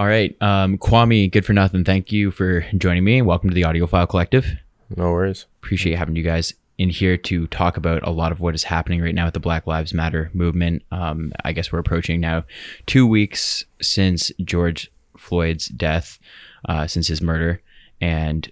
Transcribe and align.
All 0.00 0.06
right. 0.06 0.34
Um, 0.40 0.78
Kwame, 0.78 1.30
good 1.30 1.44
for 1.44 1.52
nothing. 1.52 1.84
Thank 1.84 2.10
you 2.10 2.30
for 2.30 2.62
joining 2.78 3.04
me. 3.04 3.20
Welcome 3.20 3.50
to 3.50 3.54
the 3.54 3.64
Audiophile 3.64 4.08
Collective. 4.08 4.56
No 4.96 5.10
worries. 5.10 5.44
Appreciate 5.62 5.98
having 5.98 6.16
you 6.16 6.22
guys 6.22 6.54
in 6.78 6.88
here 6.88 7.18
to 7.18 7.46
talk 7.48 7.76
about 7.76 8.02
a 8.06 8.10
lot 8.10 8.32
of 8.32 8.40
what 8.40 8.54
is 8.54 8.64
happening 8.64 9.02
right 9.02 9.14
now 9.14 9.26
with 9.26 9.34
the 9.34 9.40
Black 9.40 9.66
Lives 9.66 9.92
Matter 9.92 10.30
movement. 10.32 10.84
Um, 10.90 11.34
I 11.44 11.52
guess 11.52 11.70
we're 11.70 11.80
approaching 11.80 12.18
now 12.18 12.44
two 12.86 13.06
weeks 13.06 13.66
since 13.82 14.32
George 14.42 14.90
Floyd's 15.18 15.66
death, 15.66 16.18
uh, 16.66 16.86
since 16.86 17.08
his 17.08 17.20
murder, 17.20 17.60
and 18.00 18.50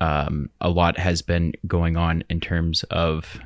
um, 0.00 0.48
a 0.58 0.70
lot 0.70 0.96
has 0.96 1.20
been 1.20 1.52
going 1.66 1.98
on 1.98 2.24
in 2.30 2.40
terms 2.40 2.82
of 2.84 3.38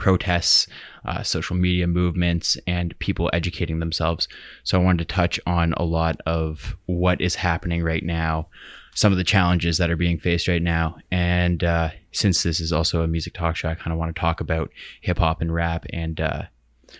protests, 0.00 0.66
uh, 1.04 1.22
social 1.22 1.54
media 1.54 1.86
movements, 1.86 2.56
and 2.66 2.98
people 3.00 3.28
educating 3.34 3.80
themselves. 3.80 4.26
So 4.64 4.80
I 4.80 4.82
wanted 4.82 5.06
to 5.06 5.14
touch 5.14 5.38
on 5.44 5.74
a 5.74 5.84
lot 5.84 6.16
of 6.24 6.74
what 6.86 7.20
is 7.20 7.34
happening 7.34 7.82
right 7.82 8.02
now, 8.02 8.48
some 8.94 9.12
of 9.12 9.18
the 9.18 9.24
challenges 9.24 9.76
that 9.76 9.90
are 9.90 9.96
being 9.96 10.18
faced 10.18 10.48
right 10.48 10.62
now, 10.62 10.96
and 11.10 11.62
uh, 11.62 11.90
since 12.12 12.42
this 12.42 12.60
is 12.60 12.72
also 12.72 13.02
a 13.02 13.06
music 13.06 13.34
talk 13.34 13.56
show, 13.56 13.68
I 13.68 13.74
kind 13.74 13.92
of 13.92 13.98
want 13.98 14.16
to 14.16 14.18
talk 14.18 14.40
about 14.40 14.70
hip 15.02 15.18
hop 15.18 15.42
and 15.42 15.52
rap 15.52 15.84
and 15.92 16.18
uh, 16.18 16.42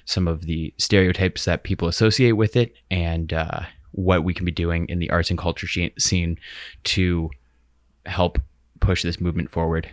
some 0.04 0.28
of 0.28 0.42
the 0.42 0.74
stereotypes 0.76 1.46
that 1.46 1.64
people 1.64 1.88
associate 1.88 2.32
with 2.32 2.54
it, 2.54 2.74
and 2.90 3.32
uh, 3.32 3.60
what 3.92 4.24
we 4.24 4.34
can 4.34 4.44
be 4.44 4.52
doing 4.52 4.84
in 4.90 4.98
the 4.98 5.08
arts 5.08 5.30
and 5.30 5.38
culture 5.38 5.66
scene 5.98 6.38
to 6.84 7.30
help 8.04 8.38
push 8.80 9.02
this 9.02 9.20
movement 9.20 9.50
forward. 9.50 9.88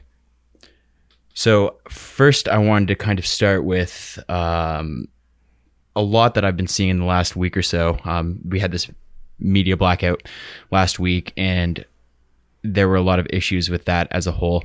So, 1.37 1.75
first, 1.87 2.49
I 2.49 2.57
wanted 2.57 2.87
to 2.87 2.95
kind 2.95 3.19
of 3.19 3.27
start 3.27 3.63
with 3.63 4.17
um, 4.27 5.07
a 5.95 6.01
lot 6.01 6.33
that 6.33 6.43
I've 6.43 6.57
been 6.57 6.65
seeing 6.65 6.89
in 6.89 6.97
the 6.97 7.05
last 7.05 7.35
week 7.35 7.55
or 7.55 7.61
so. 7.61 7.99
Um, 8.05 8.39
we 8.43 8.59
had 8.59 8.71
this 8.71 8.89
media 9.37 9.77
blackout 9.77 10.23
last 10.71 10.97
week, 10.97 11.33
and 11.37 11.85
there 12.63 12.87
were 12.87 12.95
a 12.95 13.03
lot 13.03 13.19
of 13.19 13.27
issues 13.29 13.69
with 13.69 13.85
that 13.85 14.07
as 14.09 14.25
a 14.25 14.31
whole. 14.31 14.63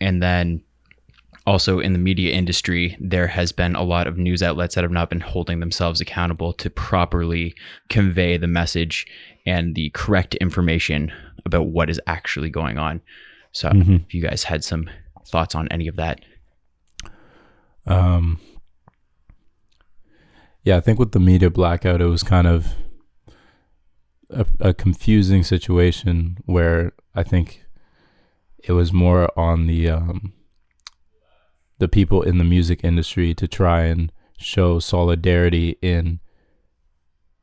And 0.00 0.22
then 0.22 0.62
also 1.44 1.80
in 1.80 1.92
the 1.92 1.98
media 1.98 2.34
industry, 2.34 2.96
there 3.00 3.26
has 3.26 3.50
been 3.50 3.74
a 3.74 3.82
lot 3.82 4.06
of 4.06 4.16
news 4.16 4.44
outlets 4.44 4.76
that 4.76 4.84
have 4.84 4.92
not 4.92 5.10
been 5.10 5.18
holding 5.18 5.58
themselves 5.58 6.00
accountable 6.00 6.52
to 6.52 6.70
properly 6.70 7.52
convey 7.88 8.36
the 8.36 8.46
message 8.46 9.08
and 9.44 9.74
the 9.74 9.90
correct 9.90 10.36
information 10.36 11.10
about 11.44 11.66
what 11.66 11.90
is 11.90 12.00
actually 12.06 12.48
going 12.48 12.78
on. 12.78 13.00
So, 13.50 13.70
mm-hmm. 13.70 13.96
if 14.06 14.14
you 14.14 14.22
guys 14.22 14.44
had 14.44 14.62
some 14.62 14.88
thoughts 15.30 15.54
on 15.54 15.68
any 15.68 15.88
of 15.88 15.96
that? 15.96 16.20
Um, 17.86 18.40
yeah, 20.62 20.76
I 20.76 20.80
think 20.80 20.98
with 20.98 21.12
the 21.12 21.20
media 21.20 21.50
blackout, 21.50 22.00
it 22.00 22.06
was 22.06 22.22
kind 22.22 22.46
of 22.46 22.74
a, 24.28 24.46
a 24.60 24.74
confusing 24.74 25.42
situation 25.42 26.38
where 26.44 26.92
I 27.14 27.22
think 27.22 27.64
it 28.58 28.72
was 28.72 28.92
more 28.92 29.30
on 29.38 29.66
the 29.66 29.88
um, 29.88 30.34
the 31.78 31.88
people 31.88 32.22
in 32.22 32.38
the 32.38 32.44
music 32.44 32.80
industry 32.84 33.34
to 33.34 33.48
try 33.48 33.84
and 33.84 34.12
show 34.38 34.78
solidarity 34.78 35.76
in 35.82 36.20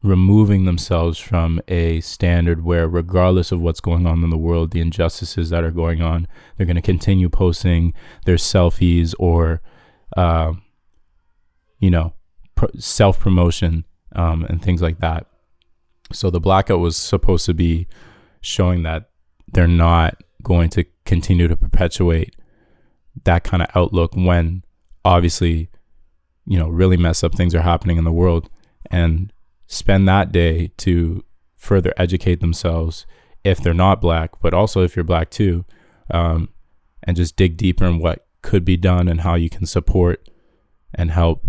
removing 0.03 0.66
themselves 0.66 1.17
from 1.17 1.59
a 1.67 2.00
standard 2.02 2.64
where, 2.64 2.88
regardless 2.88 3.52
of 3.52 3.59
what's 3.59 3.80
going 3.80 4.06
on 4.06 4.23
in 4.23 4.30
the 4.30 4.38
world, 4.38 4.72
the 4.72 4.81
injustices 4.81 5.50
that 5.50 5.64
are 5.64 5.72
going 5.72 6.02
on, 6.02 6.28
they're 6.56 6.66
going 6.66 6.76
to 6.76 6.81
continue 6.81 7.30
posting 7.30 7.94
their 8.26 8.36
selfies 8.36 9.14
or, 9.17 9.62
uh, 10.16 10.54
you 11.80 11.89
know, 11.89 12.14
self 12.78 13.20
promotion 13.20 13.86
um, 14.16 14.44
and 14.45 14.62
things 14.62 14.81
like 14.81 15.00
that. 15.00 15.28
So 16.11 16.30
the 16.30 16.39
blackout 16.39 16.80
was 16.80 16.95
supposed 16.95 17.45
to 17.48 17.54
be 17.54 17.88
showing 18.42 18.84
that 18.84 19.09
they're 19.52 19.67
not 19.67 20.22
going 20.44 20.70
to 20.70 20.86
continue 21.06 21.48
to 21.48 21.56
perpetuate 21.56 22.36
that 23.23 23.44
kind 23.44 23.64
of 23.64 23.70
outlook 23.76 24.16
when 24.16 24.64
obviously, 25.04 25.70
you 26.45 26.58
know, 26.58 26.70
really 26.70 26.98
mess 26.98 27.23
up 27.23 27.36
things 27.36 27.55
are 27.55 27.61
happening 27.61 27.98
in 27.98 28.04
the 28.04 28.11
world. 28.11 28.49
And 28.89 29.33
spend 29.67 30.08
that 30.08 30.32
day 30.32 30.72
to 30.78 31.23
further 31.55 31.94
educate 31.98 32.39
themselves 32.39 33.05
if 33.44 33.60
they're 33.60 33.73
not 33.73 34.02
black, 34.02 34.32
but 34.42 34.54
also 34.54 34.83
if 34.83 34.95
you're 34.95 35.04
black 35.05 35.30
too, 35.30 35.66
um, 36.11 36.50
and 37.04 37.17
just 37.17 37.36
dig 37.36 37.58
deeper 37.58 37.86
in 37.86 38.00
what 38.00 38.26
could 38.42 38.66
be 38.66 38.78
done 38.78 39.08
and 39.08 39.22
how 39.22 39.36
you 39.36 39.50
can 39.50 39.66
support 39.66 40.30
and 40.94 41.11
help, 41.11 41.45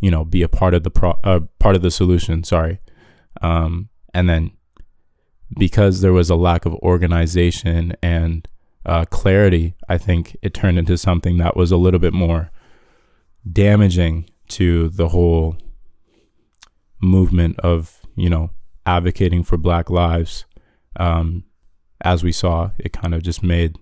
you 0.00 0.10
know, 0.10 0.24
be 0.24 0.42
a 0.42 0.48
part 0.48 0.74
of 0.74 0.82
the 0.82 0.90
pro- 0.90 1.18
uh, 1.24 1.40
part 1.58 1.76
of 1.76 1.82
the 1.82 1.90
solution. 1.90 2.44
Sorry, 2.44 2.80
um, 3.40 3.88
and 4.12 4.28
then 4.28 4.52
because 5.58 6.00
there 6.00 6.12
was 6.12 6.30
a 6.30 6.36
lack 6.36 6.64
of 6.64 6.74
organization 6.74 7.94
and 8.02 8.46
uh, 8.86 9.04
clarity, 9.06 9.74
I 9.88 9.98
think 9.98 10.36
it 10.42 10.54
turned 10.54 10.78
into 10.78 10.96
something 10.96 11.38
that 11.38 11.56
was 11.56 11.70
a 11.70 11.76
little 11.76 12.00
bit 12.00 12.12
more 12.12 12.50
damaging 13.50 14.28
to 14.48 14.88
the 14.88 15.08
whole 15.08 15.56
movement 17.00 17.58
of 17.60 18.00
you 18.16 18.30
know 18.30 18.50
advocating 18.86 19.42
for 19.42 19.56
Black 19.56 19.90
lives. 19.90 20.44
Um, 20.96 21.44
as 22.02 22.24
we 22.24 22.32
saw, 22.32 22.70
it 22.78 22.92
kind 22.92 23.14
of 23.14 23.22
just 23.22 23.42
made 23.42 23.76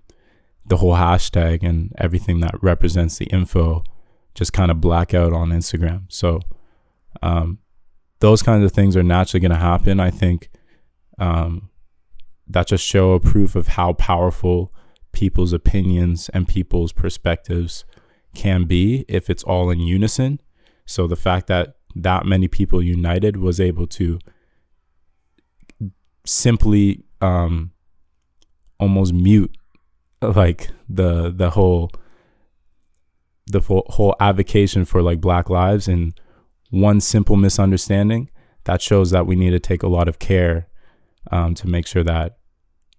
the 0.65 0.77
whole 0.77 0.95
hashtag 0.95 1.63
and 1.63 1.93
everything 1.97 2.41
that 2.41 2.61
represents 2.61 3.17
the 3.17 3.25
info 3.25 3.83
just 4.35 4.53
kind 4.53 4.71
of 4.71 4.79
black 4.79 5.13
out 5.13 5.33
on 5.33 5.49
Instagram. 5.49 6.03
So 6.07 6.39
um, 7.21 7.59
those 8.19 8.41
kinds 8.41 8.63
of 8.63 8.71
things 8.71 8.95
are 8.95 9.03
naturally 9.03 9.41
going 9.41 9.51
to 9.51 9.57
happen. 9.57 9.99
I 9.99 10.11
think 10.11 10.49
um, 11.17 11.69
that 12.47 12.67
just 12.67 12.85
show 12.85 13.13
a 13.13 13.19
proof 13.19 13.55
of 13.55 13.69
how 13.69 13.93
powerful 13.93 14.73
people's 15.11 15.53
opinions 15.53 16.29
and 16.29 16.47
people's 16.47 16.93
perspectives 16.93 17.83
can 18.35 18.65
be 18.65 19.05
if 19.07 19.29
it's 19.29 19.43
all 19.43 19.69
in 19.69 19.79
unison. 19.79 20.39
So 20.85 21.07
the 21.07 21.15
fact 21.15 21.47
that 21.47 21.75
that 21.95 22.25
many 22.25 22.47
people 22.47 22.81
united 22.81 23.37
was 23.37 23.59
able 23.59 23.87
to 23.87 24.19
simply 26.25 27.03
um, 27.21 27.71
almost 28.79 29.13
mute 29.13 29.51
like 30.21 30.69
the 30.87 31.31
the 31.31 31.51
whole 31.51 31.91
the 33.51 33.59
whole 33.61 34.15
advocation 34.19 34.85
for 34.85 35.01
like 35.01 35.19
black 35.19 35.49
lives. 35.49 35.87
And 35.87 36.13
one 36.69 37.01
simple 37.01 37.35
misunderstanding 37.35 38.29
that 38.65 38.81
shows 38.81 39.09
that 39.11 39.25
we 39.25 39.35
need 39.35 39.49
to 39.51 39.59
take 39.59 39.81
a 39.81 39.87
lot 39.87 40.07
of 40.07 40.19
care 40.19 40.67
um, 41.31 41.55
to 41.55 41.67
make 41.67 41.87
sure 41.87 42.03
that 42.03 42.37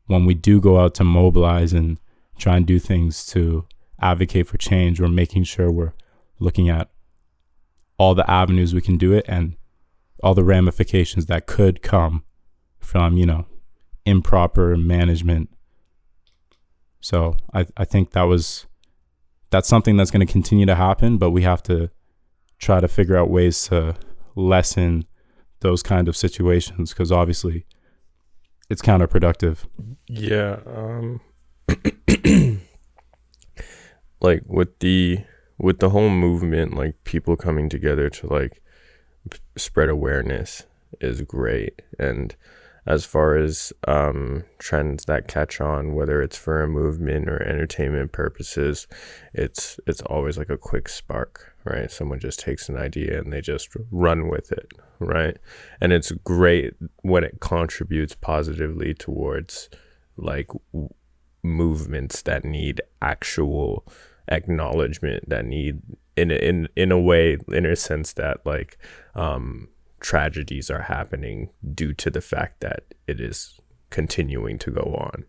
when 0.07 0.27
we 0.27 0.35
do 0.35 0.61
go 0.61 0.81
out 0.81 0.95
to 0.95 1.05
mobilize 1.05 1.73
and 1.73 1.99
try 2.37 2.57
and 2.57 2.67
do 2.67 2.79
things 2.79 3.25
to 3.27 3.65
advocate 4.03 4.47
for 4.47 4.57
change 4.57 4.99
we're 4.99 5.09
making 5.09 5.45
sure 5.45 5.71
we're 5.71 5.93
looking 6.39 6.69
at 6.69 6.89
all 8.01 8.15
the 8.15 8.29
avenues 8.31 8.73
we 8.73 8.81
can 8.81 8.97
do 8.97 9.13
it 9.13 9.27
and 9.29 9.55
all 10.23 10.35
the 10.35 10.43
ramifications 10.43 11.27
that 11.27 11.47
could 11.47 11.83
come 11.83 12.25
from, 12.79 13.19
you 13.19 13.27
know, 13.27 13.45
improper 14.07 14.75
management. 14.75 15.51
So 17.03 17.37
I, 17.53 17.67
I 17.77 17.85
think 17.85 18.13
that 18.13 18.23
was 18.23 18.65
that's 19.51 19.69
something 19.69 19.99
that's 19.99 20.11
going 20.11 20.27
to 20.27 20.33
continue 20.33 20.65
to 20.65 20.77
happen, 20.77 21.19
but 21.19 21.33
we 21.33 21.43
have 21.43 21.63
to 21.65 21.91
try 22.59 22.81
to 22.81 22.89
figure 22.89 23.19
out 23.19 23.29
ways 23.29 23.65
to 23.65 23.97
lessen 24.35 25.05
those 25.61 25.83
kind 25.83 26.09
of 26.09 26.17
situations 26.17 26.95
because 26.95 27.13
obviously 27.13 27.67
it's 28.71 28.81
counterproductive. 28.81 29.67
Yeah. 30.09 30.61
Um, 30.65 31.21
like 34.23 34.43
with 34.47 34.79
the 34.79 35.19
with 35.61 35.79
the 35.79 35.91
whole 35.91 36.09
movement, 36.09 36.75
like 36.75 37.05
people 37.05 37.37
coming 37.37 37.69
together 37.69 38.09
to 38.09 38.27
like 38.27 38.63
spread 39.57 39.91
awareness 39.91 40.65
is 41.01 41.21
great. 41.21 41.83
And 41.99 42.35
as 42.87 43.05
far 43.05 43.37
as 43.37 43.71
um, 43.87 44.45
trends 44.59 45.05
that 45.05 45.29
catch 45.29 45.61
on, 45.61 45.95
whether 45.95 46.23
it's 46.23 46.39
for 46.39 46.63
a 46.63 46.69
movement 46.69 47.29
or 47.29 47.43
entertainment 47.43 48.11
purposes, 48.11 48.87
it's 49.35 49.79
it's 49.87 50.01
always 50.03 50.39
like 50.39 50.49
a 50.49 50.57
quick 50.57 50.89
spark, 50.89 51.55
right? 51.65 51.91
Someone 51.91 52.21
just 52.21 52.41
takes 52.41 52.71
an 52.71 52.79
idea 52.79 53.21
and 53.21 53.31
they 53.31 53.43
just 53.43 53.69
run 53.91 54.29
with 54.29 54.51
it, 54.53 54.73
right? 54.99 55.37
And 55.79 55.93
it's 55.93 56.11
great 56.25 56.73
when 57.03 57.23
it 57.23 57.41
contributes 57.41 58.15
positively 58.15 58.95
towards 58.95 59.69
like 60.17 60.49
w- 60.73 60.89
movements 61.43 62.23
that 62.23 62.47
need 62.47 62.81
actual 63.03 63.85
acknowledgement 64.31 65.29
that 65.29 65.45
need 65.45 65.81
in 66.17 66.31
in 66.31 66.69
in 66.77 66.93
a 66.93 67.01
way 67.01 67.37
in 67.49 67.67
a 67.67 67.77
sense 67.77 68.13
that 68.15 68.45
like 68.45 68.79
um 69.15 69.69
tragedies 70.01 70.71
are 70.71 70.83
happening 70.83 71.51
due 71.75 71.93
to 71.93 72.11
the 72.11 72.21
fact 72.21 72.61
that 72.61 72.85
it 73.07 73.21
is 73.21 73.61
continuing 73.91 74.59
to 74.59 74.71
go 74.71 74.97
on 74.99 75.25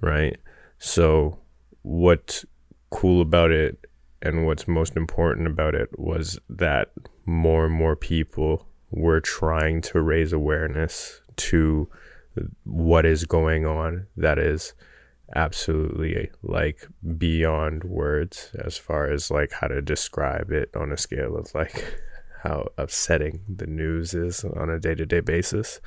right? 0.00 0.36
So 0.78 1.38
what's 1.82 2.44
cool 2.90 3.20
about 3.20 3.50
it 3.50 3.86
and 4.22 4.46
what's 4.46 4.66
most 4.66 4.96
important 4.96 5.46
about 5.46 5.74
it 5.74 5.88
was 5.98 6.38
that 6.48 6.92
more 7.26 7.66
and 7.66 7.74
more 7.74 7.96
people 7.96 8.66
were 8.90 9.20
trying 9.20 9.80
to 9.82 10.00
raise 10.00 10.32
awareness 10.32 11.20
to 11.36 11.88
what 12.64 13.04
is 13.04 13.24
going 13.24 13.66
on 13.66 14.06
that 14.16 14.38
is 14.38 14.72
absolutely 15.34 16.30
like 16.42 16.86
beyond 17.16 17.84
words 17.84 18.50
as 18.64 18.78
far 18.78 19.10
as 19.10 19.30
like 19.30 19.52
how 19.52 19.68
to 19.68 19.82
describe 19.82 20.50
it 20.50 20.70
on 20.74 20.92
a 20.92 20.96
scale 20.96 21.36
of 21.36 21.54
like 21.54 21.98
how 22.42 22.68
upsetting 22.78 23.40
the 23.48 23.66
news 23.66 24.14
is 24.14 24.44
on 24.44 24.70
a 24.70 24.78
day-to-day 24.78 25.20
basis. 25.20 25.80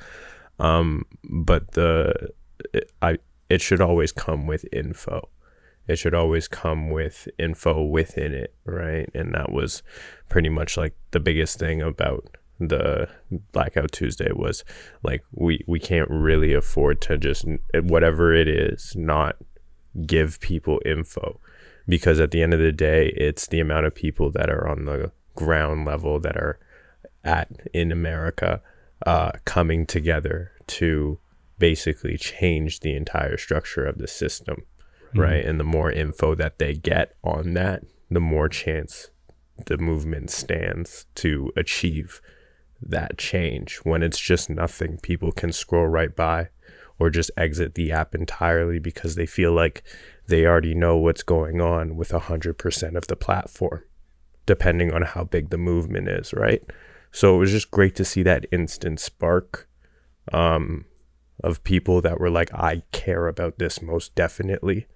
Um 0.58 1.04
but 1.24 1.72
the 1.72 2.30
it, 2.72 2.92
i 3.00 3.18
it 3.48 3.60
should 3.60 3.80
always 3.80 4.12
come 4.12 4.46
with 4.46 4.64
info. 4.72 5.28
It 5.88 5.96
should 5.96 6.14
always 6.14 6.46
come 6.46 6.90
with 6.90 7.28
info 7.38 7.82
within 7.82 8.32
it 8.32 8.54
right? 8.64 9.08
And 9.14 9.34
that 9.34 9.50
was 9.50 9.82
pretty 10.28 10.48
much 10.48 10.76
like 10.76 10.94
the 11.10 11.20
biggest 11.20 11.58
thing 11.58 11.82
about 11.82 12.36
the 12.68 13.08
blackout 13.52 13.92
tuesday 13.92 14.30
was 14.32 14.64
like 15.02 15.22
we 15.32 15.64
we 15.66 15.78
can't 15.78 16.10
really 16.10 16.52
afford 16.52 17.00
to 17.00 17.16
just 17.16 17.44
whatever 17.82 18.32
it 18.32 18.48
is 18.48 18.94
not 18.96 19.36
give 20.06 20.40
people 20.40 20.80
info 20.84 21.38
because 21.88 22.20
at 22.20 22.30
the 22.30 22.42
end 22.42 22.54
of 22.54 22.60
the 22.60 22.72
day 22.72 23.08
it's 23.16 23.46
the 23.48 23.60
amount 23.60 23.86
of 23.86 23.94
people 23.94 24.30
that 24.30 24.48
are 24.48 24.68
on 24.68 24.84
the 24.84 25.10
ground 25.34 25.84
level 25.84 26.20
that 26.20 26.36
are 26.36 26.58
at 27.24 27.48
in 27.72 27.92
america 27.92 28.60
uh, 29.04 29.32
coming 29.44 29.84
together 29.84 30.52
to 30.68 31.18
basically 31.58 32.16
change 32.16 32.80
the 32.80 32.94
entire 32.94 33.36
structure 33.36 33.84
of 33.84 33.98
the 33.98 34.08
system 34.08 34.56
mm-hmm. 35.08 35.20
right 35.20 35.44
and 35.44 35.58
the 35.58 35.64
more 35.64 35.90
info 35.90 36.34
that 36.34 36.58
they 36.58 36.74
get 36.74 37.14
on 37.24 37.54
that 37.54 37.82
the 38.10 38.20
more 38.20 38.48
chance 38.48 39.10
the 39.66 39.78
movement 39.78 40.30
stands 40.30 41.06
to 41.14 41.52
achieve 41.56 42.20
that 42.82 43.18
change. 43.18 43.76
When 43.84 44.02
it's 44.02 44.18
just 44.18 44.50
nothing, 44.50 44.98
people 44.98 45.32
can 45.32 45.52
scroll 45.52 45.86
right 45.86 46.14
by 46.14 46.48
or 46.98 47.10
just 47.10 47.30
exit 47.36 47.74
the 47.74 47.92
app 47.92 48.14
entirely 48.14 48.78
because 48.78 49.14
they 49.14 49.26
feel 49.26 49.52
like 49.52 49.82
they 50.26 50.46
already 50.46 50.74
know 50.74 50.96
what's 50.96 51.22
going 51.22 51.60
on 51.60 51.96
with 51.96 52.10
100% 52.10 52.96
of 52.96 53.06
the 53.06 53.16
platform, 53.16 53.82
depending 54.46 54.92
on 54.92 55.02
how 55.02 55.24
big 55.24 55.50
the 55.50 55.58
movement 55.58 56.08
is, 56.08 56.32
right? 56.32 56.62
So 57.10 57.34
it 57.34 57.38
was 57.38 57.50
just 57.50 57.70
great 57.70 57.94
to 57.96 58.04
see 58.04 58.22
that 58.22 58.46
instant 58.52 59.00
spark 59.00 59.68
um, 60.32 60.86
of 61.42 61.64
people 61.64 62.00
that 62.02 62.20
were 62.20 62.30
like, 62.30 62.52
I 62.54 62.82
care 62.92 63.26
about 63.26 63.58
this 63.58 63.82
most 63.82 64.14
definitely. 64.14 64.86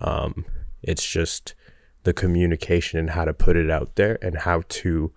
Um, 0.00 0.46
it's 0.82 1.06
just 1.06 1.54
the 2.04 2.12
communication 2.12 2.98
and 2.98 3.10
how 3.10 3.24
to 3.24 3.34
put 3.34 3.56
it 3.56 3.70
out 3.70 3.96
there 3.96 4.18
and 4.22 4.38
how 4.38 4.62
to 4.68 5.12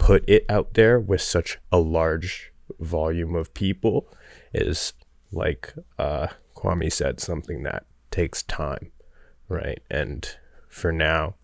put 0.00 0.26
it 0.26 0.46
out 0.48 0.74
there 0.74 0.98
with 0.98 1.20
such 1.20 1.58
a 1.70 1.78
large 1.78 2.52
volume 2.80 3.34
of 3.36 3.52
people 3.52 4.08
is 4.54 4.94
like 5.30 5.74
uh, 5.98 6.28
Kwame 6.56 6.90
said, 6.90 7.20
something 7.20 7.62
that 7.64 7.84
takes 8.10 8.42
time, 8.42 8.92
right? 9.48 9.80
And 9.90 10.26
for 10.68 10.90
now, 10.90 11.34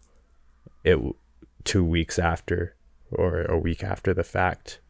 it 0.85 0.99
two 1.65 1.85
weeks 1.85 2.19
after 2.19 2.75
or 3.13 3.43
a 3.43 3.59
week 3.59 3.85
after 3.85 4.15
the 4.15 4.25
fact, 4.25 4.81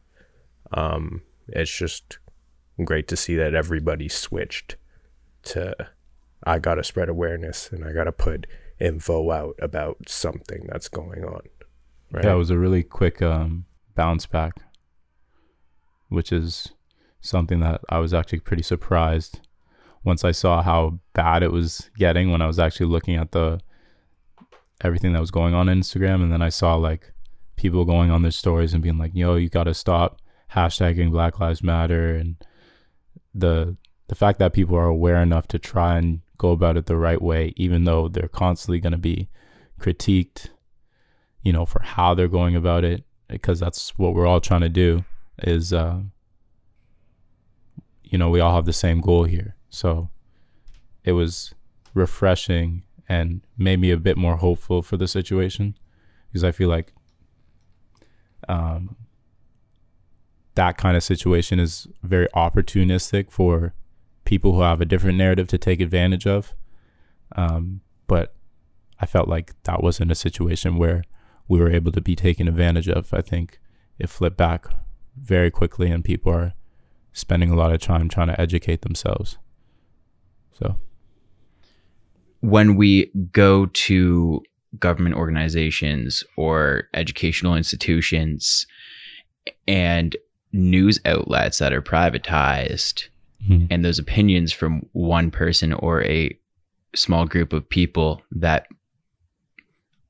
um, 0.72 1.22
it's 1.48 1.76
just 1.76 2.18
great 2.84 3.08
to 3.08 3.16
see 3.16 3.34
that 3.34 3.54
everybody 3.54 4.08
switched 4.08 4.76
to 5.42 5.74
I 6.44 6.60
gotta 6.60 6.84
spread 6.84 7.08
awareness 7.08 7.70
and 7.72 7.84
I 7.84 7.92
gotta 7.92 8.12
put 8.12 8.46
info 8.78 9.32
out 9.32 9.56
about 9.60 10.08
something 10.08 10.66
that's 10.68 10.88
going 10.88 11.24
on. 11.24 11.40
Right. 12.10 12.24
Yeah, 12.24 12.34
it 12.34 12.38
was 12.38 12.50
a 12.50 12.58
really 12.58 12.82
quick 12.82 13.20
um, 13.20 13.66
bounce 13.94 14.26
back, 14.26 14.54
which 16.08 16.32
is 16.32 16.72
something 17.20 17.60
that 17.60 17.80
I 17.88 17.98
was 17.98 18.14
actually 18.14 18.40
pretty 18.40 18.62
surprised 18.62 19.40
once 20.04 20.24
I 20.24 20.30
saw 20.30 20.62
how 20.62 21.00
bad 21.14 21.42
it 21.42 21.50
was 21.50 21.90
getting 21.98 22.30
when 22.30 22.40
I 22.40 22.46
was 22.46 22.60
actually 22.60 22.86
looking 22.86 23.16
at 23.16 23.32
the 23.32 23.60
everything 24.80 25.12
that 25.12 25.20
was 25.20 25.32
going 25.32 25.52
on, 25.52 25.66
Instagram 25.66 26.22
and 26.22 26.32
then 26.32 26.42
I 26.42 26.48
saw 26.48 26.76
like 26.76 27.12
people 27.56 27.84
going 27.84 28.10
on 28.10 28.22
their 28.22 28.30
stories 28.30 28.72
and 28.72 28.82
being 28.82 28.98
like, 28.98 29.12
"Yo, 29.14 29.34
you 29.34 29.48
got 29.48 29.64
to 29.64 29.74
stop 29.74 30.20
hashtagging 30.52 31.10
Black 31.10 31.40
Lives 31.40 31.62
Matter," 31.62 32.14
and 32.14 32.36
the 33.34 33.76
the 34.06 34.14
fact 34.14 34.38
that 34.38 34.52
people 34.52 34.76
are 34.76 34.86
aware 34.86 35.20
enough 35.20 35.48
to 35.48 35.58
try 35.58 35.98
and 35.98 36.20
go 36.38 36.52
about 36.52 36.76
it 36.76 36.86
the 36.86 36.96
right 36.96 37.20
way, 37.20 37.52
even 37.56 37.84
though 37.84 38.08
they're 38.08 38.28
constantly 38.28 38.78
going 38.78 38.92
to 38.92 38.98
be 38.98 39.28
critiqued 39.80 40.50
you 41.46 41.52
know, 41.52 41.64
for 41.64 41.81
how 41.81 42.12
they're 42.12 42.26
going 42.26 42.56
about 42.56 42.82
it, 42.82 43.04
because 43.28 43.60
that's 43.60 43.96
what 43.96 44.14
we're 44.14 44.26
all 44.26 44.40
trying 44.40 44.62
to 44.62 44.69
do 44.69 45.04
is, 45.44 45.72
uh, 45.72 46.00
you 48.02 48.19
know, 48.19 48.28
we 48.31 48.40
all 48.40 48.52
have 48.52 48.64
the 48.64 48.72
same 48.72 49.00
goal 49.00 49.22
here. 49.22 49.54
So 49.70 50.10
it 51.04 51.12
was 51.12 51.54
refreshing 51.94 52.82
and 53.08 53.43
made 53.56 53.78
me 53.78 53.93
a 53.93 53.96
bit 53.96 54.16
more 54.16 54.38
hopeful 54.38 54.82
for 54.82 54.96
the 54.96 55.06
situation 55.06 55.76
because 56.26 56.43
I 56.43 56.50
feel 56.50 56.69
like 56.69 56.93
um, 58.49 58.96
that 60.56 60.76
kind 60.76 60.96
of 60.96 61.04
situation 61.04 61.60
is 61.60 61.87
very 62.02 62.26
opportunistic 62.34 63.31
for 63.31 63.72
people 64.25 64.54
who 64.54 64.62
have 64.62 64.81
a 64.81 64.84
different 64.84 65.16
narrative 65.16 65.46
to 65.46 65.58
take 65.58 65.81
advantage 65.81 66.26
of. 66.26 66.54
Um, 67.37 67.82
but 68.08 68.34
I 68.99 69.06
felt 69.06 69.28
like 69.28 69.54
that 69.62 69.81
wasn't 69.81 70.10
a 70.10 70.16
situation 70.16 70.75
where 70.75 71.04
we 71.48 71.58
were 71.58 71.70
able 71.70 71.93
to 71.93 72.00
be 72.00 72.16
taken 72.16 72.48
advantage 72.48 72.88
of. 72.88 73.12
I 73.12 73.22
think 73.22 73.58
it 73.98 74.08
flipped 74.08 74.37
back 74.37 74.66
very 75.16 75.50
quickly, 75.50 75.90
and 75.90 76.04
people 76.04 76.32
are 76.32 76.54
spending 77.12 77.50
a 77.50 77.56
lot 77.56 77.72
of 77.72 77.81
time 77.81 78.08
trying 78.08 78.28
to 78.28 78.40
educate 78.40 78.82
themselves. 78.82 79.38
So, 80.52 80.76
when 82.40 82.76
we 82.76 83.10
go 83.32 83.66
to 83.66 84.43
government 84.78 85.14
organizations 85.14 86.22
or 86.37 86.88
educational 86.94 87.54
institutions 87.54 88.66
and 89.66 90.16
news 90.52 91.00
outlets 91.04 91.58
that 91.58 91.72
are 91.72 91.82
privatized, 91.82 93.08
mm-hmm. 93.49 93.66
and 93.70 93.84
those 93.84 93.99
opinions 93.99 94.52
from 94.52 94.87
one 94.92 95.31
person 95.31 95.72
or 95.72 96.02
a 96.04 96.37
small 96.94 97.26
group 97.26 97.52
of 97.52 97.69
people 97.69 98.22
that 98.31 98.66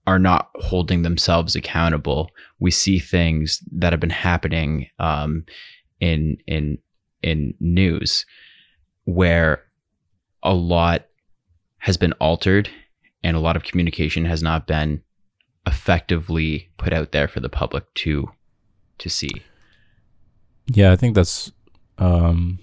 are 0.06 0.18
not 0.18 0.50
holding 0.56 1.02
themselves 1.02 1.56
accountable. 1.56 2.30
We 2.60 2.70
see 2.70 2.98
things 2.98 3.62
that 3.72 3.92
have 3.92 4.00
been 4.00 4.10
happening 4.10 4.88
um, 4.98 5.44
in 6.00 6.38
in 6.46 6.78
in 7.22 7.54
news 7.58 8.24
where 9.04 9.64
a 10.42 10.54
lot 10.54 11.06
has 11.78 11.96
been 11.96 12.12
altered 12.14 12.70
and 13.22 13.36
a 13.36 13.40
lot 13.40 13.56
of 13.56 13.64
communication 13.64 14.24
has 14.24 14.42
not 14.42 14.66
been 14.66 15.02
effectively 15.66 16.70
put 16.76 16.92
out 16.92 17.12
there 17.12 17.26
for 17.26 17.40
the 17.40 17.48
public 17.48 17.92
to 17.94 18.30
to 18.98 19.10
see. 19.10 19.42
Yeah, 20.72 20.92
I 20.92 20.96
think 20.96 21.14
that's 21.14 21.50
um 21.98 22.58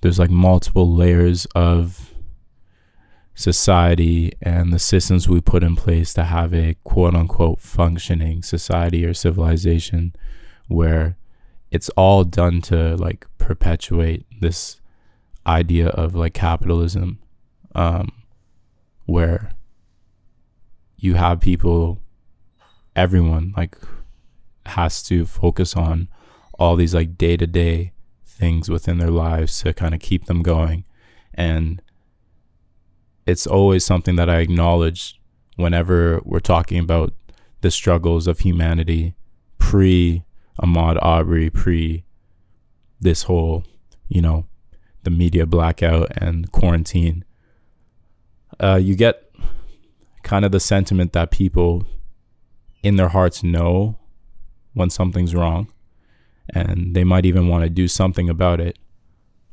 there's 0.00 0.18
like 0.18 0.30
multiple 0.30 0.94
layers 0.94 1.46
of 1.54 2.13
society 3.34 4.32
and 4.40 4.72
the 4.72 4.78
systems 4.78 5.28
we 5.28 5.40
put 5.40 5.64
in 5.64 5.74
place 5.74 6.14
to 6.14 6.24
have 6.24 6.54
a 6.54 6.76
quote 6.84 7.14
unquote 7.14 7.60
functioning 7.60 8.42
society 8.42 9.04
or 9.04 9.12
civilization 9.12 10.14
where 10.68 11.16
it's 11.70 11.88
all 11.90 12.24
done 12.24 12.60
to 12.60 12.96
like 12.96 13.26
perpetuate 13.38 14.24
this 14.40 14.80
idea 15.46 15.88
of 15.88 16.14
like 16.14 16.32
capitalism 16.32 17.18
um, 17.74 18.12
where 19.06 19.50
you 20.96 21.14
have 21.14 21.40
people 21.40 22.00
everyone 22.94 23.52
like 23.56 23.76
has 24.66 25.02
to 25.02 25.26
focus 25.26 25.74
on 25.74 26.08
all 26.58 26.76
these 26.76 26.94
like 26.94 27.18
day-to-day 27.18 27.92
things 28.24 28.68
within 28.68 28.98
their 28.98 29.10
lives 29.10 29.60
to 29.62 29.72
kind 29.72 29.94
of 29.94 30.00
keep 30.00 30.26
them 30.26 30.42
going. 30.42 30.84
And 31.32 31.82
it's 33.26 33.46
always 33.46 33.84
something 33.84 34.16
that 34.16 34.28
I 34.28 34.38
acknowledge 34.38 35.20
whenever 35.56 36.20
we're 36.24 36.40
talking 36.40 36.78
about 36.78 37.14
the 37.60 37.70
struggles 37.70 38.26
of 38.26 38.40
humanity 38.40 39.14
pre 39.58 40.24
Ahmaud 40.62 40.98
Arbery, 41.02 41.50
pre 41.50 42.04
this 43.00 43.24
whole, 43.24 43.64
you 44.08 44.20
know, 44.20 44.46
the 45.02 45.10
media 45.10 45.46
blackout 45.46 46.10
and 46.16 46.50
quarantine. 46.52 47.24
Uh, 48.60 48.76
you 48.80 48.94
get 48.94 49.30
kind 50.22 50.44
of 50.44 50.52
the 50.52 50.60
sentiment 50.60 51.12
that 51.12 51.30
people 51.30 51.84
in 52.82 52.96
their 52.96 53.08
hearts 53.08 53.42
know 53.42 53.98
when 54.74 54.90
something's 54.90 55.34
wrong 55.34 55.68
and 56.48 56.94
they 56.94 57.04
might 57.04 57.24
even 57.24 57.48
want 57.48 57.64
to 57.64 57.70
do 57.70 57.88
something 57.88 58.28
about 58.28 58.60
it, 58.60 58.78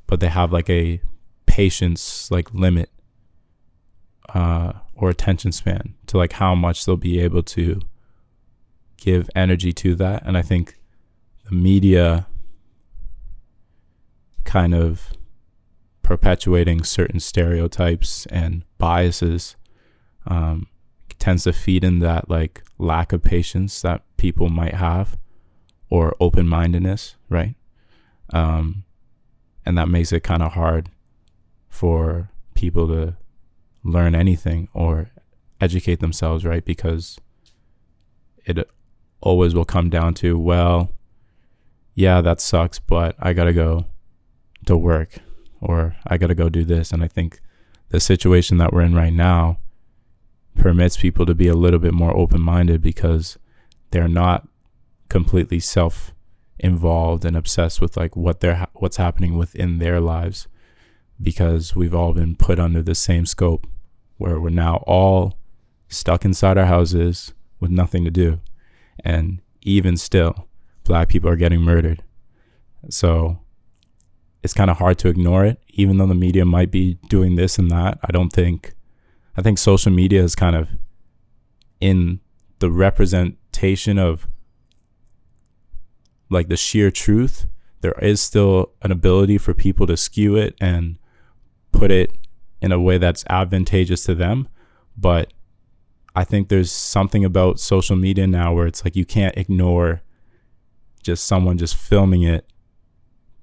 but 0.08 0.20
they 0.20 0.28
have 0.28 0.52
like 0.52 0.70
a 0.70 1.02
patience 1.46 2.30
like 2.32 2.54
limit 2.54 2.90
uh, 4.34 4.74
or 4.96 5.10
attention 5.10 5.52
span 5.52 5.96
to 6.08 6.18
like 6.18 6.34
how 6.34 6.56
much 6.56 6.86
they'll 6.86 6.98
be 6.98 7.20
able 7.20 7.44
to 7.44 7.80
give 8.98 9.30
energy 9.36 9.74
to 9.74 9.96
that. 9.96 10.24
And 10.26 10.38
I 10.38 10.42
think 10.42 10.76
the 11.46 11.56
media 11.56 12.28
kind 14.44 14.74
of 14.74 15.14
perpetuating 16.02 16.84
certain 16.84 17.20
stereotypes 17.20 18.26
and 18.28 18.64
biases 18.78 19.56
um, 20.28 20.68
tends 21.20 21.44
to 21.44 21.54
feed 21.54 21.84
in 21.84 22.00
that 22.00 22.30
like 22.30 22.64
lack 22.78 23.14
of 23.14 23.24
patience 23.24 23.82
that 23.82 24.02
people 24.18 24.50
might 24.50 24.74
have 24.74 25.18
or 25.90 26.16
open-mindedness 26.20 27.16
right 27.30 27.56
um, 28.34 28.84
and 29.66 29.78
that 29.78 29.88
makes 29.88 30.12
it 30.12 30.22
kind 30.22 30.42
of 30.42 30.54
hard 30.54 30.90
for 31.70 32.30
people 32.56 32.88
to 32.88 33.16
learn 33.84 34.16
anything 34.16 34.68
or 34.74 35.12
educate 35.60 36.00
themselves 36.00 36.46
right 36.46 36.66
because 36.66 37.18
it 38.46 38.70
always 39.22 39.54
will 39.54 39.66
come 39.66 39.90
down 39.90 40.14
to 40.14 40.38
well 40.38 40.92
yeah 41.94 42.22
that 42.22 42.42
sucks 42.42 42.80
but 42.80 43.16
i 43.20 43.34
gotta 43.34 43.54
go 43.54 43.86
to 44.66 44.76
work 44.78 45.20
or 45.62 45.96
I 46.06 46.18
got 46.18 46.28
to 46.28 46.36
go 46.36 46.50
do 46.50 46.66
this. 46.66 46.92
And 46.92 47.04
I 47.04 47.08
think 47.08 47.40
the 47.90 48.00
situation 48.00 48.58
that 48.58 48.74
we're 48.74 48.82
in 48.82 48.96
right 48.96 49.14
now 49.14 49.60
permits 50.56 50.98
people 50.98 51.26
to 51.28 51.36
be 51.36 51.48
a 51.48 51.54
little 51.54 51.80
bit 51.80 51.94
more 51.94 52.16
open 52.18 52.42
minded 52.42 52.82
because 52.82 53.38
they're 53.92 54.08
not 54.08 54.48
completely 55.08 55.60
self 55.60 56.14
involved 56.60 57.26
and 57.26 57.36
obsessed 57.38 57.82
with 57.82 57.98
like 57.98 58.16
what 58.16 58.40
they're 58.40 58.68
what's 58.74 58.98
happening 58.98 59.36
within 59.36 59.80
their 59.80 60.00
lives 60.00 60.48
because 61.22 61.76
we've 61.76 61.96
all 61.96 62.14
been 62.14 62.36
put 62.36 62.60
under 62.60 62.82
the 62.82 62.96
same 62.96 63.26
scope 63.26 63.68
where 64.18 64.40
we're 64.40 64.50
now 64.50 64.78
all 64.88 65.38
stuck 65.88 66.26
inside 66.26 66.58
our 66.58 66.66
houses 66.66 67.34
with 67.60 67.72
nothing 67.72 68.04
to 68.04 68.12
do 68.12 68.40
and 69.04 69.42
even 69.62 69.98
still 69.98 70.48
black 70.84 71.10
people 71.10 71.30
are 71.30 71.36
getting 71.36 71.62
murdered 71.62 72.04
so 72.90 73.40
it's 74.44 74.54
kind 74.54 74.72
of 74.72 74.78
hard 74.78 74.98
to 75.00 75.08
ignore 75.08 75.46
it, 75.46 75.62
even 75.70 75.98
though 75.98 76.08
the 76.08 76.16
media 76.16 76.46
might 76.46 76.72
be 76.72 76.98
doing 77.10 77.36
this 77.36 77.60
and 77.60 77.70
that. 77.70 78.00
I 78.04 78.12
don't 78.12 78.32
think, 78.32 78.74
I 79.38 79.42
think 79.42 79.58
social 79.58 79.92
media 79.92 80.24
is 80.24 80.36
kind 80.36 80.56
of 80.56 80.70
in 81.80 82.20
the 82.60 82.72
representation 82.72 84.00
of 84.00 84.28
like 86.30 86.48
the 86.48 86.58
sheer 86.58 86.90
truth. 86.90 87.46
There 87.82 87.98
is 88.02 88.22
still 88.22 88.72
an 88.82 88.92
ability 88.92 89.38
for 89.38 89.54
people 89.54 89.86
to 89.88 89.98
skew 89.98 90.36
it 90.36 90.56
and 90.60 90.98
put 91.82 91.90
it 91.90 92.16
in 92.62 92.72
a 92.72 92.80
way 92.80 93.00
that's 93.00 93.26
advantageous 93.28 94.04
to 94.04 94.14
them. 94.14 94.48
But 94.96 95.34
I 96.16 96.24
think 96.24 96.50
there's 96.50 96.72
something 96.72 97.26
about 97.26 97.60
social 97.60 97.96
media 97.96 98.28
now 98.28 98.54
where 98.54 98.68
it's 98.68 98.86
like 98.86 98.96
you 98.96 99.04
can't 99.04 99.36
ignore 99.36 100.04
just 101.02 101.26
someone 101.26 101.58
just 101.58 101.76
filming 101.76 102.22
it 102.22 102.46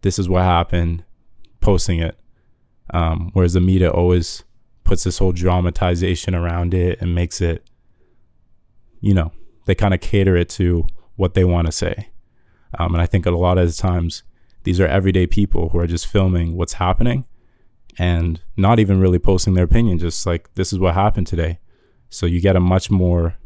this 0.03 0.17
is 0.21 0.29
what 0.29 0.45
happened, 0.45 1.03
posting 1.61 1.99
it. 1.99 2.17
Um, 2.95 3.31
whereas 3.33 3.55
the 3.55 3.61
media 3.61 3.91
always 3.91 4.45
puts 4.85 5.03
this 5.03 5.19
whole 5.19 5.33
dramatization 5.33 6.33
around 6.37 6.73
it 6.73 7.01
and 7.01 7.17
makes 7.17 7.41
it, 7.41 7.69
you 9.01 9.13
know, 9.13 9.33
they 9.67 9.75
kind 9.75 9.93
of 9.93 10.01
cater 10.01 10.37
it 10.37 10.49
to 10.51 10.87
what 11.17 11.35
they 11.35 11.45
want 11.45 11.67
to 11.67 11.73
say. 11.73 12.11
Um, 12.79 12.95
and 12.95 13.03
I 13.03 13.07
think 13.07 13.27
a 13.27 13.33
lot 13.33 13.59
of 13.59 13.67
the 13.67 13.75
times 13.75 14.23
these 14.63 14.79
are 14.79 14.87
everyday 14.87 15.27
people 15.27 15.71
who 15.71 15.81
are 15.81 15.89
just 15.89 16.07
filming 16.07 16.57
what's 16.57 16.75
happening 16.75 17.27
and 17.99 18.41
not 18.57 18.79
even 18.79 19.01
really 19.01 19.19
posting 19.19 19.55
their 19.55 19.65
opinion, 19.65 19.99
just 19.99 20.27
like 20.27 20.53
this 20.55 20.73
is 20.73 20.79
what 20.79 20.95
happened 20.95 21.27
today. 21.27 21.59
So 22.11 22.27
you 22.27 22.41
get 22.41 22.57
a 22.57 22.61
much 22.61 22.91
more 22.91 23.37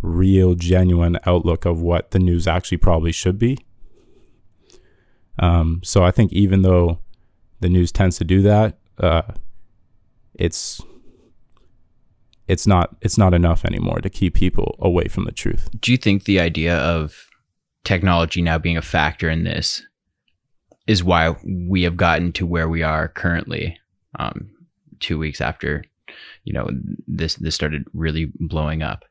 real, 0.00 0.54
genuine 0.54 1.18
outlook 1.26 1.64
of 1.64 1.80
what 1.80 2.12
the 2.12 2.18
news 2.18 2.46
actually 2.46 2.78
probably 2.78 3.12
should 3.12 3.38
be 3.38 3.58
um, 5.38 5.80
so 5.84 6.04
I 6.04 6.10
think 6.10 6.32
even 6.32 6.62
though 6.62 7.00
the 7.60 7.68
news 7.68 7.92
tends 7.92 8.18
to 8.18 8.24
do 8.24 8.42
that, 8.42 8.78
uh, 8.98 9.22
it's 10.34 10.80
it's 12.48 12.66
not 12.66 12.96
it's 13.00 13.18
not 13.18 13.34
enough 13.34 13.64
anymore 13.64 14.00
to 14.00 14.10
keep 14.10 14.34
people 14.34 14.76
away 14.78 15.08
from 15.08 15.24
the 15.24 15.32
truth. 15.32 15.68
Do 15.78 15.92
you 15.92 15.98
think 15.98 16.24
the 16.24 16.40
idea 16.40 16.76
of 16.76 17.28
technology 17.84 18.42
now 18.42 18.58
being 18.58 18.76
a 18.76 18.82
factor 18.82 19.28
in 19.28 19.44
this 19.44 19.82
is 20.86 21.02
why 21.02 21.36
we 21.44 21.82
have 21.82 21.96
gotten 21.96 22.32
to 22.32 22.46
where 22.46 22.68
we 22.68 22.82
are 22.82 23.08
currently, 23.08 23.78
um, 24.18 24.50
two 25.00 25.18
weeks 25.18 25.40
after 25.40 25.84
you 26.44 26.52
know 26.52 26.68
this 27.06 27.34
this 27.34 27.54
started 27.54 27.84
really 27.92 28.32
blowing 28.38 28.82
up? 28.82 29.04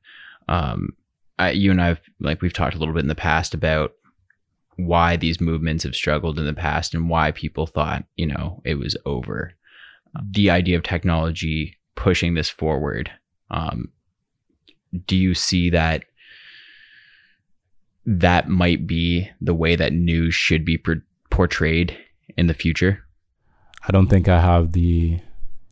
Um, 0.48 0.90
I, 1.38 1.52
you 1.52 1.72
and 1.72 1.82
I've 1.82 2.00
like 2.20 2.42
we've 2.42 2.54
talked 2.54 2.76
a 2.76 2.80
little 2.80 2.94
bit 2.94 3.04
in 3.04 3.10
the 3.10 3.16
past 3.16 3.54
about 3.54 3.94
why 4.78 5.16
these 5.16 5.40
movements 5.40 5.84
have 5.84 5.96
struggled 5.96 6.38
in 6.38 6.46
the 6.46 6.54
past 6.54 6.94
and 6.94 7.10
why 7.10 7.32
people 7.32 7.66
thought, 7.66 8.04
you 8.16 8.26
know, 8.26 8.62
it 8.66 8.76
was 8.76 8.98
over. 9.06 9.54
The 10.22 10.50
idea 10.50 10.78
of 10.78 10.84
technology 10.84 11.78
pushing 11.96 12.34
this 12.34 12.50
forward. 12.50 13.12
Um, 13.52 13.90
do 15.08 15.16
you 15.16 15.34
see 15.34 15.70
that 15.70 16.06
that 18.06 18.50
might 18.50 18.86
be 18.86 19.30
the 19.42 19.54
way 19.54 19.76
that 19.76 19.94
news 19.94 20.34
should 20.34 20.64
be 20.64 20.78
portrayed 21.36 21.98
in 22.38 22.48
the 22.48 22.54
future? 22.54 23.04
I 23.86 23.92
don't 23.92 24.08
think 24.08 24.30
I 24.30 24.40
have 24.40 24.72
the 24.72 25.20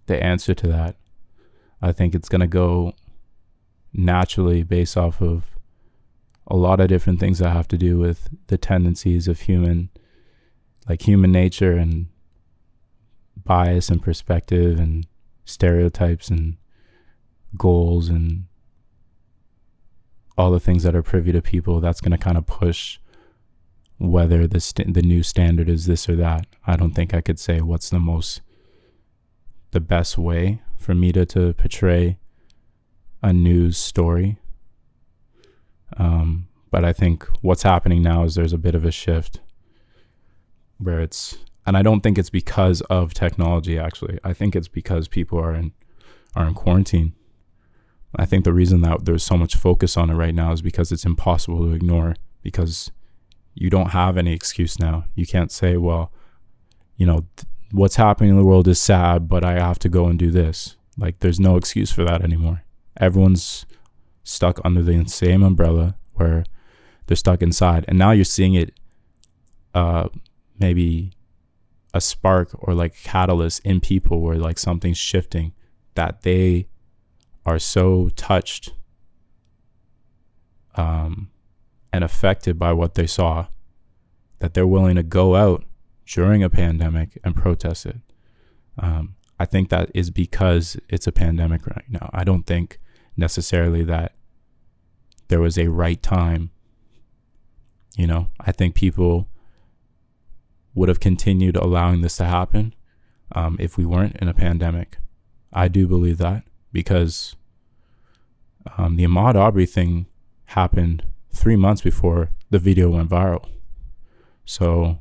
the 0.07 0.21
answer 0.21 0.53
to 0.53 0.67
that. 0.67 0.97
I 1.81 1.93
think 1.93 2.13
it's 2.13 2.27
going 2.27 2.41
to 2.41 2.47
go 2.47 2.93
naturally 3.93 4.63
based 4.63 4.97
off 4.97 5.21
of 5.21 5.51
a 6.47 6.57
lot 6.57 6.81
of 6.81 6.89
different 6.89 7.21
things 7.21 7.39
that 7.39 7.51
have 7.51 7.69
to 7.69 7.77
do 7.77 7.97
with 7.97 8.27
the 8.47 8.57
tendencies 8.57 9.29
of 9.29 9.39
human 9.41 9.89
like 10.89 11.07
human 11.07 11.31
nature 11.31 11.77
and 11.77 12.07
bias 13.37 13.87
and 13.87 14.01
perspective 14.01 14.77
and 14.77 15.07
stereotypes 15.45 16.27
and 16.27 16.57
goals 17.57 18.09
and 18.09 18.47
all 20.37 20.51
the 20.51 20.59
things 20.59 20.83
that 20.83 20.95
are 20.95 21.03
privy 21.03 21.31
to 21.31 21.41
people 21.41 21.79
that's 21.79 22.01
going 22.01 22.11
to 22.11 22.17
kind 22.17 22.37
of 22.37 22.45
push 22.45 22.99
whether 23.97 24.47
the 24.47 24.59
st- 24.59 24.93
the 24.93 25.01
new 25.01 25.23
standard 25.23 25.69
is 25.69 25.85
this 25.85 26.09
or 26.09 26.15
that 26.15 26.45
i 26.65 26.75
don't 26.75 26.93
think 26.93 27.13
i 27.13 27.21
could 27.21 27.39
say 27.39 27.61
what's 27.61 27.89
the 27.89 27.99
most 27.99 28.41
the 29.71 29.79
best 29.79 30.17
way 30.17 30.61
for 30.77 30.93
me 30.93 31.11
to, 31.11 31.25
to 31.25 31.53
portray 31.53 32.17
a 33.21 33.31
news 33.31 33.77
story 33.77 34.37
um, 35.97 36.47
but 36.71 36.83
I 36.83 36.93
think 36.93 37.27
what's 37.41 37.63
happening 37.63 38.01
now 38.01 38.23
is 38.23 38.35
there's 38.35 38.53
a 38.53 38.57
bit 38.57 38.75
of 38.75 38.85
a 38.85 38.91
shift 38.91 39.41
where 40.77 40.99
it's, 41.01 41.37
and 41.65 41.77
I 41.77 41.81
don't 41.81 42.01
think 42.01 42.17
it's 42.17 42.29
because 42.29 42.81
of 42.81 43.13
technology. 43.13 43.77
Actually, 43.77 44.19
I 44.23 44.33
think 44.33 44.55
it's 44.55 44.67
because 44.67 45.07
people 45.07 45.39
are 45.39 45.53
in 45.53 45.71
are 46.35 46.47
in 46.47 46.55
quarantine. 46.55 47.13
I 48.15 48.25
think 48.25 48.43
the 48.43 48.53
reason 48.53 48.81
that 48.81 49.05
there's 49.05 49.23
so 49.23 49.37
much 49.37 49.55
focus 49.55 49.97
on 49.97 50.09
it 50.09 50.15
right 50.15 50.33
now 50.33 50.51
is 50.51 50.63
because 50.63 50.91
it's 50.91 51.05
impossible 51.05 51.59
to 51.67 51.73
ignore 51.73 52.15
because 52.41 52.91
you 53.53 53.69
don't 53.69 53.91
have 53.91 54.17
any 54.17 54.33
excuse 54.33 54.79
now. 54.79 55.05
You 55.15 55.25
can't 55.25 55.51
say, 55.51 55.77
well, 55.77 56.11
you 56.97 57.05
know, 57.05 57.25
th- 57.35 57.47
what's 57.71 57.95
happening 57.95 58.31
in 58.31 58.37
the 58.37 58.43
world 58.43 58.67
is 58.67 58.79
sad, 58.79 59.27
but 59.27 59.43
I 59.43 59.53
have 59.53 59.79
to 59.79 59.89
go 59.89 60.07
and 60.07 60.17
do 60.17 60.31
this. 60.31 60.75
Like, 60.97 61.19
there's 61.19 61.39
no 61.39 61.55
excuse 61.55 61.91
for 61.91 62.03
that 62.03 62.21
anymore. 62.21 62.63
Everyone's 62.99 63.65
stuck 64.23 64.59
under 64.63 64.81
the 64.81 65.05
same 65.05 65.43
umbrella 65.43 65.95
where 66.13 66.43
they're 67.07 67.17
stuck 67.17 67.41
inside. 67.41 67.85
And 67.87 67.97
now 67.97 68.11
you're 68.11 68.25
seeing 68.25 68.53
it 68.53 68.73
uh 69.73 70.07
maybe 70.59 71.11
a 71.93 72.01
spark 72.01 72.49
or 72.53 72.73
like 72.73 72.95
catalyst 73.03 73.65
in 73.65 73.79
people 73.79 74.21
where 74.21 74.37
like 74.37 74.59
something's 74.59 74.97
shifting 74.97 75.53
that 75.95 76.21
they 76.21 76.67
are 77.45 77.59
so 77.59 78.09
touched 78.15 78.73
um 80.75 81.29
and 81.93 82.03
affected 82.03 82.57
by 82.57 82.73
what 82.73 82.95
they 82.95 83.05
saw 83.05 83.45
that 84.39 84.55
they're 84.55 84.67
willing 84.67 84.95
to 84.95 85.03
go 85.03 85.35
out 85.35 85.63
during 86.07 86.43
a 86.43 86.49
pandemic 86.49 87.17
and 87.23 87.35
protest 87.35 87.85
it. 87.85 87.97
Um, 88.79 89.15
I 89.39 89.45
think 89.45 89.69
that 89.69 89.91
is 89.93 90.09
because 90.09 90.75
it's 90.89 91.05
a 91.05 91.11
pandemic 91.11 91.65
right 91.67 91.85
now. 91.87 92.09
I 92.11 92.23
don't 92.23 92.45
think 92.47 92.79
necessarily 93.15 93.83
that 93.83 94.13
there 95.27 95.39
was 95.39 95.57
a 95.57 95.67
right 95.67 96.01
time. 96.01 96.49
You 97.95 98.07
know, 98.07 98.29
I 98.39 98.51
think 98.51 98.73
people 98.73 99.29
would 100.73 100.89
have 100.89 100.99
continued 100.99 101.55
allowing 101.55 102.01
this 102.01 102.17
to 102.17 102.25
happen 102.25 102.73
um, 103.33 103.55
if 103.59 103.77
we 103.77 103.85
weren't 103.85 104.17
in 104.17 104.27
a 104.27 104.33
pandemic. 104.33 104.97
I 105.53 105.67
do 105.67 105.87
believe 105.87 106.17
that 106.17 106.43
because 106.71 107.35
um, 108.77 108.95
the 108.95 109.05
Ahmaud 109.05 109.35
Arbery 109.35 109.67
thing 109.67 110.07
happened 110.45 111.05
three 111.33 111.55
months 111.55 111.81
before 111.81 112.29
the 112.49 112.59
video 112.59 112.89
went 112.89 113.09
viral. 113.09 113.49
So 114.45 114.99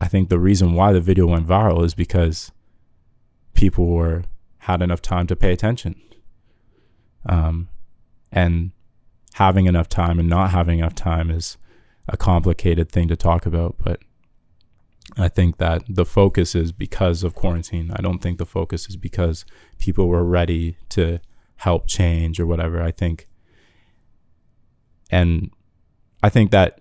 I 0.00 0.08
think 0.08 0.28
the 0.28 0.40
reason 0.40 0.74
why 0.74 0.92
the 0.92 1.00
video 1.00 1.26
went 1.26 1.46
viral 1.46 1.84
is 1.84 1.94
because 1.94 2.50
people 3.54 3.86
were 3.86 4.24
had 4.58 4.82
enough 4.82 5.02
time 5.02 5.26
to 5.26 5.36
pay 5.36 5.52
attention. 5.52 6.00
Um, 7.26 7.68
and 8.30 8.72
having 9.34 9.66
enough 9.66 9.88
time 9.88 10.18
and 10.18 10.28
not 10.28 10.50
having 10.50 10.80
enough 10.80 10.94
time 10.94 11.30
is 11.30 11.56
a 12.08 12.16
complicated 12.16 12.90
thing 12.90 13.08
to 13.08 13.16
talk 13.16 13.46
about. 13.46 13.76
But 13.78 14.00
I 15.16 15.28
think 15.28 15.58
that 15.58 15.82
the 15.88 16.04
focus 16.04 16.54
is 16.54 16.72
because 16.72 17.22
of 17.22 17.34
quarantine. 17.34 17.90
I 17.94 18.00
don't 18.00 18.18
think 18.18 18.38
the 18.38 18.46
focus 18.46 18.88
is 18.88 18.96
because 18.96 19.44
people 19.78 20.08
were 20.08 20.24
ready 20.24 20.76
to 20.90 21.20
help 21.56 21.86
change 21.86 22.40
or 22.40 22.46
whatever. 22.46 22.82
I 22.82 22.90
think, 22.90 23.28
and 25.12 25.50
I 26.22 26.30
think 26.30 26.50
that 26.50 26.80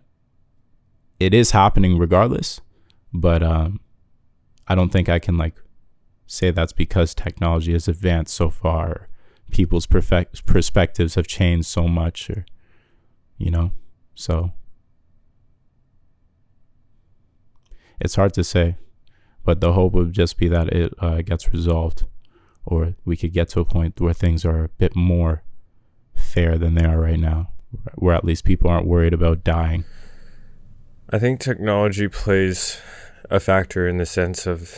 it 1.19 1.33
is 1.33 1.51
happening 1.51 2.00
regardless, 2.00 2.61
but 3.13 3.43
um, 3.43 3.81
I 4.67 4.73
don't 4.73 4.89
think 4.91 5.09
I 5.09 5.19
can 5.19 5.38
like 5.38 5.55
say 6.25 6.50
that's 6.50 6.73
because 6.73 7.13
technology 7.13 7.73
has 7.73 7.88
advanced 7.89 8.33
so 8.33 8.50
far, 8.50 9.09
people's 9.51 9.85
perfect 9.85 10.45
perspectives 10.45 11.15
have 11.15 11.27
changed 11.27 11.67
so 11.67 11.88
much, 11.88 12.29
or 12.29 12.45
you 13.38 13.51
know, 13.51 13.71
so. 14.15 14.53
It's 18.00 18.15
hard 18.15 18.33
to 18.33 18.43
say, 18.43 18.77
but 19.43 19.61
the 19.61 19.73
hope 19.73 19.93
would 19.93 20.13
just 20.13 20.39
be 20.39 20.47
that 20.47 20.69
it 20.69 20.93
uh, 20.97 21.21
gets 21.21 21.53
resolved, 21.53 22.07
or 22.65 22.95
we 23.05 23.15
could 23.15 23.33
get 23.33 23.50
to 23.50 23.59
a 23.59 23.65
point 23.65 24.01
where 24.01 24.13
things 24.13 24.43
are 24.43 24.63
a 24.63 24.69
bit 24.69 24.95
more 24.95 25.43
fair 26.15 26.57
than 26.57 26.73
they 26.73 26.85
are 26.85 27.00
right 27.00 27.19
now, 27.19 27.51
where 27.95 28.15
at 28.15 28.25
least 28.25 28.43
people 28.43 28.69
aren't 28.69 28.87
worried 28.87 29.13
about 29.13 29.43
dying. 29.43 29.85
I 31.09 31.19
think 31.19 31.39
technology 31.39 32.07
plays 32.07 32.79
a 33.29 33.39
factor 33.39 33.87
in 33.87 33.97
the 33.97 34.05
sense 34.05 34.45
of, 34.45 34.73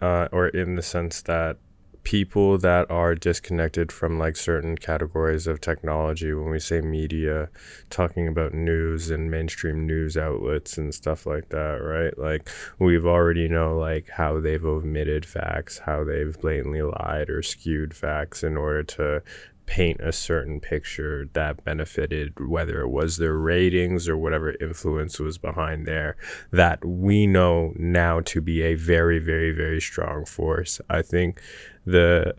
uh, 0.00 0.28
or 0.32 0.48
in 0.48 0.74
the 0.74 0.82
sense 0.82 1.22
that 1.22 1.56
people 2.02 2.56
that 2.58 2.90
are 2.90 3.14
disconnected 3.14 3.92
from 3.92 4.18
like 4.18 4.36
certain 4.36 4.76
categories 4.76 5.46
of 5.46 5.60
technology 5.60 6.32
when 6.32 6.50
we 6.50 6.58
say 6.58 6.80
media 6.80 7.48
talking 7.90 8.26
about 8.26 8.54
news 8.54 9.10
and 9.10 9.30
mainstream 9.30 9.86
news 9.86 10.16
outlets 10.16 10.78
and 10.78 10.94
stuff 10.94 11.26
like 11.26 11.50
that 11.50 11.76
right 11.82 12.18
like 12.18 12.48
we've 12.78 13.06
already 13.06 13.48
know 13.48 13.76
like 13.76 14.08
how 14.08 14.40
they've 14.40 14.64
omitted 14.64 15.26
facts 15.26 15.80
how 15.80 16.02
they've 16.02 16.40
blatantly 16.40 16.82
lied 16.82 17.28
or 17.28 17.42
skewed 17.42 17.94
facts 17.94 18.42
in 18.42 18.56
order 18.56 18.82
to 18.82 19.22
paint 19.66 20.00
a 20.00 20.12
certain 20.12 20.60
picture 20.60 21.28
that 21.32 21.64
benefited 21.64 22.32
whether 22.40 22.80
it 22.80 22.88
was 22.88 23.16
their 23.16 23.36
ratings 23.36 24.08
or 24.08 24.16
whatever 24.16 24.54
influence 24.60 25.18
was 25.20 25.38
behind 25.38 25.86
there 25.86 26.16
that 26.50 26.84
we 26.84 27.26
know 27.26 27.72
now 27.76 28.20
to 28.20 28.40
be 28.40 28.62
a 28.62 28.74
very 28.74 29.18
very 29.18 29.52
very 29.52 29.80
strong 29.80 30.24
force. 30.24 30.80
I 30.90 31.02
think 31.02 31.40
the 31.86 32.34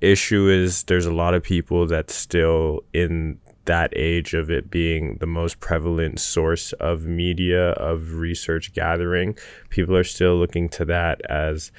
issue 0.00 0.48
is 0.48 0.82
there's 0.84 1.06
a 1.06 1.14
lot 1.14 1.34
of 1.34 1.42
people 1.42 1.86
that 1.86 2.10
still 2.10 2.80
in 2.92 3.38
that 3.64 3.92
age 3.94 4.34
of 4.34 4.50
it 4.50 4.68
being 4.70 5.18
the 5.18 5.26
most 5.26 5.60
prevalent 5.60 6.18
source 6.18 6.72
of 6.74 7.06
media 7.06 7.70
of 7.72 8.14
research 8.14 8.72
gathering 8.72 9.36
people 9.70 9.96
are 9.96 10.02
still 10.02 10.36
looking 10.36 10.68
to 10.68 10.84
that 10.84 11.20
as 11.30 11.70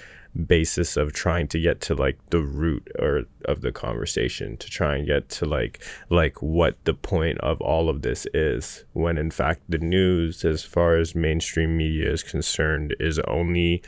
basis 0.47 0.97
of 0.97 1.13
trying 1.13 1.47
to 1.47 1.59
get 1.59 1.79
to 1.79 1.93
like 1.93 2.17
the 2.31 2.41
root 2.41 2.87
or 2.97 3.23
of 3.45 3.61
the 3.61 3.71
conversation 3.71 4.57
to 4.57 4.69
try 4.69 4.95
and 4.95 5.05
get 5.05 5.29
to 5.29 5.45
like 5.45 5.83
like 6.09 6.41
what 6.41 6.75
the 6.85 6.93
point 6.93 7.37
of 7.39 7.61
all 7.61 7.87
of 7.87 8.01
this 8.01 8.25
is 8.33 8.83
when 8.93 9.17
in 9.17 9.29
fact 9.29 9.61
the 9.69 9.77
news 9.77 10.43
as 10.43 10.63
far 10.63 10.97
as 10.97 11.13
mainstream 11.13 11.77
media 11.77 12.11
is 12.11 12.23
concerned 12.23 12.95
is 12.99 13.19
only 13.27 13.83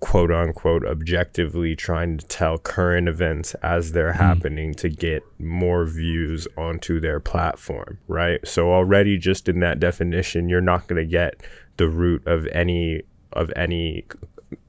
quote 0.00 0.30
unquote 0.30 0.84
objectively 0.84 1.74
trying 1.74 2.18
to 2.18 2.26
tell 2.26 2.58
current 2.58 3.08
events 3.08 3.54
as 3.62 3.92
they're 3.92 4.12
mm. 4.12 4.16
happening 4.16 4.74
to 4.74 4.88
get 4.88 5.22
more 5.38 5.84
views 5.84 6.46
onto 6.56 7.00
their 7.00 7.20
platform, 7.20 7.98
right? 8.06 8.46
So 8.46 8.72
already 8.72 9.18
just 9.18 9.48
in 9.48 9.60
that 9.60 9.80
definition, 9.80 10.48
you're 10.48 10.60
not 10.60 10.86
going 10.86 11.02
to 11.02 11.10
get 11.10 11.42
the 11.76 11.88
root 11.88 12.26
of 12.26 12.46
any 12.48 13.02
of 13.32 13.52
any 13.56 14.04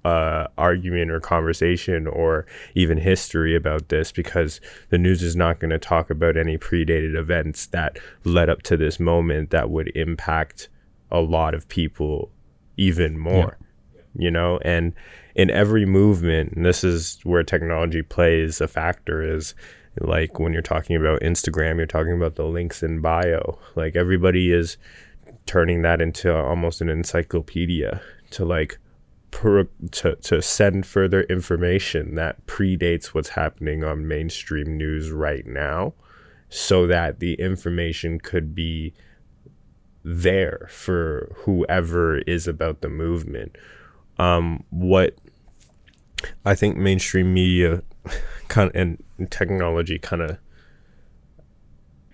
uh, 0.03 0.47
argument 0.57 1.11
or 1.11 1.19
conversation 1.19 2.07
or 2.07 2.45
even 2.75 2.97
history 2.97 3.55
about 3.55 3.89
this 3.89 4.11
because 4.11 4.59
the 4.89 4.97
news 4.97 5.21
is 5.21 5.35
not 5.35 5.59
going 5.59 5.69
to 5.69 5.79
talk 5.79 6.09
about 6.09 6.37
any 6.37 6.57
predated 6.57 7.15
events 7.15 7.67
that 7.67 7.97
led 8.23 8.49
up 8.49 8.63
to 8.63 8.75
this 8.77 8.99
moment 8.99 9.51
that 9.51 9.69
would 9.69 9.91
impact 9.95 10.69
a 11.11 11.19
lot 11.19 11.53
of 11.53 11.67
people 11.69 12.31
even 12.77 13.17
more. 13.17 13.57
Yeah 13.59 13.67
you 14.17 14.31
know 14.31 14.59
and 14.63 14.93
in 15.35 15.49
every 15.49 15.85
movement 15.85 16.53
and 16.53 16.65
this 16.65 16.83
is 16.83 17.19
where 17.23 17.43
technology 17.43 18.01
plays 18.01 18.59
a 18.59 18.67
factor 18.67 19.21
is 19.21 19.53
like 20.01 20.39
when 20.39 20.53
you're 20.53 20.61
talking 20.61 20.95
about 20.95 21.21
instagram 21.21 21.77
you're 21.77 21.85
talking 21.85 22.13
about 22.13 22.35
the 22.35 22.45
links 22.45 22.83
in 22.83 22.99
bio 22.99 23.57
like 23.75 23.95
everybody 23.95 24.51
is 24.51 24.77
turning 25.45 25.81
that 25.81 26.01
into 26.01 26.35
almost 26.35 26.81
an 26.81 26.89
encyclopedia 26.89 28.01
to 28.31 28.43
like 28.43 28.79
to, 29.31 30.15
to 30.15 30.41
send 30.41 30.85
further 30.85 31.21
information 31.23 32.15
that 32.15 32.45
predates 32.47 33.07
what's 33.07 33.29
happening 33.29 33.83
on 33.83 34.07
mainstream 34.07 34.77
news 34.77 35.11
right 35.11 35.45
now 35.45 35.93
so 36.49 36.87
that 36.87 37.19
the 37.19 37.33
information 37.35 38.19
could 38.19 38.55
be 38.55 38.93
there 40.03 40.67
for 40.71 41.31
whoever 41.39 42.19
is 42.19 42.47
about 42.47 42.81
the 42.81 42.89
movement. 42.89 43.55
Um, 44.17 44.63
what 44.69 45.17
I 46.45 46.55
think 46.55 46.77
mainstream 46.77 47.33
media 47.33 47.83
kind 48.47 48.69
of, 48.69 48.75
and 48.75 49.03
technology 49.29 49.99
kind 49.99 50.21
of 50.21 50.37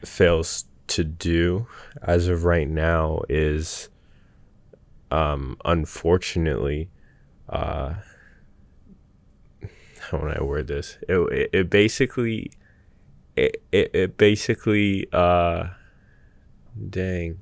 fails 0.04 0.65
to 0.88 1.04
do 1.04 1.67
as 2.02 2.28
of 2.28 2.43
right 2.43 2.67
now 2.67 3.21
is 3.30 3.89
um, 5.12 5.58
unfortunately 5.63 6.89
uh, 7.54 7.94
how 10.10 10.18
would 10.20 10.38
I 10.38 10.44
word 10.44 10.68
this? 10.68 10.98
It, 11.08 11.16
it, 11.32 11.50
it 11.54 11.70
basically 11.70 12.52
it, 13.36 13.63
it, 13.72 13.92
it 13.94 14.18
basically 14.18 15.08
uh, 15.12 15.70
dang 16.89 17.39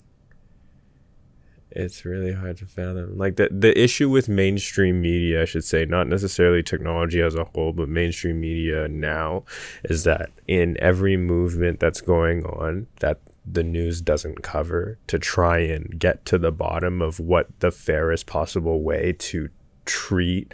it's 1.72 2.04
really 2.04 2.34
hard 2.34 2.58
to 2.58 2.66
fathom. 2.66 3.18
Like 3.18 3.38
the 3.38 3.50
the 3.52 3.78
issue 3.80 4.10
with 4.10 4.28
mainstream 4.28 5.02
media, 5.02 5.42
I 5.42 5.46
should 5.46 5.64
say, 5.64 5.86
not 5.86 6.08
necessarily 6.08 6.62
technology 6.62 7.22
as 7.22 7.36
a 7.36 7.46
whole, 7.46 7.72
but 7.72 7.88
mainstream 7.88 8.42
media 8.42 8.88
now 8.88 9.46
is 9.86 10.04
that 10.04 10.32
in 10.48 10.78
every 10.82 11.18
movement 11.18 11.80
that's 11.80 12.02
going 12.02 12.46
on 12.46 12.88
that 13.00 13.20
the 13.46 13.64
news 13.64 14.02
doesn't 14.02 14.44
cover 14.44 15.00
to 15.08 15.18
try 15.18 15.60
and 15.60 15.98
get 15.98 16.26
to 16.26 16.38
the 16.38 16.52
bottom 16.52 17.02
of 17.02 17.20
what 17.20 17.48
the 17.60 17.72
fairest 17.72 18.28
possible 18.28 18.84
way 18.84 19.16
to 19.18 19.50
treat 19.86 20.54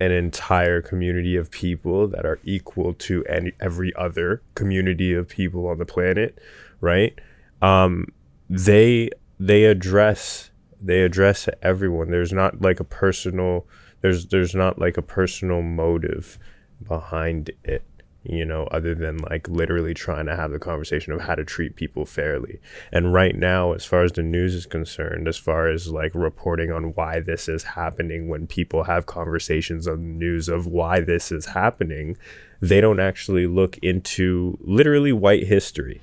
an 0.00 0.10
entire 0.10 0.80
community 0.80 1.36
of 1.36 1.50
people 1.50 2.08
that 2.08 2.24
are 2.24 2.40
equal 2.42 2.94
to 2.94 3.24
any 3.26 3.52
every 3.60 3.94
other 3.96 4.42
community 4.54 5.12
of 5.12 5.28
people 5.28 5.66
on 5.68 5.78
the 5.78 5.84
planet, 5.84 6.38
right? 6.80 7.18
Um, 7.60 8.06
they 8.48 9.10
they 9.38 9.64
address 9.64 10.50
they 10.80 11.02
address 11.02 11.48
everyone. 11.62 12.10
There's 12.10 12.32
not 12.32 12.62
like 12.62 12.80
a 12.80 12.84
personal 12.84 13.66
there's 14.00 14.26
there's 14.26 14.54
not 14.54 14.78
like 14.78 14.96
a 14.96 15.02
personal 15.02 15.62
motive 15.62 16.38
behind 16.86 17.50
it, 17.64 17.82
you 18.22 18.44
know, 18.44 18.64
other 18.70 18.94
than 18.94 19.18
like 19.18 19.48
literally 19.48 19.94
trying 19.94 20.26
to 20.26 20.36
have 20.36 20.50
the 20.50 20.58
conversation 20.58 21.12
of 21.12 21.22
how 21.22 21.34
to 21.34 21.44
treat 21.44 21.76
people 21.76 22.04
fairly. 22.04 22.60
And 22.92 23.14
right 23.14 23.34
now, 23.34 23.72
as 23.72 23.84
far 23.84 24.04
as 24.04 24.12
the 24.12 24.22
news 24.22 24.54
is 24.54 24.66
concerned, 24.66 25.26
as 25.26 25.38
far 25.38 25.68
as 25.68 25.88
like 25.88 26.14
reporting 26.14 26.70
on 26.70 26.92
why 26.94 27.20
this 27.20 27.48
is 27.48 27.62
happening 27.62 28.28
when 28.28 28.46
people 28.46 28.84
have 28.84 29.06
conversations 29.06 29.88
on 29.88 29.96
the 29.96 30.02
news 30.02 30.48
of 30.48 30.66
why 30.66 31.00
this 31.00 31.32
is 31.32 31.46
happening, 31.46 32.16
they 32.60 32.80
don't 32.80 33.00
actually 33.00 33.46
look 33.46 33.78
into 33.78 34.58
literally 34.60 35.12
white 35.12 35.46
history 35.46 36.02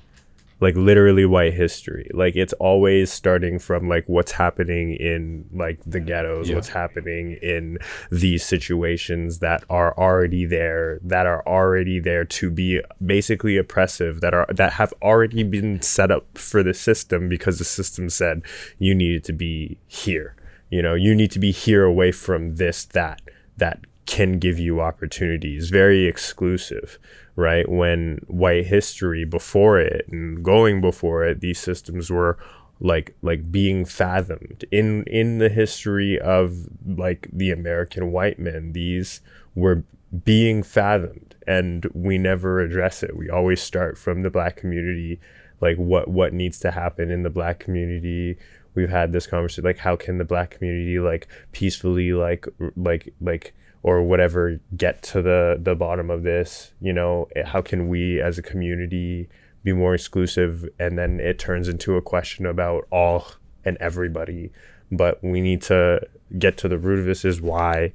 like 0.60 0.76
literally 0.76 1.24
white 1.24 1.54
history. 1.54 2.10
Like 2.12 2.36
it's 2.36 2.52
always 2.54 3.12
starting 3.12 3.58
from 3.58 3.88
like 3.88 4.04
what's 4.08 4.32
happening 4.32 4.94
in 4.94 5.46
like 5.52 5.80
the 5.86 6.00
ghettos, 6.00 6.48
yeah. 6.48 6.56
what's 6.56 6.68
happening 6.68 7.38
in 7.42 7.78
these 8.10 8.44
situations 8.44 9.38
that 9.38 9.64
are 9.70 9.96
already 9.96 10.44
there, 10.44 10.98
that 11.02 11.26
are 11.26 11.46
already 11.46 12.00
there 12.00 12.24
to 12.24 12.50
be 12.50 12.80
basically 13.04 13.56
oppressive, 13.56 14.20
that 14.20 14.34
are 14.34 14.46
that 14.50 14.72
have 14.74 14.92
already 15.02 15.42
been 15.42 15.80
set 15.80 16.10
up 16.10 16.36
for 16.36 16.62
the 16.62 16.74
system 16.74 17.28
because 17.28 17.58
the 17.58 17.64
system 17.64 18.10
said 18.10 18.42
you 18.78 18.94
needed 18.94 19.24
to 19.24 19.32
be 19.32 19.78
here. 19.86 20.34
You 20.70 20.82
know, 20.82 20.94
you 20.94 21.14
need 21.14 21.30
to 21.32 21.38
be 21.38 21.50
here 21.50 21.84
away 21.84 22.12
from 22.12 22.56
this, 22.56 22.84
that, 22.86 23.22
that 23.56 23.80
can 24.04 24.38
give 24.38 24.58
you 24.58 24.80
opportunities, 24.80 25.70
very 25.70 26.06
exclusive 26.06 26.98
right? 27.38 27.68
When 27.68 28.18
white 28.26 28.66
history 28.66 29.24
before 29.24 29.78
it 29.78 30.08
and 30.08 30.42
going 30.42 30.80
before 30.80 31.24
it, 31.24 31.40
these 31.40 31.60
systems 31.60 32.10
were 32.10 32.36
like 32.80 33.16
like 33.22 33.52
being 33.52 33.84
fathomed 33.84 34.64
in 34.72 35.04
in 35.04 35.38
the 35.38 35.48
history 35.48 36.18
of 36.18 36.66
like 36.84 37.28
the 37.32 37.52
American 37.52 38.10
white 38.10 38.40
men. 38.40 38.72
These 38.72 39.20
were 39.54 39.84
being 40.24 40.64
fathomed, 40.64 41.36
and 41.46 41.86
we 41.94 42.18
never 42.18 42.60
address 42.60 43.04
it. 43.04 43.16
We 43.16 43.30
always 43.30 43.62
start 43.62 43.96
from 43.96 44.22
the 44.22 44.30
black 44.30 44.56
community, 44.56 45.20
like 45.60 45.76
what 45.76 46.08
what 46.08 46.32
needs 46.32 46.58
to 46.60 46.72
happen 46.72 47.08
in 47.08 47.22
the 47.22 47.30
black 47.30 47.60
community. 47.60 48.36
we've 48.74 48.90
had 48.90 49.12
this 49.12 49.28
conversation 49.28 49.64
like 49.64 49.78
how 49.78 49.94
can 49.94 50.18
the 50.18 50.24
black 50.24 50.50
community 50.50 50.98
like 50.98 51.28
peacefully 51.52 52.12
like 52.12 52.46
like 52.76 53.14
like 53.20 53.54
or 53.82 54.02
whatever 54.02 54.60
get 54.76 55.02
to 55.02 55.22
the 55.22 55.58
the 55.60 55.74
bottom 55.74 56.10
of 56.10 56.22
this 56.22 56.72
you 56.80 56.92
know 56.92 57.28
eh, 57.36 57.44
how 57.44 57.62
can 57.62 57.88
we 57.88 58.20
as 58.20 58.38
a 58.38 58.42
community 58.42 59.28
be 59.64 59.72
more 59.72 59.94
exclusive? 59.94 60.68
And 60.78 60.98
then 60.98 61.20
it 61.20 61.38
turns 61.38 61.68
into 61.68 61.96
a 61.96 62.02
question 62.02 62.46
about 62.46 62.86
all 62.90 63.26
and 63.64 63.76
everybody. 63.78 64.50
But 64.90 65.22
we 65.22 65.40
need 65.40 65.62
to 65.62 66.00
get 66.38 66.56
to 66.58 66.68
the 66.68 66.78
root 66.78 67.00
of 67.00 67.04
this 67.04 67.24
is 67.24 67.40
why 67.40 67.92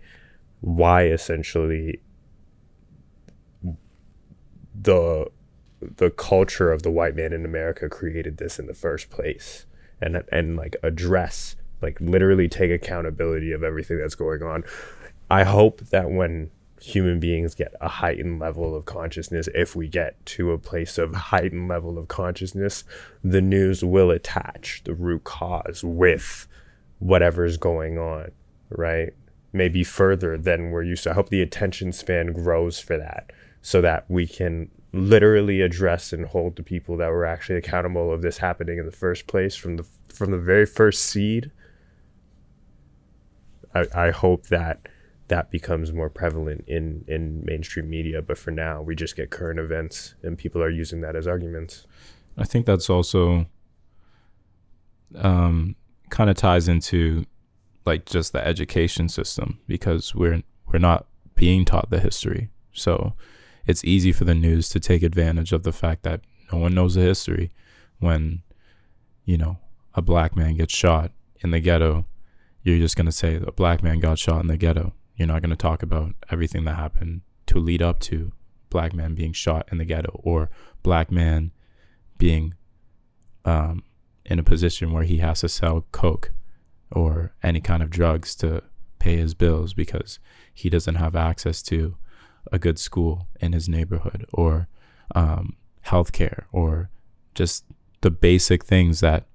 why 0.61 1.07
essentially 1.07 1.99
the 4.79 5.29
the 5.81 6.09
culture 6.11 6.71
of 6.71 6.83
the 6.83 6.91
white 6.91 7.15
man 7.15 7.33
in 7.33 7.43
America 7.43 7.89
created 7.89 8.37
this 8.37 8.59
in 8.59 8.67
the 8.67 8.73
first 8.73 9.09
place. 9.09 9.65
And 10.01 10.23
and 10.31 10.55
like 10.55 10.75
address 10.83 11.55
like 11.81 11.99
literally 11.99 12.47
take 12.47 12.71
accountability 12.71 13.51
of 13.51 13.63
everything 13.63 13.97
that's 13.97 14.15
going 14.15 14.43
on. 14.43 14.63
I 15.29 15.43
hope 15.43 15.81
that 15.89 16.11
when 16.11 16.51
human 16.83 17.17
beings 17.17 17.55
get 17.55 17.73
a 17.79 17.87
heightened 17.87 18.39
level 18.39 18.75
of 18.75 18.85
consciousness, 18.85 19.47
if 19.55 19.75
we 19.75 19.87
get 19.87 20.23
to 20.25 20.51
a 20.51 20.57
place 20.57 20.97
of 20.97 21.15
heightened 21.15 21.69
level 21.69 21.97
of 21.97 22.09
consciousness, 22.09 22.83
the 23.23 23.41
news 23.41 23.85
will 23.85 24.11
attach 24.11 24.81
the 24.83 24.93
root 24.93 25.23
cause 25.23 25.81
with 25.83 26.45
whatever's 26.99 27.57
going 27.57 27.97
on, 27.97 28.31
right? 28.69 29.13
Maybe 29.53 29.83
further 29.83 30.37
than 30.37 30.71
we're 30.71 30.83
used 30.83 31.03
to. 31.03 31.11
I 31.11 31.13
hope 31.13 31.29
the 31.29 31.41
attention 31.41 31.93
span 31.93 32.33
grows 32.33 32.79
for 32.79 32.97
that 32.97 33.31
so 33.61 33.79
that 33.79 34.03
we 34.09 34.27
can 34.27 34.69
literally 34.91 35.61
address 35.61 36.13
and 36.13 36.25
hold 36.25 36.55
the 36.55 36.63
people 36.63 36.97
that 36.97 37.09
were 37.09 37.25
actually 37.25 37.57
accountable 37.57 38.11
of 38.11 38.21
this 38.21 38.37
happening 38.37 38.77
in 38.77 38.85
the 38.85 38.91
first 38.91 39.25
place 39.25 39.55
from 39.55 39.77
the 39.77 39.85
from 40.09 40.31
the 40.31 40.37
very 40.37 40.65
first 40.65 41.03
seed. 41.05 41.49
I, 43.73 43.87
I 43.95 44.11
hope 44.11 44.47
that 44.47 44.87
that 45.33 45.49
becomes 45.49 45.91
more 45.91 46.11
prevalent 46.11 46.63
in 46.67 47.03
in 47.07 47.43
mainstream 47.43 47.89
media, 47.89 48.21
but 48.21 48.37
for 48.37 48.51
now 48.51 48.83
we 48.83 48.93
just 48.93 49.15
get 49.15 49.31
current 49.31 49.59
events 49.59 50.13
and 50.21 50.37
people 50.37 50.61
are 50.61 50.69
using 50.69 51.01
that 51.01 51.15
as 51.15 51.25
arguments. 51.25 51.87
I 52.37 52.43
think 52.43 52.67
that's 52.67 52.87
also 52.87 53.47
um, 55.15 55.75
kind 56.11 56.29
of 56.29 56.35
ties 56.35 56.67
into 56.67 57.25
like 57.83 58.05
just 58.05 58.31
the 58.31 58.45
education 58.45 59.09
system 59.09 59.59
because 59.67 60.13
we're 60.13 60.43
we're 60.67 60.77
not 60.77 61.07
being 61.33 61.65
taught 61.65 61.89
the 61.89 61.99
history. 61.99 62.49
So 62.71 63.13
it's 63.65 63.83
easy 63.83 64.11
for 64.11 64.25
the 64.25 64.35
news 64.35 64.69
to 64.69 64.79
take 64.79 65.01
advantage 65.01 65.51
of 65.51 65.63
the 65.63 65.73
fact 65.73 66.03
that 66.03 66.21
no 66.51 66.59
one 66.59 66.75
knows 66.75 66.93
the 66.93 67.01
history 67.01 67.51
when, 67.99 68.43
you 69.25 69.37
know, 69.37 69.57
a 69.95 70.01
black 70.03 70.35
man 70.35 70.57
gets 70.57 70.75
shot 70.75 71.11
in 71.39 71.49
the 71.49 71.59
ghetto. 71.59 72.05
You're 72.61 72.77
just 72.77 72.95
going 72.95 73.07
to 73.07 73.11
say 73.11 73.35
a 73.35 73.51
black 73.51 73.81
man 73.81 73.99
got 73.99 74.19
shot 74.19 74.41
in 74.41 74.47
the 74.47 74.57
ghetto. 74.57 74.93
You're 75.15 75.27
not 75.27 75.41
going 75.41 75.51
to 75.51 75.55
talk 75.55 75.83
about 75.83 76.15
everything 76.31 76.65
that 76.65 76.75
happened 76.75 77.21
to 77.47 77.59
lead 77.59 77.81
up 77.81 77.99
to 78.01 78.31
black 78.69 78.93
man 78.93 79.13
being 79.13 79.33
shot 79.33 79.67
in 79.71 79.77
the 79.77 79.85
ghetto 79.85 80.19
or 80.23 80.49
black 80.81 81.11
man 81.11 81.51
being 82.17 82.55
um, 83.45 83.83
in 84.25 84.39
a 84.39 84.43
position 84.43 84.91
where 84.91 85.03
he 85.03 85.17
has 85.17 85.41
to 85.41 85.49
sell 85.49 85.85
coke 85.91 86.31
or 86.91 87.33
any 87.43 87.59
kind 87.59 87.83
of 87.83 87.89
drugs 87.89 88.35
to 88.35 88.63
pay 88.99 89.17
his 89.17 89.33
bills 89.33 89.73
because 89.73 90.19
he 90.53 90.69
doesn't 90.69 90.95
have 90.95 91.15
access 91.15 91.61
to 91.61 91.95
a 92.51 92.59
good 92.59 92.79
school 92.79 93.27
in 93.39 93.53
his 93.53 93.67
neighborhood 93.67 94.25
or 94.33 94.67
um, 95.13 95.55
healthcare 95.85 96.45
or 96.51 96.89
just 97.35 97.65
the 98.01 98.11
basic 98.11 98.63
things 98.63 98.99
that 99.01 99.25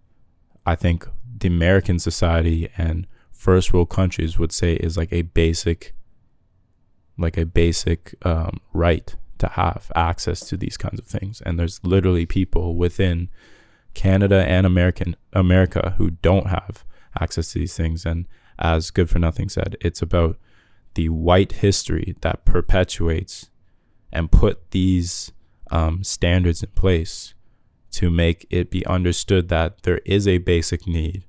I 0.66 0.74
think 0.74 1.06
the 1.38 1.48
American 1.48 1.98
society 1.98 2.68
and 2.76 3.06
first 3.38 3.72
world 3.72 3.88
countries 3.88 4.36
would 4.36 4.50
say 4.50 4.74
is 4.74 4.96
like 4.96 5.12
a 5.12 5.22
basic 5.22 5.94
like 7.16 7.36
a 7.36 7.46
basic 7.46 8.14
um, 8.22 8.60
right 8.72 9.16
to 9.38 9.48
have 9.48 9.92
access 9.94 10.40
to 10.40 10.56
these 10.56 10.76
kinds 10.76 10.98
of 10.98 11.06
things. 11.06 11.40
And 11.44 11.58
there's 11.58 11.80
literally 11.84 12.26
people 12.26 12.76
within 12.76 13.28
Canada 13.94 14.44
and 14.46 14.66
American 14.66 15.16
America 15.32 15.94
who 15.98 16.10
don't 16.10 16.48
have 16.48 16.84
access 17.20 17.52
to 17.52 17.60
these 17.60 17.76
things. 17.76 18.04
And 18.04 18.26
as 18.58 18.90
good 18.90 19.08
for 19.08 19.20
nothing 19.20 19.48
said 19.48 19.76
it's 19.80 20.02
about 20.02 20.36
the 20.94 21.08
white 21.08 21.52
history 21.52 22.16
that 22.22 22.44
perpetuates 22.44 23.50
and 24.12 24.32
put 24.32 24.72
these 24.72 25.30
um, 25.70 26.02
standards 26.02 26.62
in 26.62 26.70
place 26.70 27.34
to 27.92 28.10
make 28.10 28.46
it 28.50 28.70
be 28.70 28.84
understood 28.86 29.48
that 29.48 29.82
there 29.82 30.00
is 30.04 30.26
a 30.26 30.38
basic 30.38 30.86
need 30.88 31.24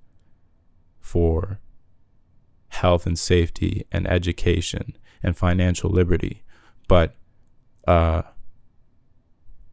for 1.00 1.60
health 2.70 3.06
and 3.06 3.18
safety 3.18 3.86
and 3.92 4.08
education 4.08 4.96
and 5.22 5.38
financial 5.38 5.90
liberty. 5.90 6.44
But 6.88 7.16
uh, 7.88 8.24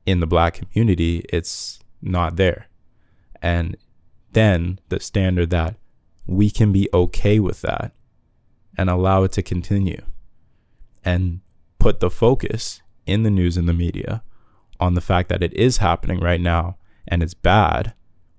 in 0.05 0.21
the 0.21 0.27
black 0.27 0.55
community, 0.55 1.25
it's 1.29 1.81
not 2.03 2.37
there. 2.37 2.69
And 3.43 3.77
then 4.33 4.81
the 4.89 5.01
standard 5.01 5.51
that 5.51 5.77
we 6.27 6.51
can 6.51 6.73
be 6.73 6.89
okay 6.93 7.39
with 7.39 7.63
that 7.63 7.93
and 8.77 8.91
allow 8.91 9.23
it 9.23 9.33
to 9.33 9.43
continue 9.43 10.03
and 11.05 11.41
put 11.79 12.01
the 12.01 12.11
focus 12.11 12.83
in 13.07 13.23
the 13.23 13.31
news 13.31 13.57
and 13.57 13.69
the 13.69 13.73
media 13.73 14.23
on 14.81 14.95
the 14.95 15.01
fact 15.01 15.29
that 15.29 15.43
it 15.43 15.55
is 15.55 15.79
happening 15.79 16.21
right 16.21 16.41
now 16.41 16.77
and 17.09 17.23
it's 17.23 17.35
bad 17.35 17.95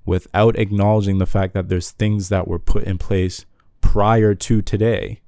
without 0.06 0.58
acknowledging 0.58 1.18
the 1.18 1.26
fact 1.26 1.54
that 1.54 1.70
there's 1.70 1.92
things 1.92 2.30
that 2.30 2.48
were 2.48 2.60
put 2.60 2.84
in 2.84 2.98
place 2.98 3.46
prior 3.82 4.36
to 4.36 4.62
today 4.62 5.22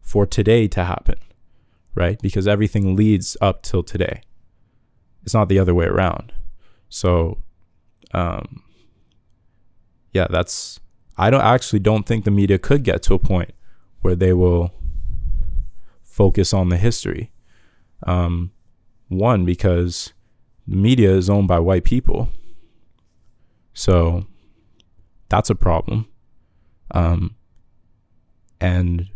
for 0.00 0.26
today 0.26 0.68
to 0.68 0.84
happen, 0.84 1.16
right? 1.94 2.20
Because 2.20 2.48
everything 2.48 2.96
leads 2.96 3.36
up 3.40 3.62
till 3.62 3.82
today. 3.82 4.22
It's 5.22 5.34
not 5.34 5.48
the 5.48 5.58
other 5.58 5.74
way 5.74 5.86
around. 5.86 6.32
So, 6.88 7.38
um, 8.12 8.62
yeah, 10.12 10.26
that's, 10.28 10.80
I 11.16 11.30
don't 11.30 11.42
actually 11.42 11.78
don't 11.78 12.04
think 12.06 12.24
the 12.24 12.30
media 12.30 12.58
could 12.58 12.82
get 12.82 13.02
to 13.04 13.14
a 13.14 13.18
point 13.18 13.52
where 14.00 14.16
they 14.16 14.32
will 14.32 14.72
focus 16.02 16.52
on 16.52 16.68
the 16.68 16.76
history. 16.76 17.32
Um, 18.06 18.50
one, 19.08 19.44
because 19.44 20.12
the 20.66 20.76
media 20.76 21.12
is 21.12 21.30
owned 21.30 21.48
by 21.48 21.58
white 21.58 21.84
people. 21.84 22.30
So 23.74 24.26
that's 25.28 25.50
a 25.50 25.54
problem. 25.54 26.08
Um, 26.90 27.36
and 28.62 29.08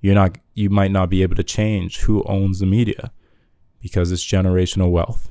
you're 0.00 0.14
not 0.14 0.38
you 0.54 0.70
might 0.70 0.92
not 0.92 1.10
be 1.10 1.22
able 1.22 1.34
to 1.34 1.42
change 1.42 1.98
who 2.02 2.22
owns 2.24 2.60
the 2.60 2.66
media 2.66 3.10
because 3.82 4.12
it's 4.12 4.24
generational 4.24 4.90
wealth. 4.90 5.30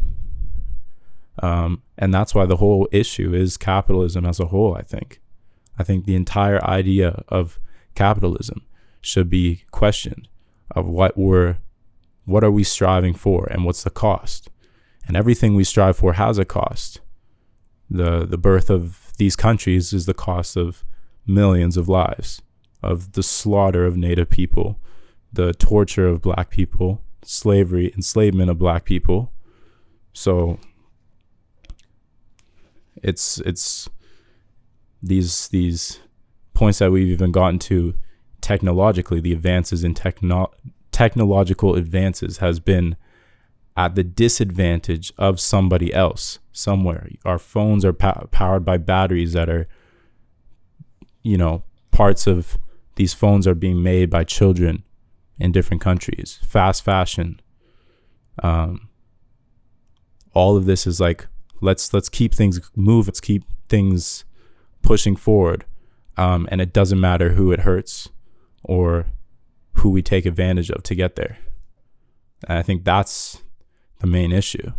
Um, 1.42 1.82
and 1.98 2.14
that's 2.14 2.36
why 2.36 2.46
the 2.46 2.58
whole 2.58 2.88
issue 2.92 3.34
is 3.34 3.58
capitalism 3.58 4.26
as 4.26 4.40
a 4.40 4.48
whole, 4.48 4.76
I 4.76 4.82
think. 4.82 5.22
I 5.80 5.84
think 5.84 6.06
the 6.06 6.16
entire 6.16 6.64
idea 6.64 7.24
of 7.30 7.58
capitalism 7.96 8.62
should 9.02 9.30
be 9.30 9.64
questioned 9.72 10.28
of 10.72 10.88
what 10.88 11.18
we're 11.18 11.58
what 12.26 12.44
are 12.44 12.52
we 12.52 12.64
striving 12.64 13.14
for 13.14 13.48
and 13.50 13.66
what's 13.66 13.84
the 13.84 13.90
cost 13.90 14.50
and 15.08 15.18
everything 15.18 15.56
we 15.56 15.64
strive 15.64 15.98
for 15.98 16.14
has 16.14 16.38
a 16.38 16.46
cost 16.46 17.02
the 17.90 18.26
the 18.26 18.38
birth 18.38 18.70
of 18.70 19.12
these 19.18 19.36
countries 19.36 19.94
is 19.94 20.06
the 20.06 20.14
cost 20.14 20.56
of 20.56 20.84
millions 21.28 21.76
of 21.76 21.90
lives 21.90 22.42
of 22.84 23.14
the 23.14 23.24
slaughter 23.24 23.86
of 23.86 23.98
native 23.98 24.30
people 24.30 24.80
the 25.32 25.54
torture 25.54 26.08
of 26.08 26.22
black 26.22 26.50
people 26.50 27.02
slavery 27.24 27.92
enslavement 27.96 28.50
of 28.50 28.60
black 28.60 28.86
people 28.86 29.32
so 30.14 30.60
it's 33.02 33.40
it's 33.40 33.90
these 35.02 35.48
these 35.50 36.00
points 36.54 36.80
that 36.80 36.92
we've 36.92 37.08
even 37.08 37.32
gotten 37.32 37.60
to 37.60 37.94
technologically, 38.44 39.22
the 39.22 39.32
advances 39.32 39.84
in 39.84 39.94
techno- 39.94 40.52
technological 40.92 41.76
advances 41.76 42.38
has 42.38 42.60
been 42.60 42.96
at 43.76 43.96
the 43.96 44.04
disadvantage 44.04 45.12
of 45.18 45.40
somebody 45.40 45.92
else 45.94 46.38
somewhere. 46.52 47.10
Our 47.26 47.40
phones 47.40 47.84
are 47.84 47.94
po- 47.94 48.28
powered 48.32 48.64
by 48.64 48.78
batteries 48.78 49.34
that 49.34 49.50
are, 49.50 49.68
you 51.24 51.38
know, 51.38 51.64
parts 51.90 52.28
of 52.28 52.60
these 52.96 53.14
phones 53.14 53.48
are 53.48 53.56
being 53.56 53.82
made 53.82 54.10
by 54.10 54.24
children 54.24 54.84
in 55.40 55.52
different 55.52 55.82
countries. 55.82 56.40
Fast 56.46 56.84
fashion. 56.84 57.40
Um, 58.42 58.90
all 60.34 60.58
of 60.58 60.66
this 60.66 60.88
is 60.88 61.00
like 61.00 61.28
let's 61.62 61.94
let's 61.94 62.10
keep 62.10 62.34
things 62.34 62.60
move. 62.76 63.08
Let's 63.08 63.22
keep 63.22 63.44
things 63.68 64.26
pushing 64.82 65.16
forward 65.16 65.66
um, 66.18 66.48
and 66.52 66.62
it 66.62 66.74
doesn't 66.74 67.00
matter 67.00 67.30
who 67.34 67.52
it 67.52 67.62
hurts 67.62 68.10
or 68.64 69.08
who 69.78 69.90
we 69.90 70.02
take 70.02 70.26
advantage 70.26 70.70
of 70.70 70.84
to 70.84 70.96
get 70.96 71.16
there. 71.16 71.38
And 72.48 72.60
I 72.60 72.62
think 72.62 72.84
that's 72.84 73.42
the 74.00 74.08
main 74.08 74.32
issue. 74.32 74.74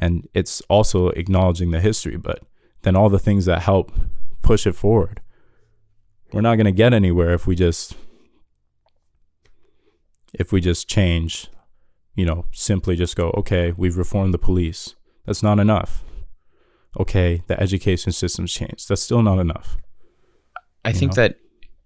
And 0.00 0.28
it's 0.34 0.60
also 0.62 1.08
acknowledging 1.10 1.70
the 1.70 1.80
history, 1.80 2.16
but 2.16 2.40
then 2.82 2.96
all 2.96 3.08
the 3.08 3.18
things 3.18 3.44
that 3.46 3.62
help 3.62 3.92
push 4.42 4.66
it 4.66 4.74
forward. 4.74 5.20
We're 6.36 6.42
not 6.42 6.56
going 6.56 6.66
to 6.66 6.72
get 6.72 6.92
anywhere 6.92 7.32
if 7.32 7.46
we 7.46 7.54
just 7.54 7.96
if 10.34 10.52
we 10.52 10.60
just 10.60 10.86
change, 10.86 11.48
you 12.14 12.26
know, 12.26 12.44
simply 12.52 12.94
just 12.94 13.16
go, 13.16 13.30
okay, 13.30 13.72
we've 13.74 13.96
reformed 13.96 14.34
the 14.34 14.38
police. 14.38 14.96
That's 15.24 15.42
not 15.42 15.58
enough. 15.58 16.04
Okay, 17.00 17.42
the 17.46 17.58
education 17.58 18.12
system's 18.12 18.52
changed. 18.52 18.86
That's 18.86 19.00
still 19.00 19.22
not 19.22 19.38
enough. 19.38 19.78
I 20.84 20.92
think 20.92 21.16
know? 21.16 21.22
that 21.22 21.36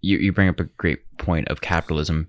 you, 0.00 0.18
you 0.18 0.32
bring 0.32 0.48
up 0.48 0.58
a 0.58 0.64
great 0.64 0.98
point 1.16 1.46
of 1.46 1.60
capitalism 1.60 2.26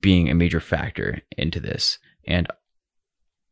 being 0.00 0.28
a 0.28 0.34
major 0.34 0.58
factor 0.58 1.20
into 1.38 1.60
this. 1.60 2.00
And 2.26 2.48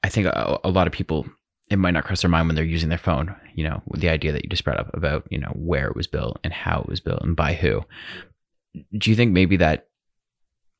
I 0.03 0.09
think 0.09 0.27
a, 0.27 0.59
a 0.65 0.71
lot 0.71 0.89
of 0.89 0.93
people 0.93 1.25
it 1.71 1.79
might 1.79 1.93
not 1.93 2.05
cross 2.05 2.23
their 2.23 2.31
mind 2.31 2.49
when 2.49 2.57
they're 2.57 2.65
using 2.65 2.89
their 2.89 2.99
phone, 2.99 3.35
you 3.55 3.63
know, 3.63 3.81
with 3.87 4.01
the 4.01 4.09
idea 4.09 4.33
that 4.33 4.43
you 4.43 4.51
just 4.51 4.65
brought 4.65 4.81
up 4.81 4.91
about, 4.93 5.27
you 5.31 5.39
know, 5.39 5.53
where 5.55 5.87
it 5.87 5.97
was 5.97 6.09
built 6.09 6.39
and 6.43 6.53
how 6.53 6.81
it 6.81 6.89
was 6.89 7.01
built 7.01 7.23
and 7.23 7.37
by 7.37 7.55
who. 7.55 7.85
Do 8.99 9.11
you 9.11 9.17
think 9.17 9.33
maybe 9.33 9.57
that 9.57 9.89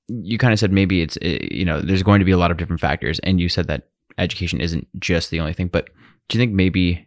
you 0.09 0.37
kind 0.37 0.53
of 0.53 0.59
said 0.59 0.73
maybe 0.73 1.01
it's, 1.01 1.17
eh, 1.23 1.39
you 1.51 1.65
know, 1.65 1.81
there's 1.81 2.03
going 2.03 2.19
to 2.19 2.25
be 2.25 2.33
a 2.33 2.39
lot 2.39 2.51
of 2.51 2.57
different 2.57 2.81
factors 2.81 3.21
and 3.21 3.41
you 3.41 3.49
said 3.49 3.69
that 3.69 3.89
education 4.19 4.61
isn't 4.61 4.89
just 4.99 5.31
the 5.31 5.39
only 5.39 5.53
thing, 5.53 5.69
but 5.69 5.91
do 6.29 6.37
you 6.37 6.43
think 6.43 6.53
maybe 6.53 7.07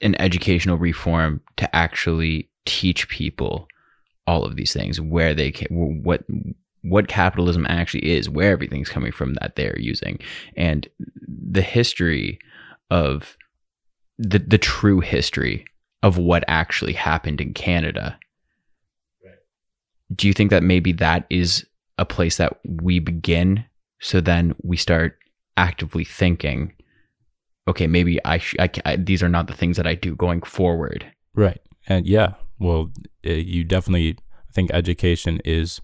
an 0.00 0.18
educational 0.18 0.78
reform 0.78 1.42
to 1.58 1.76
actually 1.76 2.48
teach 2.64 3.08
people 3.08 3.68
all 4.26 4.44
of 4.44 4.56
these 4.56 4.72
things, 4.72 5.00
where 5.00 5.34
they 5.34 5.50
can, 5.50 6.02
what, 6.02 6.24
what 6.82 7.08
capitalism 7.08 7.66
actually 7.68 8.10
is, 8.10 8.30
where 8.30 8.52
everything's 8.52 8.88
coming 8.88 9.12
from 9.12 9.34
that 9.34 9.56
they're 9.56 9.78
using, 9.78 10.18
and 10.56 10.88
the 11.28 11.62
history 11.62 12.38
of 12.90 13.36
the 14.18 14.38
the 14.38 14.58
true 14.58 15.00
history 15.00 15.64
of 16.02 16.18
what 16.18 16.44
actually 16.48 16.94
happened 16.94 17.40
in 17.40 17.52
Canada. 17.54 18.18
Do 20.14 20.26
you 20.26 20.32
think 20.32 20.50
that 20.50 20.62
maybe 20.62 20.92
that 20.92 21.24
is 21.30 21.66
a 21.98 22.04
place 22.04 22.38
that 22.38 22.58
we 22.64 22.98
begin 22.98 23.64
so 24.00 24.20
then 24.20 24.54
we 24.62 24.76
start 24.76 25.18
actively 25.56 26.04
thinking 26.04 26.72
okay 27.68 27.86
maybe 27.86 28.18
I, 28.24 28.38
sh- 28.38 28.56
I, 28.58 28.70
I 28.86 28.96
these 28.96 29.22
are 29.22 29.28
not 29.28 29.46
the 29.46 29.52
things 29.52 29.76
that 29.76 29.86
I 29.86 29.94
do 29.94 30.16
going 30.16 30.42
forward. 30.42 31.12
Right. 31.34 31.60
And 31.86 32.06
yeah, 32.06 32.34
well 32.58 32.90
it, 33.22 33.30
eh, 33.30 33.34
you 33.34 33.64
definitely 33.64 34.16
think 34.52 34.72
education 34.72 35.40
is 35.44 35.80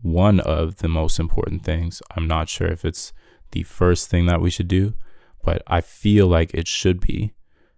one 0.00 0.40
of 0.40 0.76
the 0.76 0.88
most 0.88 1.18
important 1.18 1.64
things. 1.64 2.00
I'm 2.16 2.28
not 2.28 2.48
sure 2.48 2.68
if 2.68 2.84
it's 2.84 3.12
the 3.50 3.64
first 3.64 4.08
thing 4.08 4.26
that 4.26 4.40
we 4.40 4.50
should 4.50 4.68
do, 4.68 4.94
but 5.46 5.62
I 5.68 5.80
feel 5.80 6.26
like 6.26 6.52
it 6.52 6.66
should 6.66 7.00
be, 7.00 7.32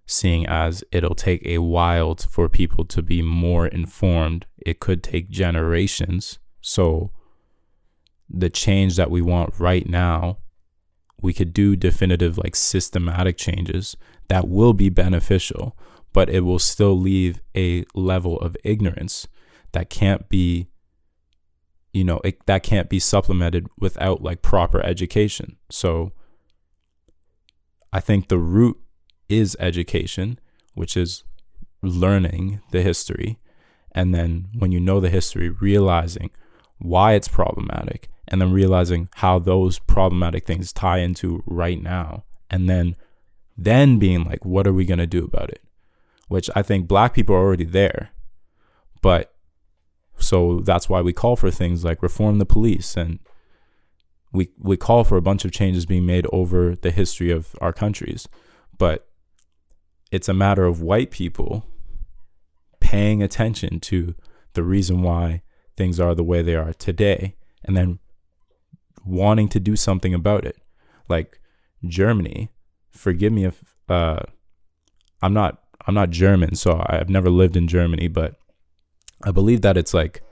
seeing 0.07 0.47
as 0.47 0.83
it'll 0.91 1.15
take 1.15 1.45
a 1.45 1.59
while 1.59 2.15
for 2.15 2.49
people 2.49 2.87
to 2.87 3.03
be 3.03 3.21
more 3.21 3.67
informed. 3.67 4.47
It 4.57 4.81
could 4.81 5.03
take 5.03 5.29
generations. 5.29 6.39
So, 6.63 7.11
the 8.29 8.49
change 8.49 8.97
that 8.97 9.11
we 9.11 9.21
want 9.21 9.61
right 9.61 9.87
now, 9.87 10.39
we 11.21 11.35
could 11.35 11.53
do 11.53 11.77
definitive, 11.77 12.39
like 12.39 12.57
systematic 12.57 13.37
changes 13.37 13.99
that 14.29 14.49
will 14.49 14.73
be 14.73 14.89
beneficial, 14.89 15.77
but 16.15 16.31
it 16.31 16.41
will 16.41 16.59
still 16.59 16.99
leave 16.99 17.43
a 17.55 17.85
level 17.95 18.41
of 18.41 18.57
ignorance 18.65 19.29
that 19.73 19.91
can't 19.91 20.31
be 20.31 20.69
you 21.93 22.05
know 22.05 22.21
it, 22.25 22.45
that 22.47 22.63
can't 22.63 22.89
be 22.89 22.99
supplemented 22.99 23.67
without 23.79 24.23
like 24.23 24.43
proper 24.43 24.85
education 24.85 25.57
so 25.71 26.13
I 27.93 28.01
think 28.01 28.29
the 28.29 28.39
root 28.39 28.79
is 29.29 29.57
education, 29.61 30.39
which 30.75 30.97
is 30.97 31.25
learning 31.83 32.61
the 32.71 32.83
history. 32.83 33.39
And 33.93 34.15
then 34.15 34.49
when 34.59 34.73
you 34.73 34.81
know 34.81 35.01
the 35.01 35.11
history, 35.11 35.51
realizing 35.51 36.31
why 36.79 37.15
it's 37.15 37.29
problematic 37.29 38.09
and 38.29 38.41
then 38.41 38.53
realizing 38.53 39.09
how 39.17 39.39
those 39.39 39.79
problematic 39.79 40.47
things 40.47 40.73
tie 40.73 40.99
into 40.99 41.43
right 41.47 41.83
now. 41.83 42.25
And 42.51 42.69
then 42.69 42.97
then 43.57 43.99
being 43.99 44.25
like, 44.25 44.45
what 44.45 44.67
are 44.67 44.73
we 44.73 44.85
going 44.85 44.99
to 44.99 45.07
do 45.07 45.25
about 45.25 45.51
it? 45.51 45.63
Which 46.29 46.49
I 46.55 46.63
think 46.63 46.87
black 46.87 47.15
people 47.15 47.35
are 47.35 47.41
already 47.41 47.65
there. 47.65 48.11
But 49.03 49.35
so 50.19 50.61
that's 50.61 50.89
why 50.89 51.01
we 51.01 51.13
call 51.13 51.37
for 51.37 51.51
things 51.51 51.85
like 51.85 52.03
reform 52.03 52.39
the 52.39 52.47
police 52.47 52.97
and 52.97 53.19
we 54.33 54.51
we 54.59 54.77
call 54.77 55.05
for 55.05 55.17
a 55.17 55.23
bunch 55.23 55.45
of 55.45 55.53
changes 55.53 55.87
being 55.87 56.07
made 56.07 56.27
over 56.33 56.75
the 56.75 56.91
history 56.91 57.31
of 57.31 57.57
our 57.61 57.73
countries, 57.73 58.29
but 58.77 59.09
it's 60.11 60.29
a 60.29 60.35
matter 60.35 60.65
of 60.65 60.83
white 60.83 61.11
people 61.11 61.67
paying 62.81 63.23
attention 63.23 63.81
to 63.81 64.15
the 64.55 64.63
reason 64.63 65.03
why 65.03 65.43
things 65.77 66.01
are 66.01 66.15
the 66.15 66.25
way 66.25 66.43
they 66.43 66.55
are 66.55 66.73
today 66.73 67.37
and 67.65 67.77
then 67.77 67.99
wanting 69.05 69.49
to 69.49 69.61
do 69.61 69.77
something 69.77 70.15
about 70.15 70.45
it. 70.45 70.57
Like 71.09 71.41
Germany, 71.85 72.51
forgive 72.91 73.33
me 73.33 73.45
if 73.45 73.77
uh, 73.89 74.21
I'm 75.23 75.33
not 75.33 75.63
I'm 75.87 75.95
not 75.95 76.11
German, 76.11 76.55
so 76.55 76.85
I've 76.87 77.09
never 77.09 77.31
lived 77.31 77.57
in 77.57 77.67
Germany, 77.67 78.09
but 78.09 78.35
I 79.25 79.31
believe 79.31 79.63
that 79.63 79.77
it's 79.77 79.95
like 79.95 80.23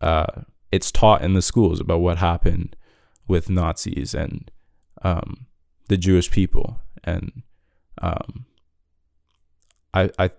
uh, 0.00 0.42
it's 0.70 0.92
taught 0.92 1.22
in 1.22 1.34
the 1.34 1.42
schools 1.42 1.80
about 1.80 2.00
what 2.00 2.18
happened 2.18 2.76
with 3.30 3.48
Nazis 3.48 4.12
and 4.12 4.50
um, 5.02 5.46
the 5.88 5.96
Jewish 5.96 6.30
people, 6.30 6.80
and 7.04 7.42
um, 8.02 8.44
I 9.94 10.10
I 10.18 10.30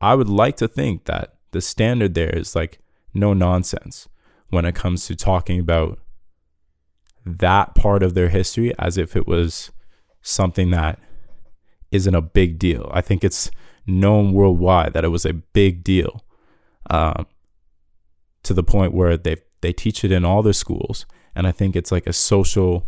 I 0.00 0.14
would 0.14 0.28
like 0.28 0.56
to 0.56 0.68
think 0.68 1.04
that 1.04 1.36
the 1.52 1.60
standard 1.60 2.14
there 2.14 2.36
is 2.36 2.54
like 2.54 2.80
no 3.14 3.32
nonsense 3.32 4.08
when 4.50 4.64
it 4.64 4.74
comes 4.74 5.06
to 5.06 5.16
talking 5.16 5.60
about 5.60 6.00
that 7.24 7.74
part 7.74 8.02
of 8.02 8.14
their 8.14 8.28
history 8.28 8.72
as 8.78 8.98
if 8.98 9.14
it 9.14 9.26
was 9.26 9.70
something 10.22 10.70
that 10.70 10.98
isn't 11.92 12.14
a 12.14 12.20
big 12.20 12.58
deal. 12.58 12.90
I 12.92 13.00
think 13.00 13.22
it's 13.22 13.50
known 13.86 14.32
worldwide 14.32 14.92
that 14.92 15.04
it 15.04 15.08
was 15.08 15.24
a 15.24 15.32
big 15.32 15.84
deal, 15.84 16.24
um, 16.90 17.26
to 18.42 18.54
the 18.54 18.64
point 18.64 18.92
where 18.92 19.16
they 19.16 19.36
they 19.60 19.72
teach 19.72 20.04
it 20.04 20.10
in 20.10 20.24
all 20.24 20.42
their 20.42 20.52
schools 20.52 21.06
and 21.34 21.46
I 21.46 21.52
think 21.52 21.76
it's 21.76 21.92
like 21.92 22.06
a 22.06 22.12
social 22.12 22.86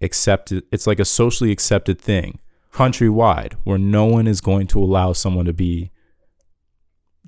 accepted 0.00 0.64
it's 0.70 0.86
like 0.86 1.00
a 1.00 1.04
socially 1.04 1.50
accepted 1.50 1.98
thing 2.00 2.38
countrywide 2.72 3.54
where 3.64 3.78
no 3.78 4.04
one 4.04 4.26
is 4.26 4.42
going 4.42 4.66
to 4.66 4.78
allow 4.78 5.14
someone 5.14 5.46
to 5.46 5.54
be 5.54 5.90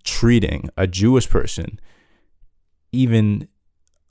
treating 0.04 0.68
a 0.76 0.86
Jewish 0.86 1.28
person 1.28 1.80
even 2.92 3.48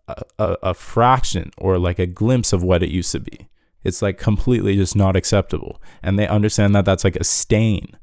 a, 0.07 0.23
a, 0.39 0.57
a, 0.63 0.73
fraction 0.73 1.51
or 1.57 1.77
like 1.77 1.99
a 1.99 2.05
glimpse 2.05 2.53
of 2.53 2.63
what 2.63 2.83
it 2.83 2.89
used 2.89 3.11
to 3.11 3.19
be. 3.19 3.49
It's 3.83 4.01
like 4.01 4.17
completely 4.17 4.75
just 4.75 4.95
not 4.95 5.15
acceptable. 5.15 5.81
And 6.03 6.17
they 6.17 6.27
understand 6.27 6.75
that 6.75 6.85
that's 6.85 7.03
like 7.03 7.15
a 7.15 7.23
stain. 7.23 7.97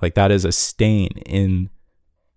Like 0.00 0.14
that 0.14 0.30
is 0.30 0.44
a 0.44 0.52
stain 0.52 1.10
in 1.26 1.70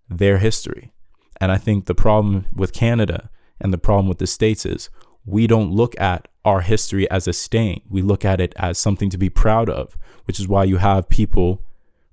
their 0.08 0.38
history. 0.38 0.92
And 1.40 1.52
I 1.52 1.58
think 1.58 1.86
the 1.86 1.94
problem 1.94 2.46
with 2.54 2.72
Canada 2.72 3.30
and 3.60 3.72
the 3.72 3.78
problem 3.78 4.08
with 4.08 4.18
the 4.18 4.26
States 4.26 4.64
is 4.64 4.90
we 5.24 5.46
don't 5.46 5.70
look 5.70 5.98
at 6.00 6.28
our 6.44 6.62
history 6.62 7.10
as 7.10 7.28
a 7.28 7.32
stain. 7.32 7.82
We 7.88 8.00
look 8.00 8.24
at 8.24 8.40
it 8.40 8.54
as 8.56 8.78
something 8.78 9.10
to 9.10 9.18
be 9.18 9.28
proud 9.28 9.68
of, 9.68 9.96
which 10.24 10.40
is 10.40 10.48
why 10.48 10.64
you 10.64 10.78
have 10.78 11.08
people 11.08 11.62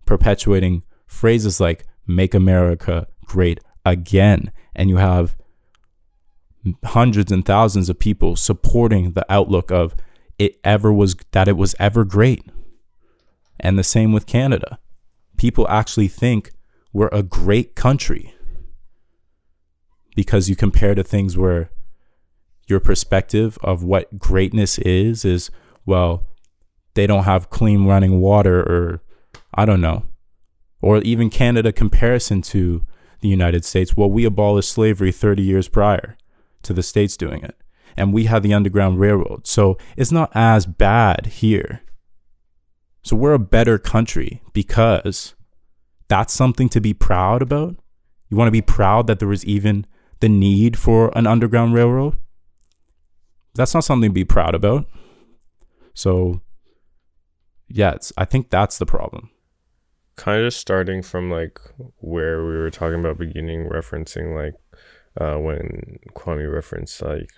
perpetuating 0.05 0.83
phrases 1.07 1.59
like 1.59 1.85
make 2.05 2.33
America 2.33 3.07
great 3.25 3.59
again. 3.85 4.51
And 4.75 4.89
you 4.89 4.97
have 4.97 5.37
hundreds 6.83 7.31
and 7.31 7.45
thousands 7.45 7.89
of 7.89 7.99
people 7.99 8.35
supporting 8.35 9.13
the 9.13 9.25
outlook 9.31 9.71
of 9.71 9.95
it 10.37 10.59
ever 10.63 10.91
was 10.91 11.15
that 11.31 11.47
it 11.47 11.55
was 11.55 11.75
ever 11.79 12.03
great. 12.03 12.43
And 13.59 13.79
the 13.79 13.83
same 13.83 14.11
with 14.11 14.25
Canada. 14.25 14.79
People 15.37 15.65
actually 15.69 16.09
think 16.09 16.51
we're 16.91 17.09
a 17.13 17.23
great 17.23 17.75
country 17.75 18.34
because 20.15 20.49
you 20.49 20.55
compare 20.55 20.95
to 20.95 21.03
things 21.03 21.37
where 21.37 21.69
your 22.67 22.79
perspective 22.79 23.59
of 23.61 23.83
what 23.83 24.17
greatness 24.17 24.79
is 24.79 25.23
is 25.23 25.51
well 25.85 26.25
they 26.95 27.05
don't 27.05 27.25
have 27.25 27.49
clean 27.49 27.85
running 27.85 28.19
water 28.19 28.59
or 28.61 29.01
i 29.53 29.65
don't 29.65 29.81
know. 29.81 30.05
Or 30.81 30.97
even 30.99 31.29
canada 31.29 31.71
comparison 31.71 32.41
to 32.43 32.85
the 33.21 33.27
united 33.27 33.65
states. 33.65 33.95
Well 33.95 34.09
we 34.09 34.25
abolished 34.25 34.71
slavery 34.71 35.11
30 35.11 35.43
years 35.43 35.67
prior 35.67 36.17
to 36.63 36.73
the 36.73 36.83
states 36.83 37.17
doing 37.17 37.43
it. 37.43 37.55
And 37.97 38.11
we 38.11 38.25
had 38.25 38.43
the 38.43 38.53
underground 38.53 38.99
railroad. 38.99 39.47
So 39.47 39.77
it's 39.95 40.11
not 40.11 40.31
as 40.33 40.65
bad 40.65 41.27
here. 41.27 41.81
So 43.03 43.15
we're 43.15 43.33
a 43.33 43.39
better 43.39 43.77
country 43.77 44.41
because 44.51 45.35
that's 46.07 46.33
something 46.33 46.69
to 46.69 46.81
be 46.81 46.93
proud 46.93 47.41
about. 47.41 47.77
You 48.29 48.37
want 48.37 48.47
to 48.47 48.51
be 48.51 48.61
proud 48.61 49.07
that 49.07 49.19
there 49.19 49.27
was 49.27 49.45
even 49.45 49.85
the 50.19 50.29
need 50.29 50.77
for 50.77 51.11
an 51.17 51.27
underground 51.27 51.73
railroad. 51.73 52.15
That's 53.55 53.73
not 53.73 53.83
something 53.83 54.09
to 54.09 54.13
be 54.13 54.25
proud 54.25 54.55
about. 54.55 54.85
So, 55.93 56.41
yeah, 57.67 57.95
I 58.17 58.25
think 58.25 58.49
that's 58.49 58.77
the 58.77 58.85
problem. 58.85 59.29
kind 60.15 60.45
of 60.45 60.53
starting 60.53 61.01
from 61.01 61.29
like 61.29 61.59
where 61.97 62.45
we 62.45 62.55
were 62.55 62.71
talking 62.71 62.99
about 62.99 63.17
beginning 63.17 63.69
referencing 63.69 64.33
like 64.35 64.55
uh, 65.19 65.37
when 65.39 65.99
Kwame 66.13 66.51
referenced 66.53 67.01
like 67.01 67.29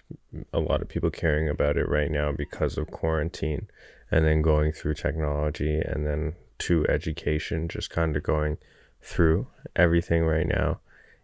a 0.53 0.59
lot 0.59 0.81
of 0.81 0.89
people 0.89 1.09
caring 1.09 1.47
about 1.49 1.77
it 1.77 1.87
right 1.89 2.09
now 2.09 2.31
because 2.31 2.77
of 2.77 2.91
quarantine 2.91 3.67
and 4.11 4.25
then 4.25 4.41
going 4.41 4.71
through 4.71 4.93
technology 4.95 5.79
and 5.79 6.05
then 6.05 6.33
to 6.59 6.85
education 6.87 7.67
just 7.67 7.89
kind 7.89 8.15
of 8.15 8.23
going 8.23 8.57
through 9.01 9.47
everything 9.75 10.23
right 10.23 10.47
now 10.47 10.79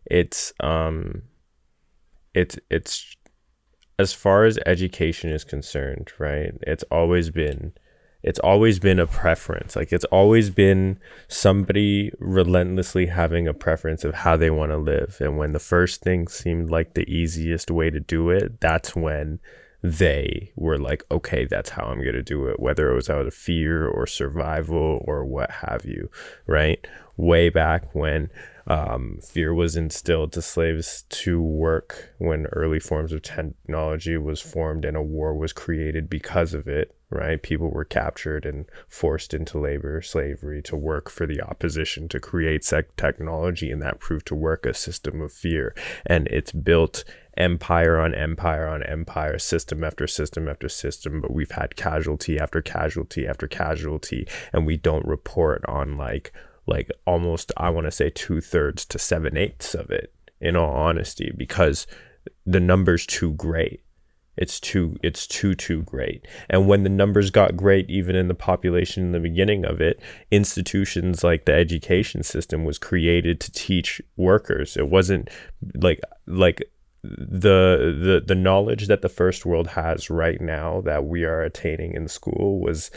it's 0.06 0.54
um 0.60 1.24
it's 2.34 2.58
it's 2.70 3.16
as 4.00 4.14
far 4.14 4.46
as 4.46 4.58
education 4.66 5.30
is 5.32 5.44
concerned 5.44 6.12
right 6.20 6.54
it's 6.62 6.84
always 6.92 7.30
been 7.30 7.74
it's 8.24 8.40
always 8.40 8.80
been 8.80 9.00
a 9.00 9.06
preference. 9.06 9.76
Like 9.76 9.92
it's 9.92 10.06
always 10.06 10.50
been 10.50 10.98
somebody 11.28 12.12
relentlessly 12.20 13.08
having 13.08 13.48
a 13.48 13.54
preference 13.54 14.06
of 14.06 14.16
how 14.16 14.38
they 14.38 14.50
want 14.50 14.72
to 14.72 14.78
live. 14.78 15.18
And 15.20 15.38
when 15.38 15.52
the 15.52 15.60
first 15.60 16.02
thing 16.02 16.30
seemed 16.30 16.72
like 16.72 16.94
the 16.94 17.10
easiest 17.10 17.70
way 17.70 17.90
to 17.90 18.00
do 18.00 18.30
it, 18.30 18.62
that's 18.62 18.96
when 18.96 19.40
they 19.84 20.54
were 20.56 20.78
like, 20.78 21.04
okay, 21.12 21.46
that's 21.46 21.72
how 21.72 21.84
I'm 21.84 22.02
going 22.02 22.14
to 22.14 22.24
do 22.24 22.48
it, 22.48 22.62
whether 22.62 22.90
it 22.90 22.96
was 22.96 23.10
out 23.10 23.28
of 23.28 23.34
fear 23.34 23.86
or 23.86 24.08
survival 24.08 25.04
or 25.06 25.26
what 25.26 25.52
have 25.52 25.84
you, 25.84 26.10
right? 26.48 26.88
Way 27.18 27.50
back 27.50 27.94
when 27.94 28.30
um, 28.68 29.20
fear 29.22 29.54
was 29.54 29.76
instilled 29.76 30.32
to 30.34 30.42
slaves 30.42 31.04
to 31.10 31.42
work, 31.42 32.14
when 32.18 32.46
early 32.48 32.80
forms 32.80 33.12
of 33.12 33.22
technology 33.22 34.18
was 34.18 34.40
formed 34.42 34.86
and 34.86 34.96
a 34.96 35.02
war 35.02 35.36
was 35.36 35.52
created 35.54 36.10
because 36.10 36.54
of 36.54 36.68
it, 36.68 36.96
right? 37.10 37.42
People 37.42 37.70
were 37.70 37.86
captured 37.86 38.46
and 38.46 38.66
forced 38.88 39.34
into 39.34 39.60
labor, 39.60 40.02
slavery 40.02 40.62
to 40.64 40.76
work 40.76 41.10
for 41.10 41.28
the 41.28 41.42
opposition 41.42 42.08
to 42.10 42.20
create 42.20 42.64
sec- 42.64 42.96
technology, 42.96 43.70
and 43.70 43.82
that 43.82 44.00
proved 44.00 44.28
to 44.28 44.36
work 44.36 44.66
a 44.66 44.74
system 44.74 45.22
of 45.22 45.34
fear. 45.34 45.76
And 46.06 46.28
it's 46.28 46.52
built 46.52 47.04
empire 47.36 48.00
on 48.00 48.14
empire 48.14 48.68
on 48.68 48.84
empire, 48.84 49.40
system 49.40 49.84
after 49.84 50.08
system 50.08 50.48
after 50.48 50.70
system, 50.70 51.20
but 51.20 51.34
we've 51.34 51.52
had 51.52 51.76
casualty 51.76 52.40
after 52.40 52.62
casualty 52.62 53.28
after 53.28 53.48
casualty, 53.48 54.28
and 54.54 54.66
we 54.66 54.78
don't 54.78 55.06
report 55.06 55.64
on 55.68 55.98
like 55.98 56.32
like 56.66 56.90
almost 57.06 57.52
I 57.58 57.70
want 57.70 57.86
to 57.86 57.92
say 57.92 58.10
two 58.10 58.42
thirds 58.42 58.86
to 58.86 59.00
seven 59.00 59.38
eighths 59.38 59.74
of 59.74 59.90
it. 59.90 60.14
In 60.42 60.58
all 60.58 60.74
honesty, 60.74 61.32
because 61.38 61.88
the 62.46 62.60
number's 62.60 63.06
too 63.06 63.32
great 63.32 63.84
it's 64.36 64.60
too 64.60 64.98
it's 65.04 65.28
too 65.28 65.54
too 65.54 65.84
great. 65.84 66.28
And 66.50 66.68
when 66.68 66.84
the 66.84 66.90
numbers 66.90 67.30
got 67.30 67.56
great 67.56 67.90
even 67.90 68.16
in 68.16 68.28
the 68.28 68.34
population 68.34 69.04
in 69.04 69.12
the 69.12 69.20
beginning 69.20 69.64
of 69.66 69.80
it, 69.80 70.00
institutions 70.32 71.24
like 71.24 71.46
the 71.46 71.54
education 71.54 72.24
system 72.24 72.66
was 72.66 72.80
created 72.80 73.40
to 73.42 73.52
teach 73.52 74.02
workers. 74.18 74.76
It 74.76 74.90
wasn't 74.90 75.30
like 75.76 76.02
like 76.26 76.64
the 77.04 77.98
the 78.00 78.24
the 78.26 78.36
knowledge 78.36 78.88
that 78.88 79.02
the 79.02 79.10
first 79.10 79.46
world 79.46 79.68
has 79.68 80.10
right 80.10 80.40
now 80.40 80.80
that 80.82 81.04
we 81.04 81.26
are 81.26 81.42
attaining 81.42 81.94
in 81.96 82.08
school 82.08 82.62
was 82.62 82.92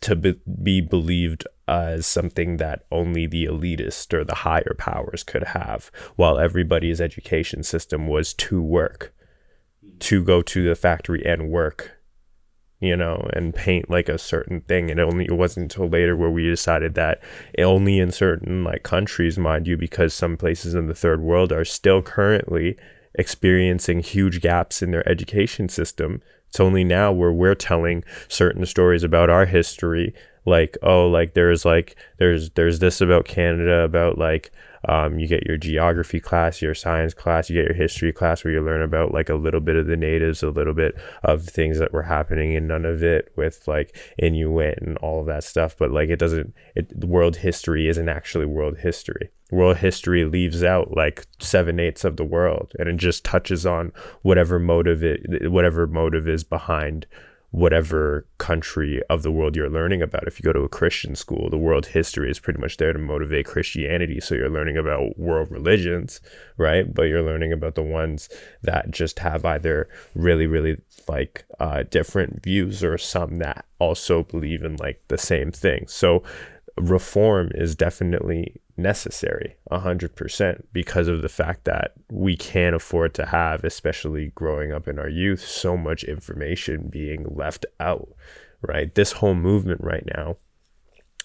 to 0.00 0.16
be, 0.16 0.34
be 0.62 0.80
believed 0.80 1.46
as 1.68 2.04
something 2.04 2.56
that 2.56 2.84
only 2.90 3.26
the 3.26 3.44
elitist 3.44 4.12
or 4.12 4.24
the 4.24 4.34
higher 4.34 4.74
powers 4.76 5.22
could 5.22 5.44
have 5.44 5.90
while 6.16 6.38
everybody's 6.38 7.00
education 7.00 7.62
system 7.62 8.08
was 8.08 8.34
to 8.34 8.60
work 8.60 9.14
to 10.00 10.24
go 10.24 10.42
to 10.42 10.66
the 10.66 10.74
factory 10.74 11.24
and 11.24 11.48
work 11.48 11.92
you 12.80 12.96
know 12.96 13.28
and 13.32 13.54
paint 13.54 13.88
like 13.88 14.08
a 14.08 14.18
certain 14.18 14.60
thing. 14.62 14.90
And 14.90 15.00
only 15.00 15.24
it 15.24 15.32
wasn't 15.32 15.72
until 15.72 15.88
later 15.88 16.16
where 16.16 16.30
we 16.30 16.44
decided 16.44 16.94
that 16.94 17.22
only 17.58 17.98
in 17.98 18.10
certain 18.10 18.64
like 18.64 18.82
countries 18.82 19.38
mind 19.38 19.66
you 19.66 19.76
because 19.76 20.12
some 20.12 20.36
places 20.36 20.74
in 20.74 20.86
the 20.86 20.94
third 20.94 21.20
world 21.20 21.52
are 21.52 21.64
still 21.64 22.02
currently 22.02 22.76
experiencing 23.16 24.00
huge 24.00 24.40
gaps 24.40 24.82
in 24.82 24.90
their 24.90 25.08
education 25.08 25.68
system 25.68 26.20
it's 26.48 26.60
only 26.60 26.84
now 26.84 27.10
where 27.10 27.32
we're 27.32 27.54
telling 27.54 28.04
certain 28.28 28.64
stories 28.64 29.02
about 29.02 29.30
our 29.30 29.46
history 29.46 30.14
like 30.46 30.76
oh 30.82 31.06
like 31.06 31.34
there's 31.34 31.64
like 31.64 31.96
there's 32.18 32.50
there's 32.50 32.78
this 32.78 33.00
about 33.00 33.24
canada 33.24 33.80
about 33.80 34.18
like 34.18 34.52
um, 34.88 35.18
you 35.18 35.26
get 35.26 35.46
your 35.46 35.56
geography 35.56 36.20
class, 36.20 36.60
your 36.60 36.74
science 36.74 37.14
class, 37.14 37.48
you 37.48 37.56
get 37.56 37.66
your 37.68 37.74
history 37.74 38.12
class 38.12 38.44
where 38.44 38.52
you 38.52 38.62
learn 38.62 38.82
about 38.82 39.12
like 39.12 39.28
a 39.28 39.34
little 39.34 39.60
bit 39.60 39.76
of 39.76 39.86
the 39.86 39.96
natives, 39.96 40.42
a 40.42 40.50
little 40.50 40.74
bit 40.74 40.94
of 41.22 41.44
things 41.44 41.78
that 41.78 41.92
were 41.92 42.02
happening, 42.02 42.54
and 42.54 42.68
none 42.68 42.84
of 42.84 43.02
it 43.02 43.32
with 43.36 43.66
like 43.66 43.96
Inuit 44.18 44.78
and 44.82 44.98
all 44.98 45.20
of 45.20 45.26
that 45.26 45.44
stuff. 45.44 45.76
But 45.78 45.90
like 45.90 46.10
it 46.10 46.18
doesn't, 46.18 46.54
it, 46.74 47.04
world 47.04 47.36
history 47.36 47.88
isn't 47.88 48.08
actually 48.08 48.46
world 48.46 48.78
history. 48.78 49.30
World 49.50 49.76
history 49.78 50.24
leaves 50.24 50.64
out 50.64 50.96
like 50.96 51.26
seven 51.38 51.78
eighths 51.78 52.04
of 52.04 52.16
the 52.16 52.24
world, 52.24 52.72
and 52.78 52.88
it 52.88 52.96
just 52.96 53.24
touches 53.24 53.66
on 53.66 53.92
whatever 54.22 54.58
motive 54.58 55.02
it, 55.04 55.50
whatever 55.50 55.86
motive 55.86 56.26
is 56.28 56.44
behind 56.44 57.06
whatever 57.54 58.26
country 58.38 59.00
of 59.08 59.22
the 59.22 59.30
world 59.30 59.54
you're 59.54 59.70
learning 59.70 60.02
about. 60.02 60.26
If 60.26 60.40
you 60.40 60.42
go 60.42 60.52
to 60.52 60.64
a 60.64 60.68
Christian 60.68 61.14
school, 61.14 61.48
the 61.50 61.56
world 61.56 61.86
history 61.86 62.28
is 62.28 62.40
pretty 62.40 62.60
much 62.60 62.78
there 62.78 62.92
to 62.92 62.98
motivate 62.98 63.46
Christianity. 63.46 64.18
So 64.18 64.34
you're 64.34 64.50
learning 64.50 64.76
about 64.76 65.16
world 65.20 65.52
religions, 65.52 66.20
right? 66.56 66.92
But 66.92 67.04
you're 67.04 67.22
learning 67.22 67.52
about 67.52 67.76
the 67.76 67.82
ones 67.82 68.28
that 68.62 68.90
just 68.90 69.20
have 69.20 69.44
either 69.44 69.88
really, 70.16 70.48
really 70.48 70.78
like 71.06 71.44
uh, 71.60 71.84
different 71.84 72.42
views 72.42 72.82
or 72.82 72.98
some 72.98 73.38
that 73.38 73.64
also 73.78 74.24
believe 74.24 74.64
in 74.64 74.74
like 74.78 75.00
the 75.06 75.18
same 75.18 75.52
thing. 75.52 75.86
So 75.86 76.24
reform 76.76 77.52
is 77.54 77.76
definitely 77.76 78.60
necessary 78.76 79.56
100% 79.70 80.62
because 80.72 81.08
of 81.08 81.22
the 81.22 81.28
fact 81.28 81.64
that 81.64 81.92
we 82.10 82.36
can't 82.36 82.74
afford 82.74 83.14
to 83.14 83.26
have 83.26 83.62
especially 83.64 84.32
growing 84.34 84.72
up 84.72 84.88
in 84.88 84.98
our 84.98 85.08
youth 85.08 85.40
so 85.40 85.76
much 85.76 86.04
information 86.04 86.88
being 86.88 87.24
left 87.34 87.64
out 87.80 88.08
right? 88.62 88.94
This 88.94 89.12
whole 89.12 89.34
movement 89.34 89.80
right 89.82 90.04
now 90.16 90.36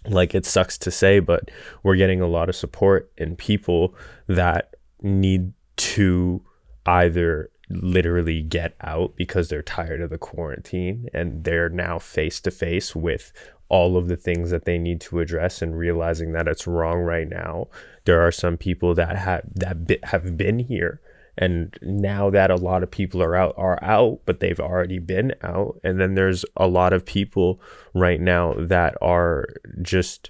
like 0.07 0.35
it 0.35 0.45
sucks 0.45 0.77
to 0.77 0.91
say 0.91 1.19
but 1.19 1.49
we're 1.83 1.95
getting 1.95 2.21
a 2.21 2.27
lot 2.27 2.49
of 2.49 2.55
support 2.55 3.11
and 3.17 3.37
people 3.37 3.95
that 4.27 4.75
need 5.01 5.53
to 5.77 6.41
either 6.85 7.49
literally 7.69 8.41
get 8.41 8.75
out 8.81 9.15
because 9.15 9.49
they're 9.49 9.61
tired 9.61 10.01
of 10.01 10.09
the 10.09 10.17
quarantine 10.17 11.07
and 11.13 11.43
they're 11.43 11.69
now 11.69 11.99
face 11.99 12.39
to 12.41 12.51
face 12.51 12.95
with 12.95 13.31
all 13.69 13.97
of 13.97 14.07
the 14.07 14.17
things 14.17 14.49
that 14.49 14.65
they 14.65 14.77
need 14.77 14.99
to 14.99 15.19
address 15.19 15.61
and 15.61 15.77
realizing 15.77 16.31
that 16.33 16.47
it's 16.47 16.65
wrong 16.65 16.99
right 16.99 17.29
now. 17.29 17.67
There 18.05 18.25
are 18.25 18.31
some 18.31 18.57
people 18.57 18.95
that 18.95 19.15
have 19.15 19.43
that 19.55 20.03
have 20.03 20.35
been 20.35 20.59
here 20.59 21.01
and 21.39 21.77
now 21.81 22.29
that 22.29 22.51
a 22.51 22.55
lot 22.55 22.83
of 22.83 22.91
people 22.91 23.23
are 23.23 23.35
out 23.35 23.53
are 23.57 23.81
out 23.83 24.19
but 24.25 24.41
they've 24.41 24.59
already 24.59 24.99
been 24.99 25.33
out 25.41 25.79
and 25.83 25.99
then 25.99 26.13
there's 26.13 26.43
a 26.57 26.67
lot 26.67 26.91
of 26.91 27.05
people 27.05 27.61
right 27.95 28.19
now 28.19 28.53
that 28.57 28.95
are 29.01 29.47
just 29.81 30.29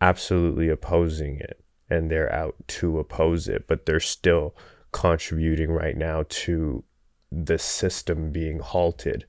absolutely 0.00 0.68
opposing 0.68 1.36
it 1.38 1.62
and 1.88 2.10
they're 2.10 2.32
out 2.32 2.56
to 2.66 2.98
oppose 2.98 3.48
it 3.48 3.66
but 3.68 3.86
they're 3.86 4.00
still 4.00 4.54
contributing 4.92 5.70
right 5.70 5.96
now 5.96 6.24
to 6.28 6.84
the 7.30 7.58
system 7.58 8.32
being 8.32 8.58
halted 8.58 9.24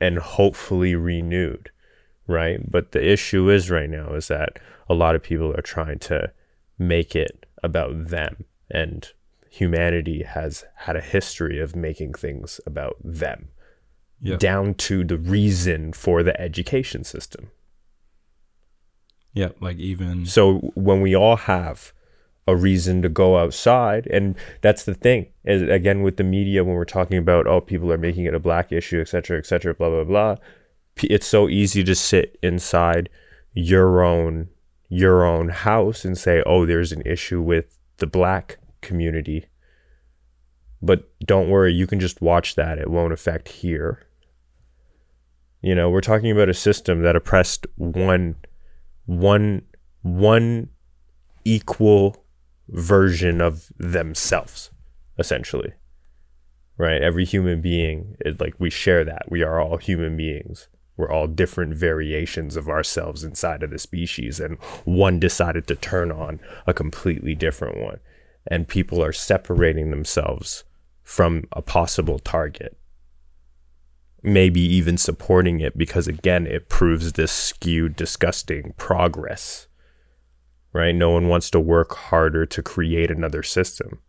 and 0.00 0.18
hopefully 0.18 0.94
renewed 0.94 1.70
right? 2.26 2.70
But 2.70 2.92
the 2.92 3.06
issue 3.06 3.50
is 3.50 3.70
right 3.70 3.90
now 3.90 4.14
is 4.14 4.28
that 4.28 4.58
a 4.88 4.94
lot 4.94 5.14
of 5.14 5.22
people 5.22 5.52
are 5.56 5.62
trying 5.62 5.98
to 6.00 6.32
make 6.78 7.14
it 7.14 7.46
about 7.62 8.08
them 8.08 8.44
and 8.70 9.08
humanity 9.48 10.22
has 10.22 10.64
had 10.76 10.96
a 10.96 11.00
history 11.00 11.60
of 11.60 11.76
making 11.76 12.14
things 12.14 12.60
about 12.66 12.96
them 13.02 13.48
yeah. 14.20 14.36
down 14.36 14.74
to 14.74 15.04
the 15.04 15.16
reason 15.16 15.92
for 15.92 16.22
the 16.22 16.38
education 16.40 17.04
system. 17.04 17.50
Yeah, 19.32 19.50
like 19.60 19.78
even 19.78 20.26
so 20.26 20.58
when 20.74 21.00
we 21.00 21.14
all 21.14 21.36
have 21.36 21.92
a 22.46 22.54
reason 22.54 23.00
to 23.00 23.08
go 23.08 23.38
outside 23.38 24.06
and 24.08 24.36
that's 24.60 24.84
the 24.84 24.94
thing 24.94 25.26
again 25.46 26.02
with 26.02 26.18
the 26.18 26.24
media 26.24 26.62
when 26.62 26.74
we're 26.74 26.84
talking 26.84 27.16
about 27.16 27.46
oh 27.46 27.60
people 27.60 27.90
are 27.90 27.98
making 27.98 28.26
it 28.26 28.34
a 28.34 28.38
black 28.38 28.70
issue 28.70 29.00
etc 29.00 29.38
etc 29.38 29.74
blah 29.74 29.88
blah 29.88 30.04
blah 30.04 30.36
it's 31.02 31.26
so 31.26 31.48
easy 31.48 31.82
to 31.84 31.94
sit 31.94 32.38
inside 32.42 33.08
your 33.52 34.02
own 34.02 34.48
your 34.88 35.24
own 35.24 35.48
house 35.48 36.04
and 36.04 36.16
say, 36.16 36.42
"Oh, 36.46 36.66
there's 36.66 36.92
an 36.92 37.02
issue 37.02 37.40
with 37.40 37.78
the 37.98 38.06
black 38.06 38.58
community." 38.80 39.46
But 40.82 41.10
don't 41.24 41.48
worry, 41.48 41.72
you 41.72 41.86
can 41.86 41.98
just 41.98 42.20
watch 42.20 42.54
that. 42.56 42.78
It 42.78 42.90
won't 42.90 43.12
affect 43.12 43.48
here. 43.48 44.06
You 45.62 45.74
know, 45.74 45.88
we're 45.88 46.02
talking 46.02 46.30
about 46.30 46.50
a 46.50 46.54
system 46.54 47.02
that 47.02 47.16
oppressed 47.16 47.66
one 47.76 48.36
one 49.06 49.62
one 50.02 50.68
equal 51.44 52.23
version 52.68 53.40
of 53.40 53.70
themselves 53.78 54.70
essentially. 55.18 55.72
Right? 56.76 57.00
Every 57.00 57.24
human 57.24 57.60
being, 57.60 58.16
it, 58.18 58.40
like 58.40 58.54
we 58.58 58.68
share 58.68 59.04
that. 59.04 59.30
We 59.30 59.44
are 59.44 59.60
all 59.60 59.76
human 59.76 60.16
beings 60.16 60.68
We're 60.96 61.10
all 61.10 61.26
different 61.26 61.74
variations 61.74 62.56
of 62.56 62.68
ourselves 62.68 63.24
inside 63.24 63.62
of 63.62 63.70
the 63.70 63.78
species, 63.78 64.38
and 64.38 64.58
one 64.84 65.18
decided 65.18 65.66
to 65.66 65.74
turn 65.74 66.12
on 66.12 66.40
a 66.66 66.74
completely 66.74 67.34
different 67.34 67.80
one. 67.80 67.98
And 68.46 68.68
people 68.68 69.02
are 69.02 69.12
separating 69.12 69.90
themselves 69.90 70.64
from 71.02 71.44
a 71.52 71.62
possible 71.62 72.18
target. 72.18 72.76
Maybe 74.22 74.60
even 74.60 74.96
supporting 74.96 75.60
it 75.60 75.76
because, 75.76 76.06
again, 76.06 76.46
it 76.46 76.68
proves 76.68 77.12
this 77.12 77.32
skewed, 77.32 77.96
disgusting 77.96 78.74
progress. 78.76 79.66
Right? 80.74 80.94
No 80.94 81.10
one 81.10 81.28
wants 81.28 81.48
to 81.50 81.60
work 81.60 81.94
harder 81.94 82.44
to 82.44 82.62
create 82.62 83.10
another 83.10 83.42
system. 83.42 84.00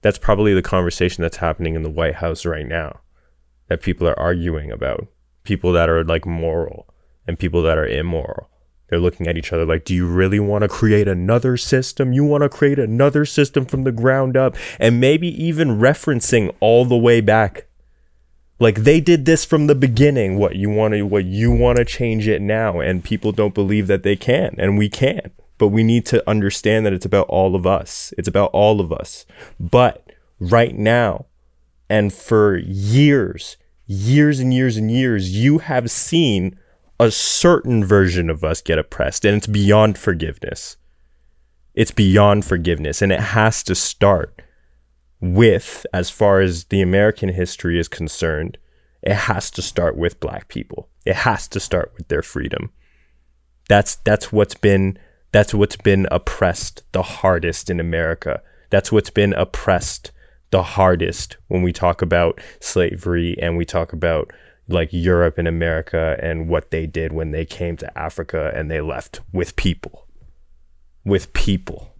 That's 0.00 0.18
probably 0.18 0.54
the 0.54 0.62
conversation 0.62 1.22
that's 1.22 1.36
happening 1.38 1.74
in 1.74 1.82
the 1.82 1.90
White 1.90 2.16
House 2.16 2.46
right 2.46 2.66
now 2.66 3.00
that 3.68 3.82
people 3.82 4.06
are 4.06 4.18
arguing 4.18 4.70
about. 4.70 5.08
People 5.42 5.72
that 5.72 5.88
are 5.88 6.04
like 6.04 6.24
moral 6.24 6.88
and 7.26 7.38
people 7.38 7.62
that 7.62 7.76
are 7.76 7.86
immoral. 7.86 8.48
They're 8.88 9.00
looking 9.00 9.26
at 9.26 9.36
each 9.36 9.52
other 9.52 9.64
like, 9.64 9.84
do 9.84 9.94
you 9.94 10.06
really 10.06 10.38
want 10.38 10.62
to 10.62 10.68
create 10.68 11.08
another 11.08 11.56
system? 11.56 12.12
You 12.12 12.24
want 12.24 12.42
to 12.42 12.48
create 12.48 12.78
another 12.78 13.24
system 13.24 13.64
from 13.64 13.84
the 13.84 13.92
ground 13.92 14.36
up 14.36 14.54
and 14.78 15.00
maybe 15.00 15.28
even 15.42 15.80
referencing 15.80 16.54
all 16.60 16.84
the 16.84 16.96
way 16.96 17.20
back. 17.20 17.66
Like 18.62 18.84
they 18.84 19.00
did 19.00 19.24
this 19.24 19.44
from 19.44 19.66
the 19.66 19.74
beginning. 19.74 20.38
What 20.38 20.56
you 20.56 20.70
want 20.70 20.94
to, 20.94 21.02
what 21.02 21.24
you 21.24 21.50
want 21.50 21.78
to 21.78 21.84
change 21.84 22.28
it 22.28 22.40
now. 22.40 22.80
And 22.80 23.04
people 23.04 23.32
don't 23.32 23.54
believe 23.54 23.88
that 23.88 24.02
they 24.02 24.16
can 24.16 24.54
and 24.58 24.78
we 24.78 24.88
can 24.88 25.32
but 25.62 25.68
we 25.68 25.84
need 25.84 26.04
to 26.04 26.28
understand 26.28 26.84
that 26.84 26.92
it's 26.92 27.06
about 27.06 27.28
all 27.28 27.54
of 27.54 27.68
us. 27.68 28.12
It's 28.18 28.26
about 28.26 28.50
all 28.50 28.80
of 28.80 28.92
us. 28.92 29.24
But 29.60 30.12
right 30.40 30.76
now, 30.76 31.26
and 31.88 32.12
for 32.12 32.58
years, 32.58 33.56
years 33.86 34.40
and 34.40 34.52
years 34.52 34.76
and 34.76 34.90
years, 34.90 35.30
you 35.36 35.58
have 35.58 35.88
seen 35.88 36.58
a 36.98 37.12
certain 37.12 37.84
version 37.84 38.28
of 38.28 38.42
us 38.42 38.60
get 38.60 38.80
oppressed, 38.80 39.24
and 39.24 39.36
it's 39.36 39.46
beyond 39.46 39.98
forgiveness. 39.98 40.78
It's 41.74 41.92
beyond 41.92 42.44
forgiveness, 42.44 43.00
and 43.00 43.12
it 43.12 43.20
has 43.20 43.62
to 43.62 43.76
start 43.76 44.42
with, 45.22 45.86
as 45.94 46.10
far 46.10 46.40
as 46.40 46.64
the 46.64 46.82
American 46.82 47.28
history 47.30 47.78
is 47.78 47.88
concerned, 47.88 48.58
it 49.02 49.14
has 49.14 49.50
to 49.52 49.62
start 49.62 49.96
with 49.96 50.20
black 50.20 50.48
people. 50.48 50.88
It 51.06 51.14
has 51.14 51.48
to 51.48 51.60
start 51.60 51.92
with 51.96 52.08
their 52.08 52.22
freedom. 52.22 52.70
That's 53.68 53.96
that's 53.96 54.32
what's 54.32 54.56
been 54.56 54.98
that's 55.30 55.54
what's 55.54 55.76
been 55.76 56.06
oppressed 56.10 56.82
the 56.92 57.02
hardest 57.02 57.70
in 57.70 57.78
America. 57.80 58.42
That's 58.70 58.90
what's 58.90 59.10
been 59.10 59.32
oppressed 59.34 60.10
the 60.50 60.62
hardest 60.62 61.36
when 61.48 61.62
we 61.62 61.72
talk 61.72 62.02
about 62.02 62.40
slavery 62.60 63.36
and 63.40 63.56
we 63.56 63.64
talk 63.64 63.92
about 63.92 64.32
like 64.68 64.90
Europe 64.92 65.38
and 65.38 65.48
America 65.48 66.16
and 66.20 66.48
what 66.48 66.70
they 66.70 66.86
did 66.86 67.12
when 67.12 67.30
they 67.30 67.44
came 67.44 67.76
to 67.76 67.98
Africa 67.98 68.52
and 68.54 68.70
they 68.70 68.80
left 68.80 69.20
with 69.32 69.56
people. 69.56 70.06
With 71.04 71.32
people. 71.32 71.94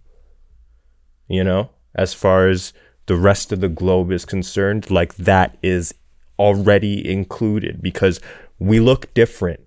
You 1.27 1.43
know, 1.43 1.71
as 1.95 2.13
far 2.13 2.49
as 2.49 2.73
the 3.05 3.15
rest 3.15 3.51
of 3.51 3.59
the 3.59 3.69
globe 3.69 4.11
is 4.11 4.25
concerned, 4.25 4.89
like 4.89 5.15
that 5.15 5.57
is 5.61 5.93
already 6.39 7.09
included 7.09 7.81
because 7.81 8.19
we 8.59 8.79
look 8.79 9.13
different. 9.13 9.61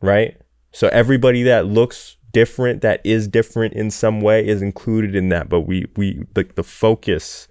Right? 0.00 0.40
So 0.72 0.88
everybody 0.88 1.42
that 1.44 1.66
looks 1.66 2.16
different 2.34 2.82
that 2.82 3.00
is 3.04 3.28
different 3.28 3.72
in 3.74 3.90
some 3.92 4.20
way 4.20 4.44
is 4.44 4.60
included 4.60 5.14
in 5.14 5.28
that 5.28 5.48
but 5.48 5.60
we 5.60 5.86
we 5.96 6.26
like 6.34 6.56
the 6.56 6.64
focus 6.64 7.46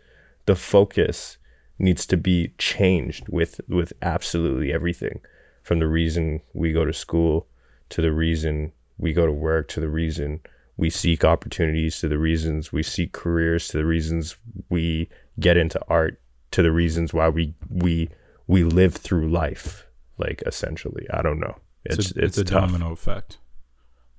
the 0.45 0.57
focus 0.57 1.37
needs 1.79 2.05
to 2.05 2.17
be 2.17 2.53
changed 2.57 3.29
with 3.29 3.61
with 3.69 3.93
absolutely 4.01 4.73
everything 4.73 5.21
from 5.63 5.79
the 5.79 5.87
reason 5.87 6.41
we 6.53 6.73
go 6.73 6.83
to 6.83 6.91
school 6.91 7.47
to 7.87 8.01
the 8.01 8.11
reason 8.11 8.73
we 8.97 9.13
go 9.13 9.25
to 9.25 9.31
work 9.31 9.69
to 9.69 9.79
the 9.79 9.87
reason 9.87 10.41
we 10.77 10.89
seek 10.89 11.23
opportunities 11.23 11.99
to 11.99 12.07
the 12.07 12.17
reasons 12.17 12.71
we 12.71 12.83
seek 12.83 13.11
careers 13.11 13.67
to 13.67 13.77
the 13.77 13.85
reasons 13.85 14.37
we 14.69 15.09
get 15.39 15.57
into 15.57 15.79
art 15.87 16.19
to 16.51 16.61
the 16.61 16.71
reasons 16.71 17.13
why 17.13 17.29
we 17.29 17.53
we 17.69 18.09
we 18.47 18.63
live 18.63 18.95
through 18.95 19.29
life 19.29 19.87
like 20.17 20.43
essentially 20.45 21.05
i 21.13 21.21
don't 21.21 21.39
know 21.39 21.55
it's 21.85 21.97
it's, 21.97 22.11
a, 22.11 22.23
it's 22.23 22.37
a 22.37 22.43
domino 22.43 22.91
effect 22.91 23.37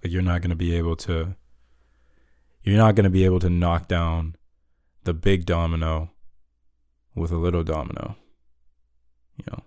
like 0.03 0.13
you're 0.13 0.23
not 0.23 0.41
going 0.41 0.51
to 0.51 0.57
be 0.57 0.75
able 0.75 0.97
to 0.97 1.35
you're 2.65 2.79
not 2.79 2.95
going 2.95 3.05
to 3.05 3.11
be 3.11 3.25
able 3.25 3.41
to 3.41 3.51
knock 3.51 3.89
down 3.89 4.37
the 5.05 5.13
big 5.15 5.45
domino 5.45 6.11
with 7.15 7.31
a 7.31 7.37
little 7.37 7.63
domino. 7.63 8.17
You 9.37 9.45
know, 9.53 9.63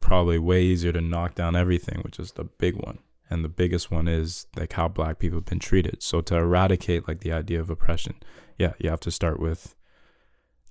probably 0.00 0.38
way 0.38 0.62
easier 0.62 0.92
to 0.92 1.00
knock 1.00 1.34
down 1.34 1.54
everything, 1.54 2.00
which 2.02 2.18
is 2.18 2.32
the 2.32 2.44
big 2.44 2.74
one. 2.74 2.98
And 3.30 3.44
the 3.44 3.48
biggest 3.48 3.90
one 3.90 4.08
is 4.08 4.46
like 4.56 4.72
how 4.72 4.88
black 4.88 5.18
people 5.18 5.38
have 5.38 5.44
been 5.44 5.58
treated. 5.58 6.02
So 6.02 6.20
to 6.22 6.36
eradicate 6.36 7.06
like 7.06 7.20
the 7.20 7.32
idea 7.32 7.60
of 7.60 7.68
oppression, 7.68 8.14
yeah, 8.56 8.72
you 8.78 8.88
have 8.88 9.00
to 9.00 9.10
start 9.10 9.38
with 9.38 9.74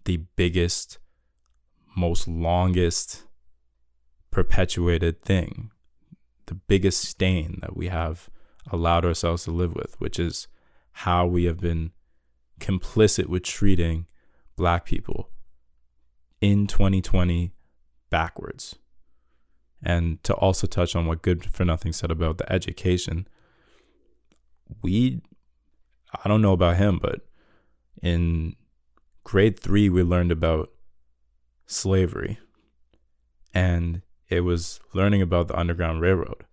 the 0.05 0.18
biggest, 0.36 0.97
most 1.95 2.28
longest 2.28 3.26
perpetuated 4.32 5.22
thing 5.22 5.72
the 6.47 6.55
biggest 6.55 7.03
stain 7.03 7.60
that 7.62 7.78
we 7.78 7.88
have 7.88 8.30
allowed 8.72 9.05
ourselves 9.05 9.43
to 9.43 9.51
live 9.51 9.76
with, 9.76 9.95
which 9.99 10.18
is 10.18 10.47
how 10.93 11.26
we 11.26 11.43
have 11.43 11.60
been 11.60 11.91
complicit 12.60 13.28
with 13.28 13.43
treating 13.43 14.08
black 14.55 14.86
people 14.86 15.30
in 16.41 16.66
2020 16.66 17.53
backwards. 18.10 18.76
And 19.84 20.24
to 20.24 20.34
also 20.34 20.68
touch 20.68 20.96
on 20.96 21.06
what 21.06 21.22
Good 21.22 21.54
for 21.54 21.64
Nothing 21.64 21.94
said 21.94 22.12
about 22.12 22.38
the 22.38 22.52
education, 22.52 23.28
we, 24.82 25.22
I 26.24 26.28
don't 26.28 26.42
know 26.42 26.54
about 26.54 26.78
him, 26.78 27.00
but 27.02 27.22
in 28.02 28.56
grade 29.24 29.60
three, 29.60 29.90
we 29.90 30.04
learned 30.04 30.32
about 30.32 30.72
slavery. 31.66 32.40
And 33.54 34.02
it 34.30 34.42
was 34.42 34.80
learning 34.94 35.22
about 35.22 35.48
the 35.48 35.58
Underground 35.58 36.02
Railroad. 36.02 36.44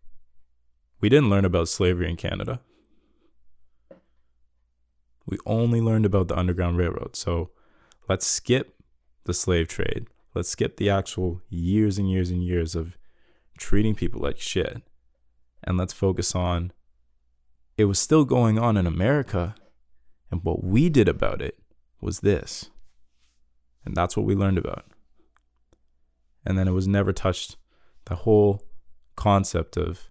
We 1.01 1.09
didn't 1.09 1.31
learn 1.31 1.45
about 1.45 1.69
slavery 1.69 2.09
in 2.09 2.17
Canada. 2.17 2.61
We 5.27 5.39
only 5.47 5.81
learned 5.81 6.07
about 6.07 6.29
the 6.29 6.39
Underground 6.39 6.77
Railroad. 6.77 7.17
So 7.17 7.51
let's 8.09 8.27
skip 8.27 8.75
the 9.25 9.35
slave 9.35 9.69
trade. 9.69 10.07
Let's 10.35 10.49
skip 10.49 10.77
the 10.77 10.91
actual 10.91 11.41
years 11.49 11.99
and 11.99 12.11
years 12.11 12.31
and 12.31 12.43
years 12.43 12.75
of 12.75 12.97
treating 13.59 13.95
people 13.95 14.21
like 14.21 14.39
shit. 14.39 14.83
And 15.63 15.77
let's 15.77 15.93
focus 15.93 16.35
on 16.35 16.73
it 17.77 17.87
was 17.87 17.99
still 17.99 18.25
going 18.25 18.59
on 18.59 18.77
in 18.77 18.87
America. 18.87 19.55
And 20.31 20.43
what 20.43 20.63
we 20.63 20.89
did 20.89 21.09
about 21.09 21.41
it 21.41 21.59
was 22.01 22.21
this. 22.21 22.71
And 23.85 23.97
that's 23.97 24.17
what 24.17 24.27
we 24.27 24.35
learned 24.35 24.59
about. 24.59 24.85
And 26.47 26.59
then 26.59 26.69
it 26.69 26.73
was 26.73 26.87
never 26.87 27.13
touched 27.13 27.57
the 28.05 28.17
whole 28.17 28.63
concept 29.17 29.77
of 29.77 30.11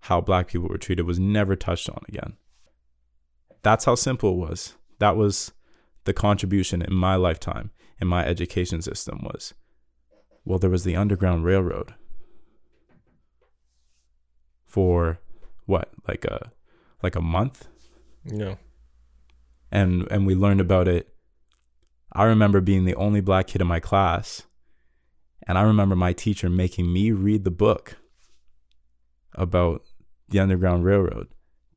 how 0.00 0.20
black 0.20 0.48
people 0.48 0.68
were 0.68 0.78
treated 0.78 1.02
was 1.02 1.18
never 1.18 1.56
touched 1.56 1.90
on 1.90 2.02
again. 2.08 2.36
That's 3.62 3.84
how 3.84 3.94
simple 3.94 4.30
it 4.30 4.36
was. 4.36 4.74
That 4.98 5.16
was 5.16 5.52
the 6.06 6.14
contribution 6.14 6.80
in 6.80 6.94
my 6.94 7.16
lifetime 7.16 7.70
in 8.00 8.08
my 8.08 8.24
education 8.24 8.80
system 8.80 9.20
was 9.22 9.54
well 10.44 10.58
there 10.58 10.70
was 10.70 10.84
the 10.84 10.96
underground 10.96 11.44
railroad 11.44 11.94
for 14.76 15.18
what 15.64 15.90
like 16.06 16.24
a 16.24 16.52
like 17.02 17.16
a 17.16 17.22
month 17.22 17.68
no 18.24 18.56
and 19.72 20.06
and 20.10 20.26
we 20.26 20.34
learned 20.34 20.60
about 20.60 20.86
it 20.86 21.14
i 22.12 22.24
remember 22.24 22.60
being 22.60 22.84
the 22.84 22.94
only 22.94 23.20
black 23.20 23.46
kid 23.46 23.60
in 23.60 23.66
my 23.66 23.80
class 23.80 24.42
and 25.46 25.56
I 25.56 25.62
remember 25.62 25.94
my 25.94 26.12
teacher 26.12 26.50
making 26.50 26.92
me 26.92 27.12
read 27.12 27.44
the 27.44 27.50
book 27.50 27.96
about 29.34 29.82
the 30.28 30.40
Underground 30.40 30.84
Railroad 30.84 31.28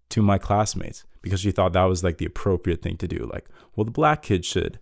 to 0.09 0.21
my 0.23 0.39
classmates 0.39 1.03
because 1.21 1.41
she 1.41 1.51
thought 1.51 1.73
that 1.73 1.83
was 1.83 2.03
like 2.03 2.17
the 2.17 2.25
appropriate 2.25 2.81
thing 2.81 2.97
to 2.97 3.07
do. 3.07 3.29
Like, 3.31 3.47
well, 3.75 3.85
the 3.85 3.91
black 3.91 4.23
kids 4.23 4.47
should 4.47 4.79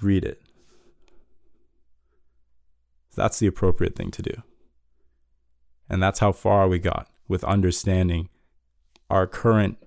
read 0.00 0.24
it. 0.24 0.42
That's 3.14 3.38
the 3.38 3.46
appropriate 3.46 3.96
thing 3.96 4.10
to 4.10 4.22
do. 4.22 4.42
And 5.88 6.02
that's 6.02 6.20
how 6.20 6.32
far 6.32 6.68
we 6.68 6.78
got 6.78 7.08
with 7.28 7.44
understanding 7.44 8.28
our 9.10 9.26
current 9.26 9.78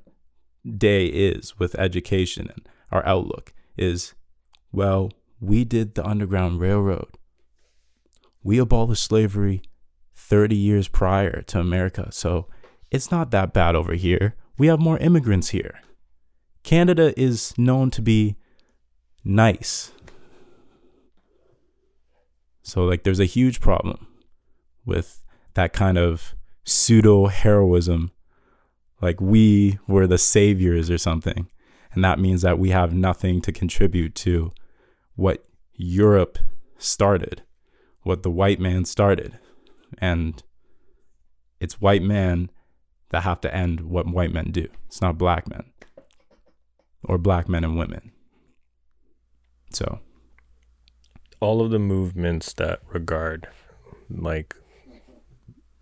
day 0.77 1.07
is 1.07 1.57
with 1.59 1.75
education 1.75 2.49
and 2.49 2.67
our 2.91 3.05
outlook 3.05 3.53
is 3.77 4.13
well, 4.71 5.11
we 5.39 5.63
did 5.63 5.95
the 5.95 6.05
Underground 6.05 6.59
Railroad 6.59 7.07
we 8.45 8.59
abolished 8.59 9.03
slavery 9.03 9.63
30 10.13 10.55
years 10.55 10.87
prior 10.87 11.41
to 11.41 11.59
America, 11.59 12.09
so 12.11 12.47
it's 12.91 13.09
not 13.09 13.31
that 13.31 13.53
bad 13.53 13.75
over 13.75 13.95
here. 13.95 14.35
We 14.55 14.67
have 14.67 14.79
more 14.79 14.99
immigrants 14.99 15.49
here. 15.49 15.79
Canada 16.61 17.19
is 17.19 17.57
known 17.57 17.89
to 17.89 18.03
be 18.03 18.35
nice. 19.23 19.91
So 22.61 22.85
like 22.85 23.01
there's 23.01 23.19
a 23.19 23.25
huge 23.25 23.59
problem 23.59 24.05
with 24.85 25.23
that 25.55 25.73
kind 25.73 25.97
of 25.97 26.35
pseudo 26.63 27.27
heroism 27.27 28.11
like 29.01 29.19
we 29.19 29.77
were 29.87 30.07
the 30.07 30.17
saviors 30.17 30.89
or 30.89 30.97
something. 30.97 31.47
And 31.93 32.03
that 32.03 32.19
means 32.19 32.41
that 32.41 32.59
we 32.59 32.69
have 32.69 32.93
nothing 32.93 33.41
to 33.41 33.51
contribute 33.51 34.15
to 34.15 34.51
what 35.15 35.45
Europe 35.73 36.39
started, 36.77 37.43
what 38.03 38.23
the 38.23 38.31
white 38.31 38.59
man 38.59 38.85
started. 38.85 39.37
And 39.97 40.41
it's 41.59 41.81
white 41.81 42.03
men 42.03 42.49
that 43.09 43.23
have 43.23 43.39
to 43.41 43.53
end 43.53 43.81
what 43.81 44.07
white 44.07 44.33
men 44.33 44.51
do. 44.51 44.67
It's 44.87 45.01
not 45.01 45.17
black 45.17 45.47
men 45.47 45.63
or 47.03 47.17
black 47.17 47.47
men 47.47 47.63
and 47.63 47.77
women. 47.77 48.11
So, 49.71 49.99
all 51.39 51.61
of 51.61 51.69
the 51.69 51.79
movements 51.79 52.53
that 52.53 52.79
regard 52.91 53.47
like 54.09 54.55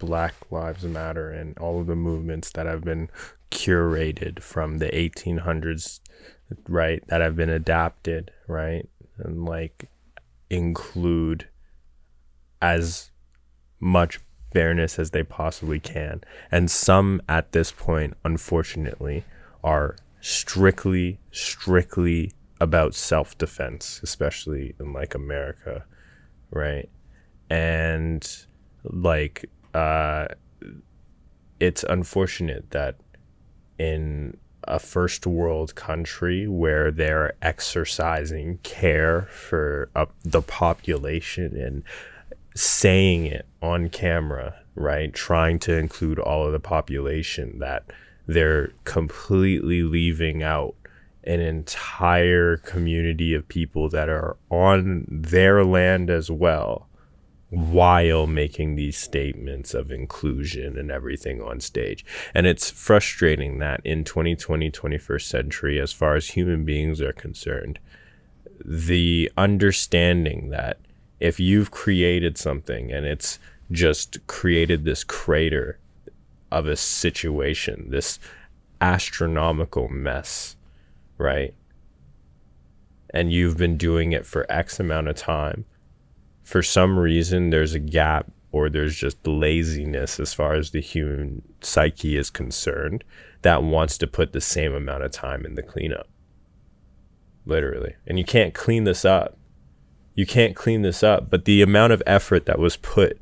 Black 0.06 0.36
Lives 0.52 0.84
Matter 0.84 1.32
and 1.32 1.58
all 1.58 1.80
of 1.80 1.88
the 1.88 1.96
movements 1.96 2.52
that 2.52 2.66
have 2.66 2.84
been 2.84 3.10
curated 3.52 4.42
from 4.42 4.80
the 4.80 4.88
1800s, 4.88 6.00
right? 6.68 7.04
That 7.08 7.22
have 7.22 7.36
been 7.36 7.50
adapted, 7.50 8.32
right? 8.48 8.88
And 9.18 9.46
like 9.46 9.90
include 10.50 11.48
as 12.62 13.12
much 13.80 14.20
fairness 14.52 15.00
as 15.00 15.12
they 15.12 15.24
possibly 15.24 15.80
can. 15.80 16.22
And 16.52 16.70
some 16.70 17.22
at 17.28 17.52
this 17.52 17.72
point, 17.72 18.16
unfortunately, 18.24 19.26
are 19.64 19.96
strictly, 20.22 21.20
strictly 21.32 22.32
about 22.62 22.96
self 22.96 23.38
defense, 23.38 24.00
especially 24.04 24.76
in 24.80 24.94
like 24.94 25.16
America, 25.16 25.86
right? 26.52 26.90
And 27.50 28.28
like, 28.84 29.46
uh, 29.74 30.28
it's 31.60 31.84
unfortunate 31.84 32.72
that 32.72 32.98
in 33.78 34.38
a 34.66 34.80
first 34.80 35.28
world 35.28 35.76
country 35.76 36.48
where 36.48 36.92
they're 36.92 37.34
exercising 37.42 38.60
care 38.64 39.24
for 39.32 39.90
uh, 39.96 40.06
the 40.24 40.42
population 40.42 41.56
and 41.58 41.84
saying 42.56 43.26
it 43.26 43.46
on 43.62 43.90
camera, 43.90 44.56
right? 44.76 45.14
Trying 45.14 45.60
to 45.60 45.78
include 45.78 46.20
all 46.20 46.46
of 46.46 46.52
the 46.52 46.60
population, 46.60 47.60
that 47.60 47.92
they're 48.28 48.72
completely 48.84 49.84
leaving 49.84 50.44
out 50.44 50.76
an 51.24 51.40
entire 51.40 52.58
community 52.58 53.34
of 53.34 53.48
people 53.48 53.90
that 53.90 54.10
are 54.10 54.38
on 54.50 55.06
their 55.10 55.64
land 55.64 56.10
as 56.10 56.30
well 56.30 56.88
while 57.54 58.26
making 58.26 58.76
these 58.76 58.98
statements 58.98 59.76
of 59.76 59.92
inclusion 59.92 60.76
and 60.76 60.90
everything 60.90 61.40
on 61.40 61.60
stage. 61.60 62.04
And 62.34 62.48
it's 62.48 62.72
frustrating 62.72 63.60
that 63.60 63.80
in 63.84 64.04
2020, 64.04 64.72
21st 64.72 65.22
century, 65.22 65.80
as 65.80 65.94
far 65.94 66.16
as 66.16 66.30
human 66.30 66.66
beings 66.66 67.00
are 67.00 67.14
concerned, 67.14 67.78
the 68.66 69.32
understanding 69.38 70.50
that 70.50 70.80
if 71.20 71.40
you've 71.40 71.70
created 71.70 72.40
something 72.40 72.92
and 72.92 73.06
it's 73.06 73.38
just 73.72 74.26
created 74.26 74.84
this 74.84 75.04
crater 75.04 75.78
of 76.52 76.66
a 76.66 76.76
situation, 76.76 77.86
this 77.92 78.18
astronomical 78.82 79.90
mess, 79.90 80.56
right? 81.20 81.54
And 83.12 83.32
you've 83.32 83.58
been 83.58 83.78
doing 83.78 84.12
it 84.12 84.26
for 84.26 84.52
X 84.52 84.80
amount 84.80 85.08
of 85.08 85.16
time 85.16 85.66
for 86.44 86.62
some 86.62 87.00
reason 87.00 87.50
there's 87.50 87.74
a 87.74 87.80
gap 87.80 88.32
or 88.52 88.70
there's 88.70 88.96
just 88.96 89.26
laziness 89.26 90.20
as 90.20 90.34
far 90.34 90.54
as 90.54 90.72
the 90.72 90.82
human 90.82 91.42
psyche 91.62 92.16
is 92.16 92.30
concerned 92.30 93.04
that 93.42 93.64
wants 93.64 93.98
to 93.98 94.08
put 94.08 94.32
the 94.32 94.42
same 94.42 94.74
amount 94.74 95.04
of 95.04 95.12
time 95.12 95.46
in 95.46 95.56
the 95.56 95.64
cleanup. 95.64 96.08
Literally. 97.46 97.96
And 98.08 98.18
you 98.18 98.24
can't 98.24 98.54
clean 98.54 98.84
this 98.84 99.04
up. 99.04 99.38
You 100.16 100.26
can't 100.26 100.56
clean 100.56 100.82
this 100.82 101.04
up. 101.04 101.30
But 101.30 101.46
the 101.46 101.62
amount 101.62 101.94
of 101.94 102.04
effort 102.06 102.46
that 102.46 102.60
was 102.60 102.78
put 102.78 103.20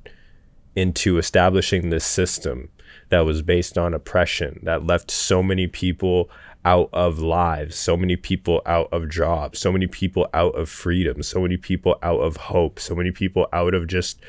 into 0.75 1.17
establishing 1.17 1.89
this 1.89 2.05
system 2.05 2.69
that 3.09 3.25
was 3.25 3.41
based 3.41 3.77
on 3.77 3.93
oppression, 3.93 4.59
that 4.63 4.85
left 4.85 5.11
so 5.11 5.41
many 5.41 5.67
people 5.67 6.29
out 6.63 6.89
of 6.93 7.19
lives, 7.19 7.75
so 7.75 7.97
many 7.97 8.15
people 8.15 8.61
out 8.65 8.87
of 8.91 9.09
jobs, 9.09 9.59
so 9.59 9.71
many 9.71 9.87
people 9.87 10.27
out 10.33 10.53
of 10.55 10.69
freedom, 10.69 11.23
so 11.23 11.41
many 11.41 11.57
people 11.57 11.95
out 12.03 12.19
of 12.19 12.37
hope, 12.37 12.79
so 12.79 12.93
many 12.93 13.11
people 13.11 13.47
out 13.51 13.73
of 13.73 13.87
just 13.87 14.19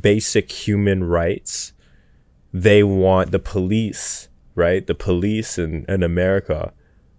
basic 0.00 0.50
human 0.50 1.04
rights. 1.04 1.72
They 2.52 2.82
want 2.82 3.32
the 3.32 3.38
police, 3.38 4.28
right? 4.54 4.86
The 4.86 4.94
police 4.94 5.58
in, 5.58 5.84
in 5.88 6.02
America 6.02 6.72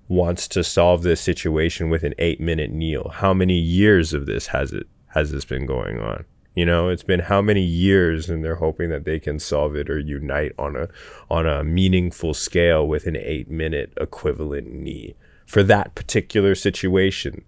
wants 0.07 0.47
to 0.49 0.63
solve 0.63 1.03
this 1.03 1.21
situation 1.21 1.89
with 1.89 2.03
an 2.03 2.13
eight 2.19 2.39
minute 2.39 2.71
kneel. 2.71 3.11
How 3.15 3.33
many 3.33 3.57
years 3.57 4.13
of 4.13 4.25
this 4.25 4.47
has 4.47 4.73
it 4.73 4.87
has 5.07 5.31
this 5.31 5.45
been 5.45 5.65
going 5.65 5.99
on? 5.99 6.25
You 6.53 6.65
know, 6.65 6.89
it's 6.89 7.03
been 7.03 7.21
how 7.21 7.41
many 7.41 7.61
years 7.61 8.29
and 8.29 8.43
they're 8.43 8.55
hoping 8.55 8.89
that 8.89 9.05
they 9.05 9.19
can 9.19 9.39
solve 9.39 9.75
it 9.75 9.89
or 9.89 9.97
unite 9.97 10.51
on 10.59 10.75
a 10.75 10.89
on 11.29 11.45
a 11.45 11.63
meaningful 11.63 12.33
scale 12.33 12.85
with 12.85 13.07
an 13.07 13.13
8-minute 13.13 13.93
equivalent 13.99 14.71
knee 14.71 15.15
for 15.45 15.63
that 15.63 15.95
particular 15.95 16.55
situation. 16.55 17.45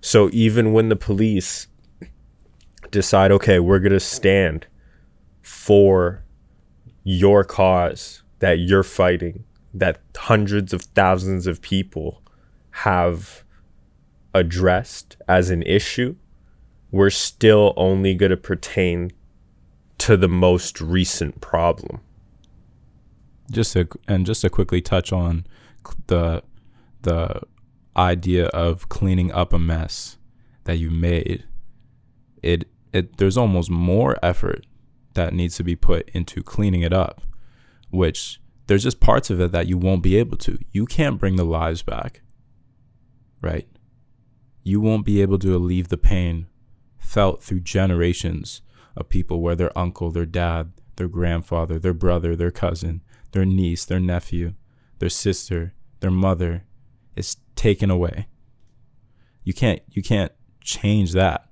So 0.00 0.30
even 0.32 0.72
when 0.72 0.88
the 0.88 0.96
police 0.96 1.66
decide, 2.90 3.32
okay, 3.32 3.58
we're 3.58 3.80
going 3.80 3.92
to 3.92 3.98
stand 4.00 4.66
for 5.42 6.22
your 7.02 7.42
cause 7.42 8.22
that 8.38 8.60
you're 8.60 8.82
fighting, 8.82 9.44
that 9.72 10.00
hundreds 10.16 10.72
of 10.72 10.82
thousands 10.82 11.46
of 11.46 11.60
people 11.60 12.22
have 12.70 13.42
addressed 14.32 15.16
as 15.26 15.50
an 15.50 15.62
issue, 15.62 16.14
we're 16.94 17.10
still 17.10 17.74
only 17.76 18.14
going 18.14 18.30
to 18.30 18.36
pertain 18.36 19.10
to 19.98 20.16
the 20.16 20.28
most 20.28 20.80
recent 20.80 21.40
problem. 21.40 22.00
Just 23.50 23.72
to 23.72 23.88
and 24.06 24.24
just 24.24 24.42
to 24.42 24.48
quickly 24.48 24.80
touch 24.80 25.12
on 25.12 25.44
the 26.06 26.44
the 27.02 27.40
idea 27.96 28.46
of 28.46 28.88
cleaning 28.88 29.32
up 29.32 29.52
a 29.52 29.58
mess 29.58 30.18
that 30.64 30.76
you 30.76 30.88
made. 30.88 31.42
It 32.44 32.68
it 32.92 33.16
there's 33.16 33.36
almost 33.36 33.70
more 33.70 34.16
effort 34.22 34.64
that 35.14 35.34
needs 35.34 35.56
to 35.56 35.64
be 35.64 35.74
put 35.74 36.08
into 36.10 36.44
cleaning 36.44 36.82
it 36.82 36.92
up, 36.92 37.22
which 37.90 38.40
there's 38.68 38.84
just 38.84 39.00
parts 39.00 39.30
of 39.30 39.40
it 39.40 39.50
that 39.50 39.66
you 39.66 39.76
won't 39.76 40.04
be 40.04 40.16
able 40.16 40.36
to. 40.36 40.58
You 40.70 40.86
can't 40.86 41.18
bring 41.18 41.34
the 41.34 41.44
lives 41.44 41.82
back. 41.82 42.22
Right? 43.40 43.66
You 44.62 44.80
won't 44.80 45.04
be 45.04 45.20
able 45.22 45.40
to 45.40 45.56
alleviate 45.56 45.88
the 45.88 45.98
pain 45.98 46.46
felt 47.04 47.42
through 47.42 47.60
generations 47.60 48.62
of 48.96 49.08
people 49.08 49.40
where 49.40 49.54
their 49.54 49.76
uncle, 49.78 50.10
their 50.10 50.26
dad, 50.26 50.72
their 50.96 51.08
grandfather, 51.08 51.78
their 51.78 51.94
brother, 51.94 52.34
their 52.34 52.50
cousin, 52.50 53.02
their 53.32 53.44
niece, 53.44 53.84
their 53.84 54.00
nephew, 54.00 54.54
their 54.98 55.08
sister, 55.08 55.74
their 56.00 56.10
mother 56.10 56.64
is 57.14 57.36
taken 57.56 57.90
away. 57.90 58.26
You 59.42 59.52
can't 59.52 59.82
you 59.90 60.02
can't 60.02 60.32
change 60.60 61.12
that. 61.12 61.50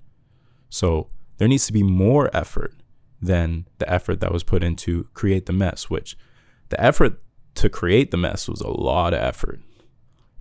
So 0.70 1.08
there 1.36 1.48
needs 1.48 1.66
to 1.66 1.72
be 1.72 1.82
more 1.82 2.34
effort 2.34 2.74
than 3.20 3.66
the 3.78 3.90
effort 3.92 4.20
that 4.20 4.32
was 4.32 4.42
put 4.42 4.62
into 4.62 5.08
create 5.12 5.46
the 5.46 5.52
mess, 5.52 5.90
which 5.90 6.16
the 6.70 6.80
effort 6.82 7.20
to 7.56 7.68
create 7.68 8.10
the 8.10 8.16
mess 8.16 8.48
was 8.48 8.60
a 8.60 8.68
lot 8.68 9.12
of 9.12 9.20
effort. 9.20 9.60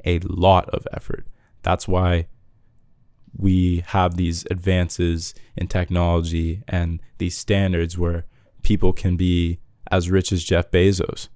A 0.05 0.19
lot 0.19 0.69
of 0.69 0.87
effort. 0.93 1.27
That's 1.63 1.87
why 1.87 2.27
we 3.41 3.83
have 3.87 4.17
these 4.17 4.45
advances 4.51 5.33
in 5.57 5.67
technology 5.67 6.63
and 6.67 7.01
these 7.17 7.35
standards 7.35 7.97
where 7.97 8.25
people 8.61 8.93
can 8.93 9.17
be 9.17 9.59
as 9.89 10.11
rich 10.11 10.31
as 10.31 10.43
Jeff 10.43 10.69
Bezos. 10.69 11.27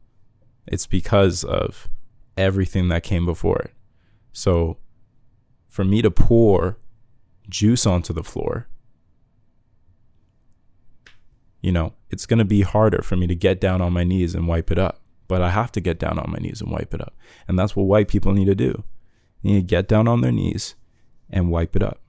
It's 0.68 0.86
because 0.86 1.44
of 1.44 1.90
everything 2.38 2.90
that 2.90 3.02
came 3.02 3.26
before 3.26 3.58
it. 3.58 3.74
So 4.34 4.78
for 5.68 5.84
me 5.84 6.04
to 6.04 6.12
pour 6.12 6.78
juice 7.50 7.88
onto 7.88 8.14
the 8.14 8.24
floor, 8.24 8.68
you 11.60 11.72
know, 11.72 11.94
it's 12.12 12.28
going 12.28 12.38
to 12.38 12.46
be 12.46 12.62
harder 12.62 13.02
for 13.02 13.16
me 13.16 13.26
to 13.26 13.36
get 13.36 13.60
down 13.60 13.82
on 13.82 13.94
my 13.94 14.04
knees 14.04 14.36
and 14.36 14.48
wipe 14.48 14.70
it 14.70 14.78
up. 14.78 15.02
But 15.28 15.42
I 15.42 15.50
have 15.50 15.72
to 15.72 15.82
get 15.82 15.98
down 15.98 16.20
on 16.20 16.30
my 16.30 16.38
knees 16.38 16.62
and 16.62 16.72
wipe 16.72 16.94
it 16.94 17.02
up. 17.02 17.16
And 17.48 17.58
that's 17.58 17.76
what 17.76 17.88
white 17.88 18.08
people 18.08 18.32
need 18.32 18.46
to 18.46 18.54
do. 18.54 18.84
They 19.42 19.54
need 19.54 19.62
to 19.62 19.76
get 19.76 19.88
down 19.88 20.08
on 20.08 20.22
their 20.22 20.32
knees 20.32 20.76
and 21.30 21.52
wipe 21.52 21.76
it 21.76 21.84
up. 21.84 22.02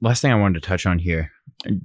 Last 0.00 0.20
thing 0.20 0.32
I 0.32 0.36
wanted 0.36 0.62
to 0.62 0.68
touch 0.68 0.86
on 0.86 0.98
here, 0.98 1.30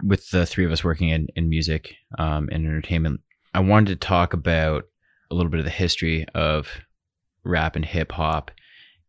with 0.03 0.29
the 0.31 0.45
three 0.45 0.65
of 0.65 0.71
us 0.71 0.83
working 0.83 1.09
in, 1.09 1.27
in 1.35 1.49
music 1.49 1.95
um, 2.17 2.49
and 2.51 2.65
entertainment, 2.65 3.21
I 3.53 3.59
wanted 3.59 3.99
to 3.99 4.07
talk 4.07 4.33
about 4.33 4.85
a 5.31 5.35
little 5.35 5.49
bit 5.49 5.59
of 5.59 5.65
the 5.65 5.71
history 5.71 6.25
of 6.33 6.81
rap 7.43 7.75
and 7.75 7.85
hip 7.85 8.11
hop, 8.13 8.51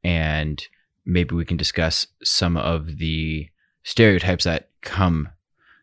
and 0.04 0.62
maybe 1.04 1.34
we 1.34 1.44
can 1.44 1.56
discuss 1.56 2.06
some 2.22 2.56
of 2.56 2.98
the 2.98 3.48
stereotypes 3.82 4.44
that 4.44 4.70
come 4.82 5.30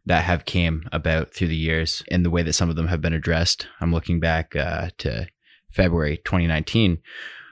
that 0.05 0.23
have 0.23 0.45
came 0.45 0.87
about 0.93 1.33
through 1.33 1.49
the 1.49 1.55
years 1.55 2.01
and 2.09 2.23
the 2.23 2.29
way 2.29 2.41
that 2.41 2.53
some 2.53 2.69
of 2.69 2.77
them 2.77 2.87
have 2.87 3.01
been 3.01 3.13
addressed. 3.13 3.67
I'm 3.81 3.91
looking 3.91 4.21
back 4.21 4.55
uh, 4.55 4.89
to 4.99 5.27
February 5.69 6.17
2019 6.23 6.99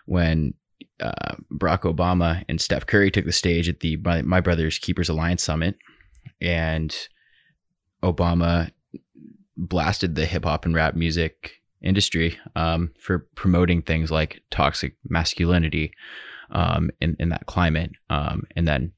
when 0.06 0.54
uh, 1.00 1.36
Barack 1.52 1.82
Obama 1.82 2.44
and 2.48 2.60
Steph 2.60 2.86
Curry 2.86 3.12
took 3.12 3.26
the 3.26 3.32
stage 3.32 3.68
at 3.68 3.82
the 3.82 3.98
My, 3.98 4.22
My 4.22 4.42
Brothers 4.42 4.80
Keepers 4.80 5.10
Alliance 5.10 5.44
Summit, 5.44 5.78
and 6.42 6.96
Obama 8.04 8.72
blasted 9.58 10.16
the 10.16 10.26
hip 10.26 10.46
hop 10.46 10.66
and 10.66 10.76
rap 10.76 10.96
music 10.96 11.62
industry 11.82 12.38
um, 12.56 12.92
for 13.00 13.28
promoting 13.36 13.82
things 13.82 14.12
like 14.12 14.42
toxic 14.50 14.96
masculinity 15.08 15.92
um, 16.52 16.90
in, 17.00 17.16
in 17.20 17.30
that 17.30 17.46
climate. 17.46 17.92
Um, 18.10 18.44
and 18.56 18.68
then, 18.68 18.92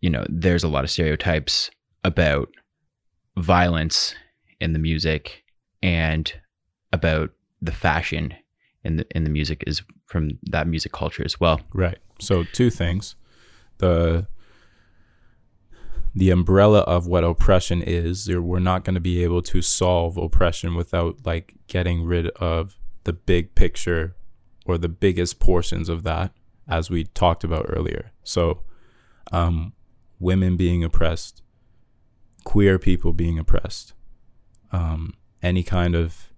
you 0.00 0.10
know, 0.10 0.24
there's 0.28 0.64
a 0.64 0.68
lot 0.68 0.84
of 0.84 0.90
stereotypes 0.90 1.70
about 2.04 2.48
violence 3.36 4.14
in 4.60 4.72
the 4.72 4.78
music 4.78 5.44
and 5.82 6.32
about 6.92 7.30
the 7.60 7.72
fashion 7.72 8.34
in 8.86 8.96
the 8.96 9.06
in 9.16 9.24
the 9.24 9.30
music 9.30 9.64
is 9.66 9.82
from 10.06 10.38
that 10.50 10.66
music 10.66 10.92
culture 10.92 11.24
as 11.24 11.38
well. 11.40 11.60
Right. 11.74 11.98
So 12.20 12.44
two 12.44 12.70
things. 12.70 13.16
The 13.78 14.26
the 16.14 16.30
umbrella 16.30 16.80
of 16.80 17.06
what 17.06 17.24
oppression 17.24 17.82
is, 17.82 18.28
we're 18.30 18.58
not 18.58 18.84
going 18.84 18.94
to 18.94 19.00
be 19.00 19.22
able 19.22 19.42
to 19.42 19.60
solve 19.60 20.16
oppression 20.16 20.74
without 20.74 21.26
like 21.26 21.54
getting 21.66 22.04
rid 22.04 22.28
of 22.28 22.78
the 23.04 23.12
big 23.12 23.54
picture 23.54 24.16
or 24.64 24.78
the 24.78 24.88
biggest 24.88 25.38
portions 25.38 25.90
of 25.90 26.04
that 26.04 26.32
as 26.66 26.88
we 26.88 27.04
talked 27.04 27.44
about 27.44 27.66
earlier. 27.68 28.12
So 28.24 28.62
um 29.32 29.72
women 30.18 30.56
being 30.56 30.82
oppressed, 30.82 31.42
queer 32.44 32.78
people 32.78 33.12
being 33.12 33.38
oppressed, 33.38 33.92
um, 34.72 35.14
any 35.42 35.62
kind 35.62 35.94
of 35.94 36.32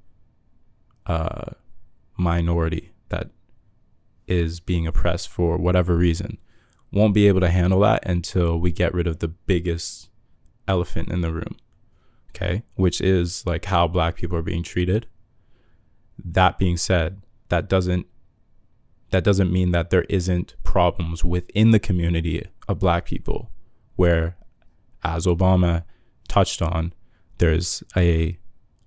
uh, 1.07 1.53
minority 2.19 2.93
that 3.09 3.31
is 4.27 4.61
being 4.61 4.87
oppressed 4.87 5.29
for 5.29 5.57
whatever 5.57 5.97
reason 5.97 6.39
won't 6.91 7.15
be 7.15 7.29
able 7.29 7.41
to 7.41 7.51
handle 7.51 7.81
that 7.81 8.05
until 8.07 8.59
we 8.59 8.73
get 8.73 8.95
rid 8.95 9.07
of 9.07 9.19
the 9.19 9.29
biggest 9.29 10.09
elephant 10.67 11.11
in 11.11 11.21
the 11.21 11.33
room. 11.33 11.57
Okay. 12.31 12.63
Which 12.77 13.01
is 13.01 13.45
like 13.47 13.67
how 13.67 13.89
black 13.89 14.17
people 14.17 14.39
are 14.39 14.43
being 14.43 14.63
treated. 14.63 15.07
That 16.23 16.59
being 16.59 16.77
said, 16.77 17.23
that 17.49 17.69
doesn't 17.69 18.07
that 19.11 19.25
doesn't 19.25 19.51
mean 19.51 19.71
that 19.71 19.89
there 19.89 20.05
isn't 20.11 20.55
problems 20.65 21.25
within 21.25 21.71
the 21.71 21.79
community 21.79 22.47
of 22.69 22.79
black 22.79 23.07
people 23.07 23.51
where 23.97 24.37
as 25.03 25.25
Obama 25.25 25.85
touched 26.29 26.61
on, 26.61 26.93
there's 27.39 27.83
a, 27.97 28.39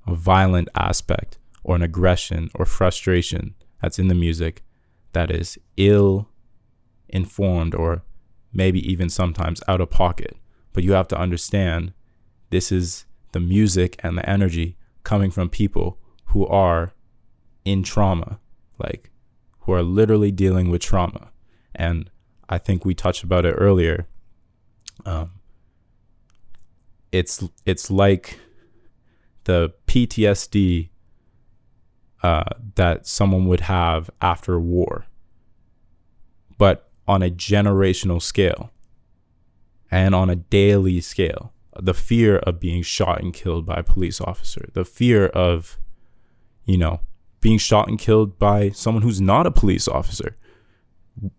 a 0.05 0.13
violent 0.13 0.69
aspect 0.75 1.39
or 1.63 1.75
an 1.75 1.81
aggression 1.81 2.49
or 2.55 2.65
frustration 2.65 3.55
that's 3.81 3.99
in 3.99 4.07
the 4.07 4.15
music 4.15 4.63
that 5.13 5.29
is 5.29 5.57
ill 5.77 6.29
informed 7.09 7.75
or 7.75 8.03
maybe 8.53 8.79
even 8.91 9.09
sometimes 9.09 9.61
out 9.67 9.81
of 9.81 9.89
pocket. 9.89 10.37
But 10.73 10.83
you 10.83 10.93
have 10.93 11.07
to 11.09 11.17
understand 11.17 11.93
this 12.49 12.71
is 12.71 13.05
the 13.31 13.39
music 13.39 13.99
and 14.03 14.17
the 14.17 14.29
energy 14.29 14.77
coming 15.03 15.31
from 15.31 15.49
people 15.49 15.97
who 16.25 16.45
are 16.47 16.93
in 17.65 17.83
trauma, 17.83 18.39
like 18.77 19.11
who 19.61 19.73
are 19.73 19.83
literally 19.83 20.31
dealing 20.31 20.69
with 20.69 20.81
trauma. 20.81 21.31
And 21.75 22.09
I 22.49 22.57
think 22.57 22.85
we 22.85 22.93
touched 22.93 23.23
about 23.23 23.45
it 23.45 23.53
earlier. 23.57 24.07
Um, 25.05 25.31
it's 27.11 27.43
it's 27.65 27.91
like 27.91 28.39
the 29.45 29.73
PTSD 29.87 30.89
uh, 32.23 32.43
that 32.75 33.07
someone 33.07 33.45
would 33.47 33.61
have 33.61 34.09
after 34.21 34.59
war, 34.59 35.05
but 36.57 36.89
on 37.07 37.23
a 37.23 37.29
generational 37.29 38.21
scale 38.21 38.71
and 39.89 40.15
on 40.15 40.29
a 40.29 40.35
daily 40.35 41.01
scale. 41.01 41.51
The 41.79 41.93
fear 41.93 42.37
of 42.37 42.59
being 42.59 42.83
shot 42.83 43.21
and 43.21 43.33
killed 43.33 43.65
by 43.65 43.75
a 43.75 43.83
police 43.83 44.21
officer, 44.21 44.69
the 44.73 44.85
fear 44.85 45.27
of, 45.27 45.77
you 46.65 46.77
know, 46.77 47.01
being 47.39 47.57
shot 47.57 47.87
and 47.87 47.97
killed 47.97 48.37
by 48.37 48.69
someone 48.69 49.03
who's 49.03 49.21
not 49.21 49.47
a 49.47 49.51
police 49.51 49.87
officer, 49.87 50.35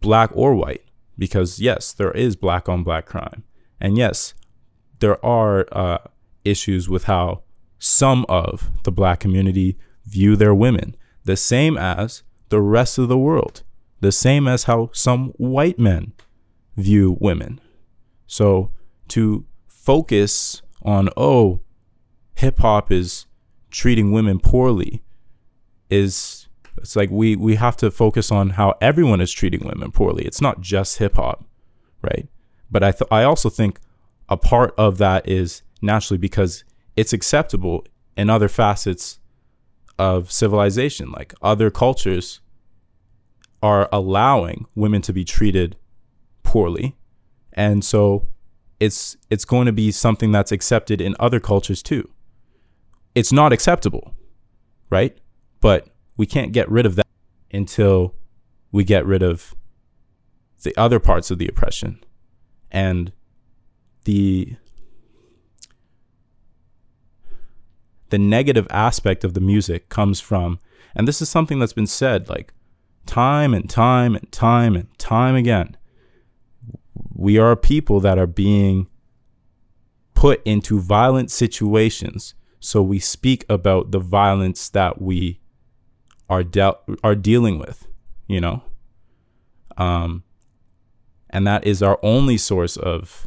black 0.01 0.30
or 0.35 0.55
white, 0.55 0.83
because 1.16 1.61
yes, 1.61 1.93
there 1.93 2.11
is 2.12 2.35
black 2.35 2.68
on 2.68 2.83
black 2.83 3.07
crime. 3.07 3.45
And 3.80 3.97
yes, 3.97 4.35
there 4.99 5.24
are 5.24 5.66
uh, 5.70 5.99
issues 6.45 6.89
with 6.89 7.05
how 7.05 7.43
some 7.78 8.24
of 8.28 8.70
the 8.85 8.93
black 8.93 9.20
community 9.20 9.76
view 10.07 10.37
their 10.37 10.55
women, 10.55 10.97
the 11.25 11.37
same 11.37 11.77
as 11.77 12.23
the 12.49 12.61
rest 12.61 12.99
of 12.99 13.09
the 13.09 13.19
world, 13.19 13.63
the 14.01 14.13
same 14.13 14.49
as 14.49 14.65
how 14.65 14.91
some 14.93 15.29
white 15.37 15.79
men 15.79 16.13
view 16.77 17.17
women. 17.21 17.61
So 18.27 18.71
to 19.09 19.45
focus 19.69 20.63
on, 20.83 21.09
oh, 21.17 21.61
hip 22.35 22.59
hop 22.59 22.91
is 22.91 23.27
treating 23.71 24.13
women 24.13 24.39
poorly 24.39 25.03
is 25.91 26.49
it's 26.79 26.97
like 26.97 27.11
we 27.11 27.37
we 27.37 27.57
have 27.57 27.77
to 27.77 27.91
focus 27.91 28.33
on 28.33 28.51
how 28.51 28.75
everyone 28.81 29.21
is 29.21 29.31
treating 29.31 29.65
women 29.65 29.93
poorly. 29.93 30.25
It's 30.25 30.41
not 30.41 30.61
just 30.61 30.99
hip 30.99 31.17
hop, 31.17 31.45
right? 32.01 32.29
But 32.71 32.83
I 32.83 32.93
th- 32.93 33.09
I 33.11 33.25
also 33.25 33.51
think 33.51 33.79
a 34.29 34.37
part 34.37 34.75
of 34.79 34.99
that 34.99 35.29
is 35.29 35.63
naturally 35.83 36.19
because 36.19 36.65
it's 36.97 37.13
acceptable 37.13 37.87
in 38.17 38.31
other 38.31 38.49
facets 38.49 39.19
of 39.99 40.30
civilization. 40.30 41.11
Like 41.11 41.34
other 41.43 41.70
cultures 41.70 42.40
are 43.62 43.88
allowing 43.93 44.66
women 44.74 45.03
to 45.03 45.12
be 45.12 45.24
treated 45.24 45.76
poorly. 46.43 46.97
And 47.53 47.84
so 47.84 48.26
it's 48.80 49.16
it's 49.30 49.45
going 49.45 49.66
to 49.66 49.72
be 49.72 49.93
something 49.93 50.32
that's 50.32 50.51
accepted 50.53 51.01
in 51.01 51.14
other 51.20 51.38
cultures 51.38 51.82
too. 51.82 52.11
It's 53.14 53.32
not 53.32 53.53
acceptable, 53.53 54.14
right? 54.90 55.16
But 55.61 55.88
we 56.16 56.26
can't 56.26 56.53
get 56.53 56.70
rid 56.70 56.86
of 56.86 56.97
that 56.97 57.07
until 57.53 58.14
we 58.72 58.84
get 58.84 59.07
rid 59.07 59.22
of 59.22 59.55
the 60.62 60.76
other 60.76 60.99
parts 60.99 61.30
of 61.30 61.38
the 61.38 61.47
oppression. 61.47 62.03
And 62.70 63.12
the 64.05 64.57
the 68.13 68.19
negative 68.19 68.67
aspect 68.69 69.25
of 69.25 69.33
the 69.33 69.41
music 69.41 69.89
comes 69.89 70.21
from 70.21 70.59
and 70.95 71.09
this 71.09 71.23
is 71.23 71.31
something 71.31 71.59
that's 71.59 71.73
been 71.73 71.87
said 71.87 72.29
like 72.29 72.53
time 73.07 73.55
and 73.55 73.71
time 73.71 74.15
and 74.15 74.31
time 74.31 74.77
and 74.77 74.87
time 74.99 75.35
again 75.35 75.75
we 77.15 77.39
are 77.39 77.57
people 77.57 78.01
that 78.01 78.19
are 78.19 78.27
being 78.27 78.87
put 80.13 80.43
into 80.45 80.79
violent 80.79 81.31
situations 81.31 82.35
so 82.61 82.83
we 82.83 82.99
speak 82.99 83.47
about 83.49 83.93
the 83.93 83.99
violence 83.99 84.69
that 84.69 85.01
we 85.01 85.41
are 86.29 86.45
de- 86.45 86.77
are 87.03 87.15
dealing 87.15 87.59
with 87.59 87.89
you 88.29 88.43
know 88.43 88.63
um 89.79 90.23
and 91.31 91.47
that 91.47 91.67
is 91.67 91.83
our 91.83 91.99
only 92.03 92.37
source 92.37 92.77
of 92.77 93.27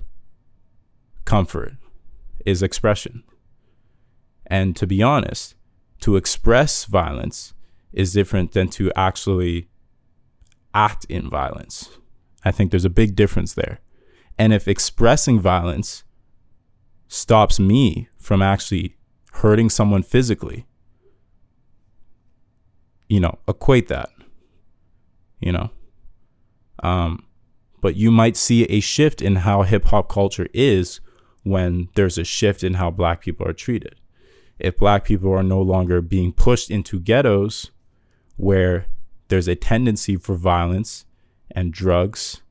comfort 1.25 1.73
is 2.45 2.61
expression. 2.61 3.23
And 4.47 4.75
to 4.75 4.87
be 4.87 5.01
honest, 5.01 5.55
to 6.01 6.15
express 6.15 6.85
violence 6.85 7.53
is 7.91 8.13
different 8.13 8.51
than 8.51 8.67
to 8.69 8.91
actually 8.95 9.67
act 10.73 11.05
in 11.05 11.29
violence. 11.29 11.89
I 12.43 12.51
think 12.51 12.69
there's 12.69 12.85
a 12.85 12.89
big 12.89 13.15
difference 13.15 13.53
there. 13.53 13.79
And 14.37 14.53
if 14.53 14.67
expressing 14.67 15.39
violence 15.39 16.03
stops 17.07 17.59
me 17.59 18.09
from 18.19 18.41
actually 18.41 18.97
hurting 19.33 19.69
someone 19.69 20.03
physically, 20.03 20.65
you 23.07 23.19
know, 23.19 23.39
equate 23.47 23.87
that, 23.87 24.09
you 25.39 25.51
know. 25.51 25.69
Um, 26.83 27.25
but 27.81 27.95
you 27.95 28.11
might 28.11 28.35
see 28.35 28.63
a 28.65 28.79
shift 28.79 29.21
in 29.21 29.37
how 29.37 29.61
hip 29.61 29.85
hop 29.85 30.09
culture 30.09 30.47
is 30.53 30.99
when 31.43 31.87
there's 31.95 32.17
a 32.17 32.23
shift 32.23 32.63
in 32.63 32.75
how 32.75 32.89
black 32.91 33.21
people 33.21 33.47
are 33.47 33.53
treated. 33.53 33.95
If 34.59 34.77
black 34.77 35.05
people 35.05 35.31
are 35.33 35.43
no 35.43 35.61
longer 35.61 36.01
being 36.01 36.31
pushed 36.31 36.71
into 36.71 36.99
ghettos 36.99 37.71
where 38.37 38.87
there's 39.27 39.47
a 39.47 39.55
tendency 39.55 40.15
for 40.17 40.35
violence 40.35 41.05
and 41.51 41.73
drugs 41.73 42.41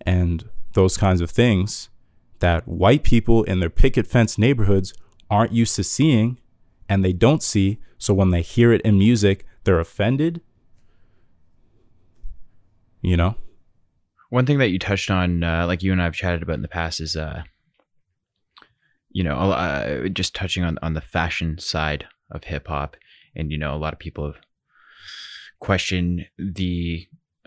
and 0.00 0.48
those 0.72 0.96
kinds 0.96 1.20
of 1.20 1.30
things 1.30 1.88
that 2.40 2.66
white 2.66 3.02
people 3.02 3.42
in 3.44 3.60
their 3.60 3.70
picket 3.70 4.06
fence 4.06 4.38
neighborhoods 4.38 4.94
aren't 5.30 5.52
used 5.52 5.76
to 5.76 5.84
seeing 5.84 6.38
and 6.88 7.04
they 7.04 7.12
don't 7.12 7.42
see. 7.42 7.78
So 7.98 8.14
when 8.14 8.30
they 8.30 8.42
hear 8.42 8.72
it 8.72 8.80
in 8.82 8.98
music, 8.98 9.44
they're 9.64 9.80
offended. 9.80 10.40
You 13.02 13.16
know? 13.16 13.36
One 14.30 14.46
thing 14.46 14.58
that 14.58 14.70
you 14.70 14.78
touched 14.78 15.10
on, 15.10 15.42
uh, 15.42 15.66
like 15.66 15.82
you 15.82 15.92
and 15.92 16.00
I 16.00 16.04
have 16.04 16.14
chatted 16.14 16.42
about 16.42 16.54
in 16.54 16.62
the 16.62 16.68
past, 16.68 17.00
is 17.00 17.16
uh, 17.16 17.44
you 19.18 19.24
know, 19.24 19.50
uh, 19.50 20.06
just 20.06 20.32
touching 20.32 20.62
on 20.62 20.78
on 20.80 20.94
the 20.94 21.00
fashion 21.00 21.58
side 21.58 22.06
of 22.30 22.44
hip 22.44 22.68
hop, 22.68 22.96
and 23.34 23.50
you 23.50 23.58
know, 23.58 23.74
a 23.74 23.76
lot 23.76 23.92
of 23.92 23.98
people 23.98 24.26
have 24.26 24.40
questioned 25.58 26.24
the 26.38 27.04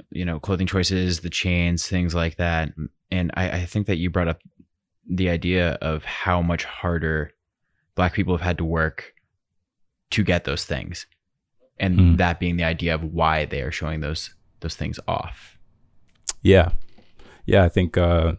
you 0.09 0.25
know 0.25 0.37
clothing 0.37 0.67
choices, 0.67 1.21
the 1.21 1.29
chains, 1.29 1.87
things 1.87 2.13
like 2.13 2.35
that, 2.35 2.73
and 3.09 3.31
I, 3.35 3.51
I 3.51 3.65
think 3.65 3.87
that 3.87 3.95
you 3.95 4.09
brought 4.09 4.27
up 4.27 4.41
the 5.09 5.29
idea 5.29 5.77
of 5.81 6.03
how 6.03 6.41
much 6.41 6.65
harder 6.65 7.31
black 7.95 8.11
people 8.11 8.35
have 8.35 8.45
had 8.45 8.57
to 8.57 8.65
work 8.65 9.13
to 10.09 10.25
get 10.25 10.43
those 10.43 10.65
things. 10.65 11.07
And 11.79 11.97
mm. 11.97 12.17
that 12.17 12.41
being 12.41 12.57
the 12.57 12.65
idea 12.65 12.93
of 12.95 13.01
why 13.01 13.45
they 13.45 13.61
are 13.61 13.71
showing 13.71 14.01
those 14.01 14.35
those 14.59 14.75
things 14.75 14.99
off. 15.07 15.57
Yeah. 16.41 16.73
Yeah 17.45 17.63
i 17.63 17.69
think 17.69 17.97
uh 17.97 18.33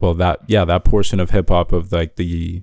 well 0.00 0.14
that 0.14 0.40
yeah 0.46 0.64
that 0.64 0.84
portion 0.84 1.20
of 1.20 1.30
hip 1.30 1.48
hop 1.48 1.72
of 1.72 1.92
like 1.92 2.16
the 2.16 2.62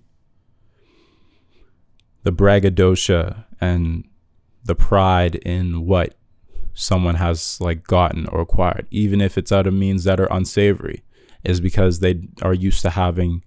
the 2.23 2.32
braggadocio 2.32 3.43
and 3.61 4.03
the 4.63 4.76
pride 4.76 5.36
in 5.36 5.86
what 5.86 6.15
someone 6.73 7.15
has 7.15 7.59
like 7.61 7.86
gotten 7.86 8.28
or 8.28 8.41
acquired 8.41 8.88
even 8.91 9.21
if 9.21 9.38
it's 9.38 9.51
out 9.51 9.67
of 9.67 9.73
means 9.73 10.03
that 10.03 10.19
are 10.19 10.32
unsavory 10.32 11.03
is 11.45 11.59
because 11.59 11.99
they 11.99 12.28
are 12.41 12.53
used 12.53 12.82
to 12.82 12.89
having 12.89 13.43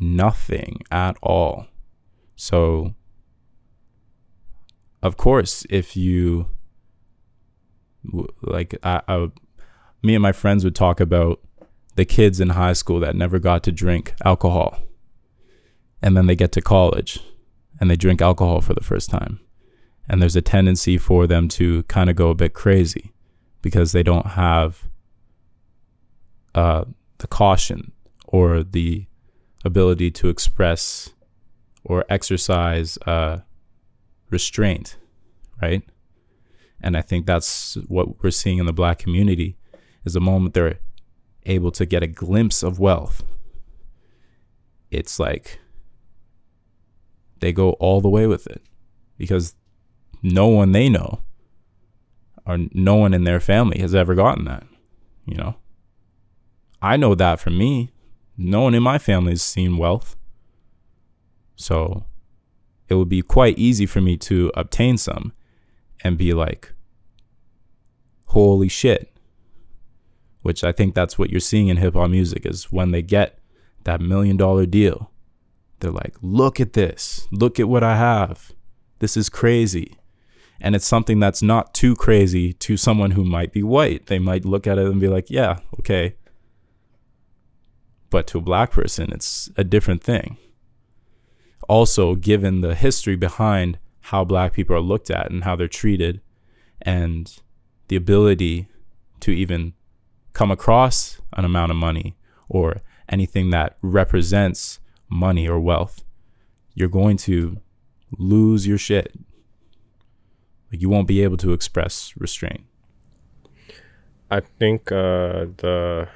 nothing 0.00 0.80
at 0.90 1.16
all. 1.22 1.66
So 2.34 2.94
of 5.02 5.16
course 5.16 5.66
if 5.70 5.96
you 5.96 6.48
like 8.42 8.74
I, 8.82 9.02
I 9.06 9.30
me 10.02 10.14
and 10.14 10.22
my 10.22 10.32
friends 10.32 10.64
would 10.64 10.74
talk 10.74 11.00
about 11.00 11.40
the 11.94 12.04
kids 12.04 12.40
in 12.40 12.50
high 12.50 12.72
school 12.72 13.00
that 13.00 13.16
never 13.16 13.38
got 13.38 13.62
to 13.64 13.72
drink 13.72 14.14
alcohol. 14.24 14.80
And 16.02 16.16
then 16.16 16.26
they 16.26 16.36
get 16.36 16.52
to 16.52 16.60
college 16.60 17.20
and 17.80 17.90
they 17.90 17.96
drink 17.96 18.20
alcohol 18.20 18.60
for 18.60 18.74
the 18.74 18.82
first 18.82 19.10
time. 19.10 19.40
And 20.08 20.20
there's 20.20 20.36
a 20.36 20.42
tendency 20.42 20.98
for 20.98 21.26
them 21.26 21.48
to 21.48 21.82
kind 21.84 22.10
of 22.10 22.16
go 22.16 22.28
a 22.28 22.34
bit 22.34 22.52
crazy 22.52 23.12
because 23.62 23.92
they 23.92 24.02
don't 24.02 24.26
have 24.26 24.84
uh, 26.54 26.84
the 27.18 27.26
caution 27.26 27.92
or 28.26 28.62
the 28.62 29.06
ability 29.64 30.10
to 30.10 30.28
express 30.28 31.10
or 31.84 32.04
exercise 32.08 32.98
uh, 33.06 33.38
restraint, 34.30 34.96
right? 35.62 35.82
And 36.82 36.96
I 36.96 37.00
think 37.00 37.24
that's 37.24 37.76
what 37.88 38.22
we're 38.22 38.30
seeing 38.30 38.58
in 38.58 38.66
the 38.66 38.72
black 38.72 38.98
community 38.98 39.56
is 40.04 40.12
the 40.12 40.20
moment 40.20 40.52
they're 40.52 40.80
able 41.46 41.70
to 41.72 41.86
get 41.86 42.02
a 42.02 42.06
glimpse 42.06 42.62
of 42.62 42.78
wealth, 42.78 43.22
it's 44.90 45.18
like 45.18 45.58
they 47.40 47.52
go 47.52 47.70
all 47.72 48.00
the 48.00 48.08
way 48.08 48.26
with 48.26 48.46
it 48.46 48.62
because 49.18 49.54
no 50.22 50.46
one 50.46 50.72
they 50.72 50.88
know 50.88 51.20
or 52.46 52.58
no 52.72 52.94
one 52.96 53.14
in 53.14 53.24
their 53.24 53.40
family 53.40 53.78
has 53.80 53.94
ever 53.94 54.14
gotten 54.14 54.44
that, 54.44 54.66
you 55.26 55.36
know? 55.36 55.56
I 56.80 56.96
know 56.96 57.14
that 57.14 57.40
for 57.40 57.50
me. 57.50 57.90
No 58.36 58.62
one 58.62 58.74
in 58.74 58.82
my 58.82 58.98
family 58.98 59.32
has 59.32 59.42
seen 59.42 59.78
wealth. 59.78 60.16
So 61.56 62.04
it 62.88 62.94
would 62.94 63.08
be 63.08 63.22
quite 63.22 63.58
easy 63.58 63.86
for 63.86 64.00
me 64.00 64.16
to 64.18 64.50
obtain 64.54 64.98
some 64.98 65.32
and 66.02 66.18
be 66.18 66.34
like, 66.34 66.72
holy 68.26 68.68
shit, 68.68 69.13
which 70.44 70.62
I 70.62 70.72
think 70.72 70.94
that's 70.94 71.18
what 71.18 71.30
you're 71.30 71.40
seeing 71.40 71.68
in 71.68 71.78
hip 71.78 71.94
hop 71.94 72.10
music 72.10 72.44
is 72.44 72.70
when 72.70 72.90
they 72.90 73.00
get 73.00 73.38
that 73.84 73.98
million 73.98 74.36
dollar 74.36 74.66
deal, 74.66 75.10
they're 75.80 75.90
like, 75.90 76.14
look 76.20 76.60
at 76.60 76.74
this, 76.74 77.26
look 77.32 77.58
at 77.58 77.66
what 77.66 77.82
I 77.82 77.96
have. 77.96 78.52
This 78.98 79.16
is 79.16 79.30
crazy. 79.30 79.96
And 80.60 80.76
it's 80.76 80.84
something 80.84 81.18
that's 81.18 81.42
not 81.42 81.72
too 81.72 81.96
crazy 81.96 82.52
to 82.52 82.76
someone 82.76 83.12
who 83.12 83.24
might 83.24 83.54
be 83.54 83.62
white. 83.62 84.08
They 84.08 84.18
might 84.18 84.44
look 84.44 84.66
at 84.66 84.76
it 84.76 84.86
and 84.86 85.00
be 85.00 85.08
like, 85.08 85.30
yeah, 85.30 85.60
okay. 85.80 86.16
But 88.10 88.26
to 88.28 88.38
a 88.38 88.42
black 88.42 88.70
person, 88.70 89.12
it's 89.12 89.50
a 89.56 89.64
different 89.64 90.04
thing. 90.04 90.36
Also, 91.70 92.16
given 92.16 92.60
the 92.60 92.74
history 92.74 93.16
behind 93.16 93.78
how 94.00 94.24
black 94.24 94.52
people 94.52 94.76
are 94.76 94.80
looked 94.80 95.10
at 95.10 95.30
and 95.30 95.44
how 95.44 95.56
they're 95.56 95.68
treated, 95.68 96.20
and 96.82 97.38
the 97.88 97.96
ability 97.96 98.68
to 99.20 99.30
even 99.30 99.72
come 100.34 100.50
across 100.50 101.20
an 101.32 101.44
amount 101.44 101.70
of 101.70 101.76
money 101.76 102.16
or 102.48 102.82
anything 103.08 103.50
that 103.50 103.78
represents 103.80 104.80
money 105.08 105.48
or 105.48 105.58
wealth, 105.58 106.04
you're 106.74 106.88
going 106.88 107.16
to 107.16 107.60
lose 108.18 108.66
your 108.66 108.78
shit. 108.78 109.14
Like 110.70 110.82
you 110.82 110.88
won't 110.88 111.08
be 111.08 111.22
able 111.22 111.36
to 111.38 111.52
express 111.52 112.12
restraint. 112.18 112.64
I 114.30 114.40
think 114.40 114.90
uh, 114.90 115.46
the 115.56 116.08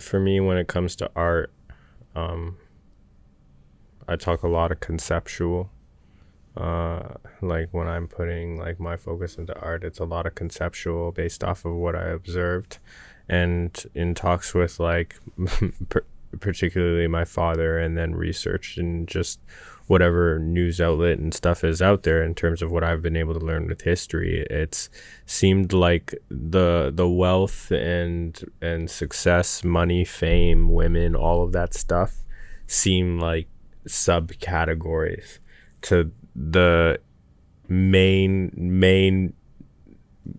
for 0.00 0.18
me 0.18 0.40
when 0.40 0.58
it 0.58 0.66
comes 0.66 0.96
to 0.96 1.10
art, 1.14 1.52
um, 2.14 2.56
I 4.08 4.16
talk 4.16 4.42
a 4.42 4.48
lot 4.48 4.72
of 4.72 4.80
conceptual 4.80 5.70
uh, 6.56 7.14
like 7.42 7.68
when 7.72 7.86
I'm 7.86 8.08
putting 8.08 8.58
like 8.58 8.80
my 8.80 8.96
focus 8.96 9.36
into 9.36 9.58
art, 9.60 9.84
it's 9.84 9.98
a 9.98 10.04
lot 10.04 10.26
of 10.26 10.34
conceptual 10.34 11.12
based 11.12 11.44
off 11.44 11.64
of 11.64 11.74
what 11.74 11.94
I 11.94 12.08
observed, 12.08 12.78
and 13.28 13.84
in 13.94 14.14
talks 14.14 14.54
with 14.54 14.80
like 14.80 15.20
particularly 16.40 17.08
my 17.08 17.24
father, 17.24 17.78
and 17.78 17.96
then 17.96 18.14
research 18.14 18.76
and 18.78 19.06
just 19.06 19.40
whatever 19.86 20.38
news 20.38 20.80
outlet 20.80 21.18
and 21.18 21.32
stuff 21.32 21.62
is 21.62 21.80
out 21.80 22.02
there 22.02 22.22
in 22.22 22.34
terms 22.34 22.60
of 22.60 22.72
what 22.72 22.82
I've 22.82 23.02
been 23.02 23.16
able 23.16 23.34
to 23.34 23.44
learn 23.44 23.68
with 23.68 23.82
history. 23.82 24.44
It's 24.50 24.88
seemed 25.26 25.72
like 25.72 26.14
the 26.28 26.90
the 26.94 27.08
wealth 27.08 27.70
and 27.70 28.42
and 28.60 28.90
success, 28.90 29.62
money, 29.62 30.04
fame, 30.04 30.70
women, 30.70 31.14
all 31.14 31.42
of 31.42 31.52
that 31.52 31.74
stuff 31.74 32.24
seem 32.66 33.20
like 33.20 33.48
subcategories 33.86 35.38
to 35.82 36.10
the 36.36 37.00
main 37.68 38.52
main 38.54 39.32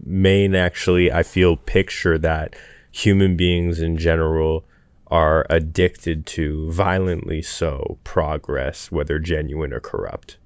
main 0.05 0.55
actually 0.55 1.11
I 1.11 1.23
feel 1.23 1.57
picture 1.57 2.17
that 2.19 2.55
human 2.91 3.35
beings 3.35 3.79
in 3.79 3.97
general 3.97 4.65
are 5.07 5.45
addicted 5.49 6.25
to 6.25 6.69
violently 6.71 7.41
so 7.41 7.97
progress 8.03 8.91
whether 8.91 9.19
genuine 9.19 9.73
or 9.73 9.79
corrupt. 9.79 10.37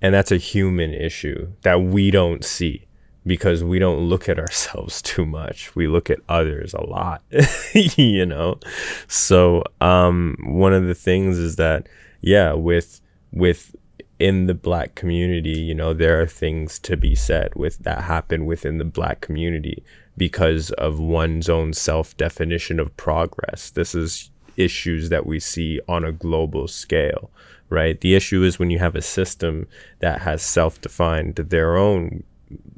And 0.00 0.14
that's 0.14 0.32
a 0.32 0.36
human 0.38 0.92
issue 0.92 1.52
that 1.62 1.82
we 1.82 2.10
don't 2.10 2.44
see 2.44 2.86
because 3.26 3.64
we 3.64 3.78
don't 3.78 4.00
look 4.00 4.28
at 4.28 4.38
ourselves 4.38 5.00
too 5.02 5.24
much. 5.24 5.74
We 5.76 5.86
look 5.86 6.10
at 6.10 6.20
others 6.28 6.74
a 6.74 6.82
lot 6.82 7.22
you 7.74 8.26
know? 8.26 8.58
So 9.06 9.62
um 9.80 10.36
one 10.40 10.72
of 10.72 10.86
the 10.86 10.94
things 10.94 11.38
is 11.38 11.56
that 11.56 11.88
yeah 12.20 12.54
with 12.54 13.00
with 13.32 13.76
in 14.18 14.46
the 14.46 14.54
black 14.54 14.94
community, 14.94 15.58
you 15.58 15.74
know, 15.74 15.92
there 15.92 16.20
are 16.20 16.26
things 16.26 16.78
to 16.80 16.96
be 16.96 17.14
said 17.14 17.54
with 17.54 17.78
that 17.78 18.02
happen 18.02 18.46
within 18.46 18.78
the 18.78 18.84
black 18.84 19.20
community 19.20 19.84
because 20.16 20.70
of 20.72 21.00
one's 21.00 21.48
own 21.48 21.72
self 21.72 22.16
definition 22.16 22.78
of 22.78 22.96
progress. 22.96 23.70
This 23.70 23.94
is 23.94 24.30
issues 24.56 25.08
that 25.08 25.26
we 25.26 25.40
see 25.40 25.80
on 25.88 26.04
a 26.04 26.12
global 26.12 26.68
scale, 26.68 27.30
right? 27.68 28.00
The 28.00 28.14
issue 28.14 28.44
is 28.44 28.58
when 28.58 28.70
you 28.70 28.78
have 28.78 28.94
a 28.94 29.02
system 29.02 29.66
that 29.98 30.22
has 30.22 30.42
self 30.42 30.80
defined 30.80 31.36
their 31.36 31.76
own 31.76 32.22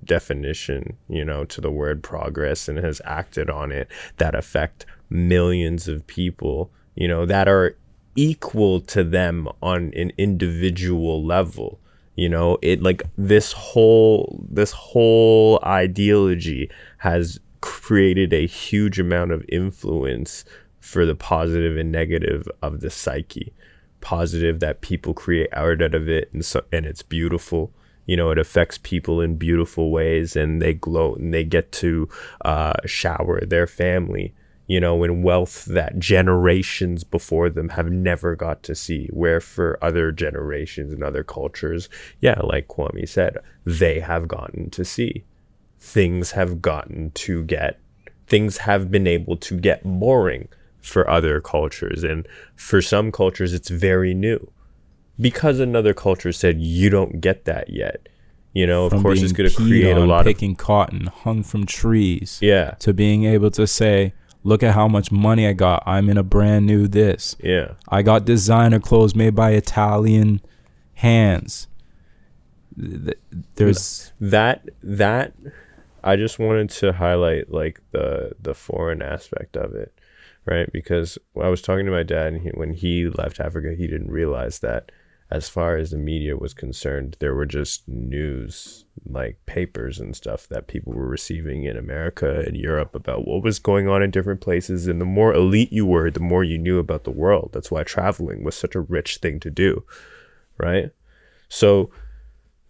definition, 0.04 0.96
you 1.08 1.24
know, 1.24 1.44
to 1.44 1.60
the 1.60 1.70
word 1.70 2.02
progress 2.02 2.68
and 2.68 2.78
has 2.78 3.02
acted 3.04 3.50
on 3.50 3.72
it 3.72 3.88
that 4.16 4.34
affect 4.34 4.86
millions 5.10 5.86
of 5.86 6.06
people, 6.06 6.70
you 6.94 7.08
know, 7.08 7.26
that 7.26 7.48
are 7.48 7.76
equal 8.16 8.80
to 8.80 9.04
them 9.04 9.48
on 9.62 9.92
an 9.94 10.12
individual 10.18 11.24
level 11.24 11.78
you 12.16 12.28
know? 12.30 12.58
It 12.62 12.82
like 12.82 13.02
this 13.16 13.52
whole 13.52 14.44
this 14.50 14.72
whole 14.72 15.60
ideology 15.64 16.70
has 16.98 17.38
created 17.60 18.32
a 18.32 18.46
huge 18.46 18.98
amount 18.98 19.32
of 19.32 19.44
influence 19.48 20.44
for 20.80 21.04
the 21.04 21.14
positive 21.14 21.76
and 21.76 21.92
negative 21.92 22.48
of 22.62 22.80
the 22.80 22.90
psyche. 22.90 23.52
Positive 24.00 24.60
that 24.60 24.80
people 24.80 25.14
create 25.14 25.48
art 25.52 25.82
out 25.82 25.94
of 25.94 26.08
it 26.08 26.30
and 26.32 26.44
so 26.44 26.62
and 26.72 26.86
it's 26.86 27.02
beautiful. 27.02 27.72
You 28.06 28.16
know 28.16 28.30
it 28.30 28.38
affects 28.38 28.78
people 28.78 29.20
in 29.20 29.36
beautiful 29.36 29.90
ways 29.90 30.36
and 30.36 30.62
they 30.62 30.74
glow 30.74 31.14
and 31.14 31.34
they 31.34 31.44
get 31.44 31.70
to 31.72 32.08
uh, 32.44 32.74
shower 32.86 33.40
their 33.44 33.66
family 33.66 34.34
you 34.66 34.80
know, 34.80 35.04
in 35.04 35.22
wealth 35.22 35.64
that 35.66 35.98
generations 35.98 37.04
before 37.04 37.48
them 37.48 37.68
have 37.70 37.90
never 37.90 38.34
got 38.34 38.62
to 38.64 38.74
see. 38.74 39.08
Where 39.12 39.40
for 39.40 39.78
other 39.82 40.10
generations 40.12 40.92
and 40.92 41.02
other 41.02 41.22
cultures, 41.22 41.88
yeah, 42.20 42.40
like 42.42 42.68
Kwame 42.68 43.08
said, 43.08 43.36
they 43.64 44.00
have 44.00 44.26
gotten 44.28 44.70
to 44.70 44.84
see. 44.84 45.24
Things 45.78 46.32
have 46.32 46.60
gotten 46.60 47.12
to 47.12 47.44
get, 47.44 47.78
things 48.26 48.58
have 48.58 48.90
been 48.90 49.06
able 49.06 49.36
to 49.36 49.58
get 49.58 49.82
boring 49.84 50.48
for 50.80 51.08
other 51.08 51.40
cultures. 51.40 52.02
And 52.02 52.26
for 52.56 52.82
some 52.82 53.12
cultures, 53.12 53.52
it's 53.54 53.68
very 53.68 54.14
new 54.14 54.50
because 55.20 55.60
another 55.60 55.94
culture 55.94 56.32
said, 56.32 56.60
you 56.60 56.90
don't 56.90 57.20
get 57.20 57.44
that 57.44 57.70
yet. 57.70 58.08
You 58.52 58.66
know, 58.66 58.86
of 58.86 59.02
course, 59.02 59.20
it's 59.22 59.32
going 59.32 59.50
to 59.50 59.54
create 59.54 59.96
a 59.96 60.00
on, 60.00 60.08
lot 60.08 60.20
of. 60.20 60.26
picking 60.26 60.56
cotton 60.56 61.06
hung 61.08 61.42
from 61.42 61.66
trees 61.66 62.38
Yeah. 62.40 62.70
to 62.78 62.94
being 62.94 63.24
able 63.24 63.50
to 63.50 63.66
say, 63.66 64.14
look 64.46 64.62
at 64.62 64.74
how 64.74 64.86
much 64.86 65.10
money 65.10 65.46
I 65.46 65.52
got. 65.52 65.82
I'm 65.86 66.08
in 66.08 66.16
a 66.16 66.22
brand 66.22 66.66
new 66.66 66.86
this. 66.86 67.34
Yeah. 67.42 67.72
I 67.88 68.02
got 68.02 68.24
designer 68.24 68.78
clothes 68.78 69.14
made 69.14 69.34
by 69.34 69.50
Italian 69.50 70.40
hands. 70.94 71.66
There's 72.76 74.12
that 74.20 74.68
that 74.82 75.32
I 76.04 76.16
just 76.16 76.38
wanted 76.38 76.70
to 76.70 76.92
highlight 76.92 77.50
like 77.50 77.80
the 77.90 78.32
the 78.40 78.54
foreign 78.54 79.02
aspect 79.02 79.56
of 79.56 79.74
it, 79.74 79.98
right? 80.44 80.70
Because 80.72 81.18
I 81.40 81.48
was 81.48 81.62
talking 81.62 81.86
to 81.86 81.92
my 81.92 82.02
dad, 82.02 82.34
and 82.34 82.42
he, 82.42 82.50
when 82.50 82.74
he 82.74 83.08
left 83.08 83.40
Africa, 83.40 83.74
he 83.76 83.86
didn't 83.86 84.10
realize 84.10 84.58
that 84.60 84.92
as 85.30 85.48
far 85.48 85.76
as 85.76 85.90
the 85.90 85.98
media 85.98 86.36
was 86.36 86.54
concerned, 86.54 87.16
there 87.18 87.34
were 87.34 87.46
just 87.46 87.86
news 87.88 88.84
like 89.04 89.38
papers 89.46 89.98
and 89.98 90.14
stuff 90.14 90.46
that 90.48 90.68
people 90.68 90.92
were 90.92 91.08
receiving 91.08 91.64
in 91.64 91.76
America 91.76 92.44
and 92.46 92.56
Europe 92.56 92.94
about 92.94 93.26
what 93.26 93.42
was 93.42 93.58
going 93.58 93.88
on 93.88 94.02
in 94.02 94.10
different 94.10 94.40
places. 94.40 94.86
And 94.86 95.00
the 95.00 95.04
more 95.04 95.34
elite 95.34 95.72
you 95.72 95.84
were, 95.84 96.10
the 96.10 96.20
more 96.20 96.44
you 96.44 96.58
knew 96.58 96.78
about 96.78 97.04
the 97.04 97.10
world. 97.10 97.50
That's 97.52 97.70
why 97.70 97.82
traveling 97.82 98.44
was 98.44 98.54
such 98.54 98.76
a 98.76 98.80
rich 98.80 99.16
thing 99.16 99.40
to 99.40 99.50
do, 99.50 99.84
right? 100.58 100.90
So 101.48 101.90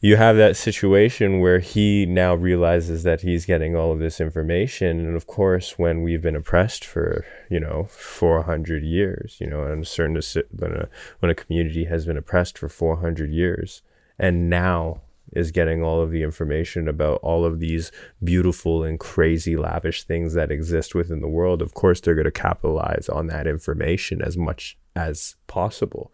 you 0.06 0.14
have 0.14 0.36
that 0.36 0.56
situation 0.56 1.40
where 1.40 1.58
he 1.58 2.06
now 2.06 2.32
realizes 2.32 3.02
that 3.02 3.22
he's 3.22 3.44
getting 3.44 3.74
all 3.74 3.90
of 3.90 3.98
this 3.98 4.20
information. 4.20 5.00
And 5.00 5.16
of 5.16 5.26
course 5.26 5.80
when 5.80 6.02
we've 6.02 6.22
been 6.22 6.36
oppressed 6.36 6.84
for 6.84 7.24
you 7.50 7.58
know 7.58 7.88
400 7.90 8.84
years 8.84 9.36
you 9.40 9.48
know 9.48 9.64
and 9.64 9.84
certain 9.84 10.20
when 10.56 10.72
a, 10.72 10.88
when 11.18 11.30
a 11.30 11.34
community 11.34 11.86
has 11.86 12.06
been 12.06 12.16
oppressed 12.16 12.56
for 12.56 12.68
400 12.68 13.32
years 13.32 13.82
and 14.16 14.48
now 14.48 15.00
is 15.32 15.50
getting 15.50 15.82
all 15.82 16.00
of 16.00 16.12
the 16.12 16.22
information 16.22 16.86
about 16.86 17.18
all 17.20 17.44
of 17.44 17.58
these 17.58 17.90
beautiful 18.22 18.84
and 18.84 19.00
crazy 19.00 19.56
lavish 19.56 20.04
things 20.04 20.34
that 20.34 20.52
exist 20.52 20.94
within 20.94 21.20
the 21.20 21.28
world 21.28 21.60
of 21.60 21.74
course 21.74 22.00
they're 22.00 22.14
going 22.14 22.24
to 22.24 22.30
capitalize 22.30 23.08
on 23.08 23.26
that 23.26 23.46
information 23.48 24.22
as 24.22 24.36
much 24.36 24.78
as 24.94 25.34
possible 25.48 26.12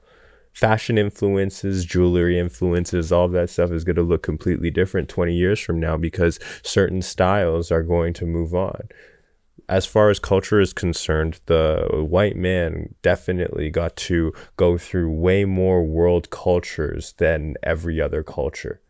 fashion 0.52 0.98
influences, 0.98 1.84
jewelry 1.84 2.38
influences, 2.38 3.10
all 3.10 3.28
that 3.28 3.50
stuff 3.50 3.70
is 3.70 3.84
going 3.84 3.96
to 3.96 4.02
look 4.02 4.22
completely 4.22 4.70
different 4.70 5.08
20 5.08 5.34
years 5.34 5.58
from 5.58 5.80
now 5.80 5.96
because 5.96 6.38
certain 6.62 7.02
styles 7.02 7.70
are 7.70 7.82
going 7.82 8.12
to 8.14 8.26
move 8.26 8.54
on. 8.54 8.82
As 9.68 9.86
far 9.86 10.10
as 10.10 10.18
culture 10.18 10.60
is 10.60 10.72
concerned, 10.72 11.40
the 11.46 11.86
white 12.06 12.36
man 12.36 12.94
definitely 13.00 13.70
got 13.70 13.96
to 13.96 14.32
go 14.56 14.76
through 14.76 15.10
way 15.10 15.44
more 15.44 15.84
world 15.84 16.28
cultures 16.30 17.14
than 17.16 17.54
every 17.62 18.00
other 18.00 18.22
culture 18.22 18.81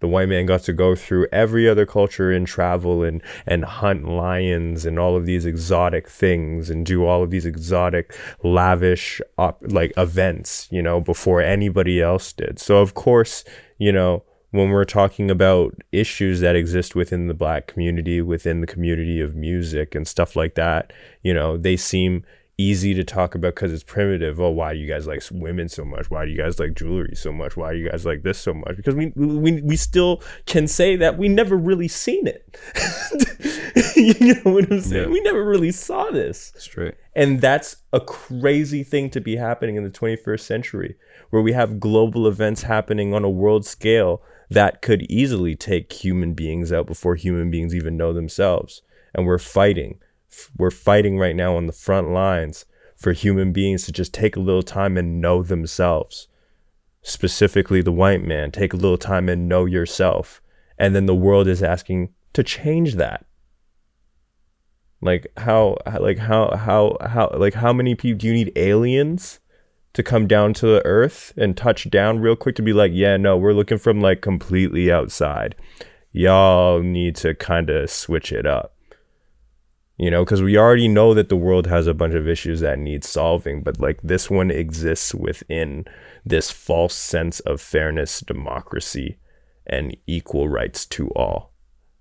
the 0.00 0.08
white 0.08 0.28
man 0.28 0.46
got 0.46 0.62
to 0.62 0.72
go 0.72 0.94
through 0.94 1.26
every 1.32 1.68
other 1.68 1.86
culture 1.86 2.30
and 2.30 2.46
travel 2.46 3.02
and 3.02 3.22
and 3.46 3.64
hunt 3.64 4.08
lions 4.08 4.84
and 4.84 4.98
all 4.98 5.16
of 5.16 5.26
these 5.26 5.46
exotic 5.46 6.08
things 6.08 6.70
and 6.70 6.84
do 6.86 7.04
all 7.04 7.22
of 7.22 7.30
these 7.30 7.46
exotic 7.46 8.16
lavish 8.42 9.20
op- 9.38 9.62
like 9.62 9.92
events 9.96 10.68
you 10.70 10.82
know 10.82 11.00
before 11.00 11.40
anybody 11.40 12.00
else 12.00 12.32
did. 12.32 12.58
So 12.58 12.78
of 12.78 12.94
course 12.94 13.44
you 13.78 13.92
know 13.92 14.22
when 14.50 14.70
we're 14.70 14.84
talking 14.84 15.30
about 15.30 15.74
issues 15.92 16.40
that 16.40 16.56
exist 16.56 16.94
within 16.94 17.26
the 17.26 17.34
black 17.34 17.66
community 17.66 18.22
within 18.22 18.60
the 18.60 18.66
community 18.66 19.20
of 19.20 19.34
music 19.34 19.94
and 19.94 20.06
stuff 20.06 20.36
like 20.36 20.54
that 20.54 20.92
you 21.22 21.34
know 21.34 21.56
they 21.56 21.76
seem 21.76 22.24
easy 22.58 22.94
to 22.94 23.04
talk 23.04 23.34
about 23.34 23.54
because 23.54 23.72
it's 23.72 23.82
primitive. 23.82 24.40
Oh, 24.40 24.50
why 24.50 24.72
do 24.72 24.78
you 24.78 24.86
guys 24.86 25.06
like 25.06 25.22
women 25.30 25.68
so 25.68 25.84
much? 25.84 26.10
Why 26.10 26.24
do 26.24 26.30
you 26.30 26.38
guys 26.38 26.58
like 26.58 26.74
jewelry 26.74 27.14
so 27.14 27.32
much? 27.32 27.56
Why 27.56 27.72
do 27.72 27.78
you 27.78 27.90
guys 27.90 28.06
like 28.06 28.22
this 28.22 28.38
so 28.38 28.54
much? 28.54 28.76
Because 28.76 28.94
we 28.94 29.12
we, 29.14 29.60
we 29.60 29.76
still 29.76 30.22
can 30.46 30.66
say 30.66 30.96
that 30.96 31.18
we 31.18 31.28
never 31.28 31.56
really 31.56 31.88
seen 31.88 32.26
it. 32.26 32.56
you 33.96 34.34
know 34.34 34.52
what 34.52 34.70
I'm 34.70 34.80
saying? 34.80 35.04
Yeah. 35.04 35.10
We 35.10 35.20
never 35.20 35.44
really 35.44 35.72
saw 35.72 36.10
this. 36.10 36.52
straight. 36.56 36.94
And 37.14 37.40
that's 37.40 37.76
a 37.92 38.00
crazy 38.00 38.82
thing 38.82 39.10
to 39.10 39.20
be 39.20 39.36
happening 39.36 39.76
in 39.76 39.84
the 39.84 39.90
21st 39.90 40.40
century, 40.40 40.96
where 41.30 41.42
we 41.42 41.52
have 41.52 41.80
global 41.80 42.26
events 42.26 42.62
happening 42.62 43.12
on 43.14 43.24
a 43.24 43.30
world 43.30 43.66
scale 43.66 44.22
that 44.50 44.82
could 44.82 45.02
easily 45.10 45.54
take 45.54 45.92
human 45.92 46.34
beings 46.34 46.72
out 46.72 46.86
before 46.86 47.16
human 47.16 47.50
beings 47.50 47.74
even 47.74 47.96
know 47.96 48.12
themselves. 48.12 48.82
And 49.14 49.26
we're 49.26 49.38
fighting. 49.38 49.98
We're 50.56 50.70
fighting 50.70 51.18
right 51.18 51.36
now 51.36 51.56
on 51.56 51.66
the 51.66 51.72
front 51.72 52.10
lines 52.10 52.64
for 52.96 53.12
human 53.12 53.52
beings 53.52 53.84
to 53.84 53.92
just 53.92 54.14
take 54.14 54.36
a 54.36 54.40
little 54.40 54.62
time 54.62 54.96
and 54.96 55.20
know 55.20 55.42
themselves. 55.42 56.28
Specifically, 57.02 57.82
the 57.82 57.92
white 57.92 58.22
man, 58.22 58.50
take 58.50 58.72
a 58.72 58.76
little 58.76 58.98
time 58.98 59.28
and 59.28 59.48
know 59.48 59.64
yourself. 59.64 60.42
And 60.78 60.94
then 60.94 61.06
the 61.06 61.14
world 61.14 61.46
is 61.46 61.62
asking 61.62 62.12
to 62.32 62.42
change 62.42 62.94
that 62.96 63.26
like 65.00 65.26
how 65.36 65.76
like 66.00 66.18
how 66.18 66.54
how 66.56 66.96
how 67.00 67.30
like 67.36 67.54
how 67.54 67.72
many 67.72 67.94
people 67.94 68.18
do 68.18 68.26
you 68.26 68.32
need 68.32 68.52
aliens 68.56 69.40
to 69.92 70.02
come 70.02 70.26
down 70.26 70.52
to 70.54 70.66
the 70.66 70.84
earth 70.84 71.32
and 71.36 71.56
touch 71.56 71.88
down 71.90 72.18
real 72.18 72.36
quick 72.36 72.56
to 72.56 72.62
be 72.62 72.72
like 72.72 72.92
yeah 72.94 73.16
no 73.16 73.36
we're 73.36 73.52
looking 73.52 73.78
from 73.78 74.00
like 74.00 74.20
completely 74.20 74.90
outside 74.90 75.54
y'all 76.12 76.82
need 76.82 77.14
to 77.14 77.34
kind 77.34 77.70
of 77.70 77.90
switch 77.90 78.32
it 78.32 78.46
up 78.46 78.75
you 79.96 80.10
know 80.10 80.24
because 80.24 80.42
we 80.42 80.56
already 80.56 80.88
know 80.88 81.14
that 81.14 81.28
the 81.28 81.36
world 81.36 81.66
has 81.66 81.86
a 81.86 81.94
bunch 81.94 82.14
of 82.14 82.28
issues 82.28 82.60
that 82.60 82.78
need 82.78 83.04
solving 83.04 83.62
but 83.62 83.80
like 83.80 84.00
this 84.02 84.30
one 84.30 84.50
exists 84.50 85.14
within 85.14 85.84
this 86.24 86.50
false 86.50 86.94
sense 86.94 87.40
of 87.40 87.60
fairness 87.60 88.20
democracy 88.20 89.18
and 89.66 89.96
equal 90.06 90.48
rights 90.48 90.84
to 90.84 91.08
all 91.10 91.52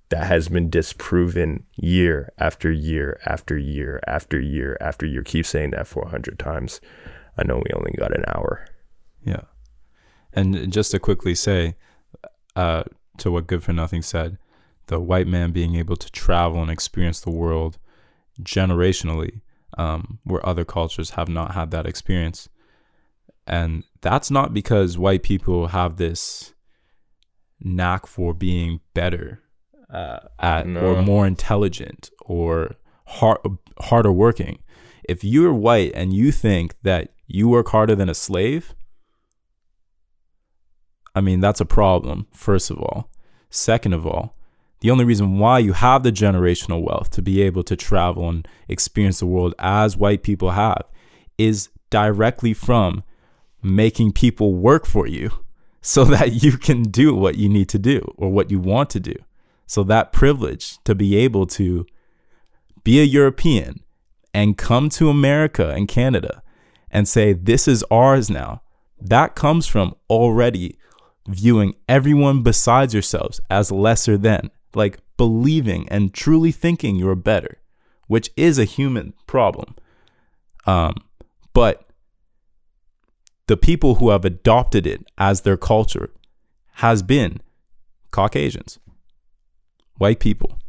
that 0.10 0.28
has 0.28 0.50
been 0.50 0.70
disproven 0.70 1.64
year 1.76 2.32
after 2.38 2.72
year 2.72 3.20
after 3.26 3.58
year 3.58 4.00
after 4.06 4.40
year 4.40 4.78
after 4.80 5.06
year. 5.06 5.24
Keep 5.24 5.46
saying 5.46 5.72
that 5.72 5.88
400 5.88 6.38
times. 6.38 6.80
I 7.38 7.44
know 7.44 7.58
we 7.58 7.74
only 7.74 7.94
got 7.98 8.16
an 8.16 8.24
hour. 8.28 8.68
Yeah. 9.24 9.42
And 10.32 10.72
just 10.72 10.92
to 10.92 11.00
quickly 11.00 11.34
say, 11.34 11.76
uh, 12.56 12.84
to 13.18 13.32
what 13.32 13.48
Good 13.48 13.64
for 13.64 13.74
Nothing 13.74 14.02
said, 14.02 14.38
the 14.88 15.00
white 15.00 15.28
man 15.28 15.52
being 15.52 15.76
able 15.76 15.96
to 15.96 16.12
travel 16.12 16.62
and 16.62 16.70
experience 16.70 17.20
the 17.20 17.32
world 17.32 17.78
generationally, 18.42 19.42
um, 19.78 20.20
where 20.24 20.46
other 20.46 20.66
cultures 20.66 21.12
have 21.12 21.30
not 21.30 21.54
had 21.54 21.72
that 21.72 21.86
experience. 21.86 22.50
And 23.48 23.84
that's 24.02 24.32
not 24.32 24.54
because 24.54 24.98
white 24.98 25.24
people 25.24 25.68
have 25.68 25.98
this 25.98 26.54
knack 27.60 28.08
for 28.08 28.34
being 28.34 28.80
better 28.94 29.42
uh, 29.90 30.20
at 30.40 30.68
No. 30.68 30.82
or 30.82 31.02
more 31.02 31.28
intelligent 31.28 32.10
or 32.22 32.76
hard, 33.06 33.40
harder 33.80 34.12
working. 34.12 34.60
If 35.08 35.24
you're 35.24 35.54
white 35.54 35.92
and 35.94 36.14
you 36.14 36.32
think 36.32 36.82
that 36.82 37.14
you 37.28 37.48
work 37.48 37.70
harder 37.70 37.96
than 37.96 38.10
a 38.10 38.16
slave, 38.16 38.74
I 41.14 41.22
mean, 41.22 41.40
that's 41.40 41.62
a 41.62 41.66
problem, 41.66 42.28
first 42.34 42.70
of 42.70 42.78
all. 42.80 43.10
Second 43.50 43.94
of 43.94 44.06
all, 44.06 44.35
the 44.86 44.92
only 44.92 45.04
reason 45.04 45.40
why 45.40 45.58
you 45.58 45.74
have 45.74 46.04
the 46.04 46.12
generational 46.12 46.84
wealth 46.84 47.10
to 47.10 47.20
be 47.20 47.42
able 47.42 47.64
to 47.64 47.76
travel 47.76 48.30
and 48.30 48.48
experience 48.68 49.18
the 49.18 49.26
world 49.26 49.56
as 49.58 49.98
white 49.98 50.22
people 50.22 50.52
have 50.52 50.92
is 51.40 51.70
directly 51.90 52.54
from 52.54 53.04
making 53.64 54.12
people 54.12 54.54
work 54.54 54.86
for 54.86 55.08
you 55.08 55.32
so 55.82 56.06
that 56.06 56.44
you 56.44 56.56
can 56.60 56.84
do 56.84 57.16
what 57.16 57.34
you 57.34 57.50
need 57.50 57.68
to 57.68 57.80
do 57.80 58.00
or 58.16 58.30
what 58.30 58.52
you 58.52 58.60
want 58.60 58.92
to 58.92 59.00
do. 59.00 59.16
So 59.66 59.82
that 59.86 60.14
privilege 60.14 60.78
to 60.84 60.94
be 60.94 61.18
able 61.18 61.48
to 61.48 61.88
be 62.84 63.00
a 63.00 63.04
European 63.04 63.84
and 64.36 64.56
come 64.56 64.90
to 64.90 65.10
America 65.10 65.72
and 65.72 65.88
Canada 65.88 66.44
and 66.92 67.08
say, 67.08 67.34
this 67.34 67.68
is 67.68 67.84
ours 67.90 68.30
now, 68.30 68.62
that 69.02 69.34
comes 69.34 69.66
from 69.66 69.96
already 70.12 70.78
viewing 71.28 71.74
everyone 71.90 72.44
besides 72.44 72.94
yourselves 72.94 73.42
as 73.50 73.72
lesser 73.72 74.16
than, 74.16 74.52
like 74.76 75.00
believing 75.18 75.88
and 75.90 76.14
truly 76.14 76.52
thinking 76.52 76.96
you're 76.96 77.16
better, 77.16 77.58
which 78.08 78.30
is 78.36 78.60
a 78.60 78.66
human 78.66 79.14
problem. 79.28 79.76
Um, 80.66 80.96
but 81.54 81.88
the 83.48 83.58
people 83.58 83.96
who 83.96 84.10
have 84.10 84.26
adopted 84.26 84.88
it 84.88 85.06
as 85.18 85.42
their 85.42 85.58
culture 85.58 86.10
has 86.76 87.04
been 87.04 87.40
Caucasians, 88.12 88.80
white 89.98 90.20
people. 90.20 90.60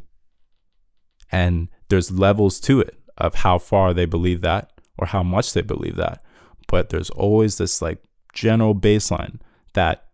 And 1.32 1.68
there's 1.88 2.10
levels 2.10 2.60
to 2.60 2.80
it 2.80 2.98
of 3.18 3.36
how 3.36 3.58
far 3.58 3.92
they 3.92 4.04
believe 4.06 4.40
that 4.42 4.72
or 4.98 5.06
how 5.06 5.22
much 5.22 5.52
they 5.52 5.62
believe 5.62 5.96
that. 5.96 6.22
But 6.68 6.90
there's 6.90 7.10
always 7.10 7.58
this 7.58 7.80
like 7.80 8.02
general 8.32 8.74
baseline 8.74 9.40
that 9.74 10.06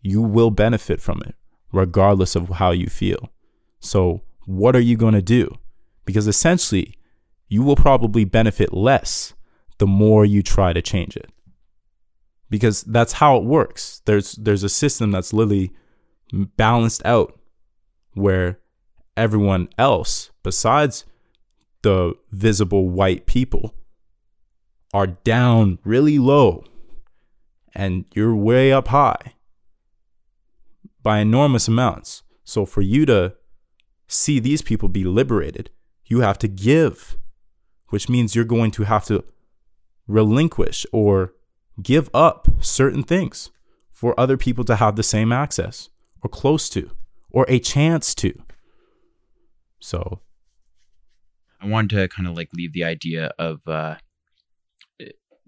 you 0.00 0.22
will 0.22 0.50
benefit 0.50 1.00
from 1.00 1.22
it 1.26 1.34
regardless 1.72 2.36
of 2.36 2.48
how 2.48 2.70
you 2.70 2.86
feel. 2.86 3.30
So, 3.84 4.22
what 4.46 4.74
are 4.74 4.80
you 4.80 4.96
going 4.96 5.14
to 5.14 5.22
do? 5.22 5.58
Because 6.04 6.26
essentially, 6.26 6.96
you 7.48 7.62
will 7.62 7.76
probably 7.76 8.24
benefit 8.24 8.72
less 8.72 9.34
the 9.78 9.86
more 9.86 10.24
you 10.24 10.42
try 10.42 10.72
to 10.72 10.82
change 10.82 11.16
it. 11.16 11.30
Because 12.48 12.82
that's 12.82 13.14
how 13.14 13.36
it 13.36 13.44
works. 13.44 14.00
There's 14.06 14.32
there's 14.32 14.62
a 14.62 14.68
system 14.68 15.10
that's 15.10 15.32
literally 15.32 15.72
balanced 16.56 17.04
out 17.04 17.38
where 18.14 18.58
everyone 19.16 19.68
else 19.78 20.30
besides 20.42 21.04
the 21.82 22.14
visible 22.30 22.88
white 22.88 23.26
people 23.26 23.74
are 24.92 25.06
down 25.06 25.78
really 25.84 26.18
low 26.18 26.64
and 27.74 28.04
you're 28.14 28.34
way 28.34 28.72
up 28.72 28.88
high 28.88 29.34
by 31.02 31.18
enormous 31.18 31.68
amounts. 31.68 32.22
So 32.44 32.64
for 32.64 32.80
you 32.80 33.04
to 33.06 33.34
see 34.14 34.38
these 34.38 34.62
people 34.62 34.88
be 34.88 35.04
liberated, 35.04 35.70
you 36.06 36.20
have 36.20 36.38
to 36.38 36.48
give, 36.48 37.16
which 37.88 38.08
means 38.08 38.34
you're 38.34 38.44
going 38.44 38.70
to 38.72 38.84
have 38.84 39.04
to 39.06 39.24
relinquish 40.06 40.86
or 40.92 41.32
give 41.82 42.08
up 42.14 42.48
certain 42.60 43.02
things 43.02 43.50
for 43.90 44.18
other 44.18 44.36
people 44.36 44.64
to 44.64 44.76
have 44.76 44.96
the 44.96 45.02
same 45.02 45.32
access 45.32 45.88
or 46.22 46.28
close 46.28 46.68
to 46.70 46.90
or 47.30 47.44
a 47.48 47.58
chance 47.58 48.14
to. 48.14 48.32
So 49.80 50.20
I 51.60 51.66
wanted 51.66 51.90
to 51.96 52.08
kind 52.08 52.28
of 52.28 52.36
like 52.36 52.50
leave 52.54 52.72
the 52.72 52.84
idea 52.84 53.32
of 53.38 53.66
uh, 53.66 53.96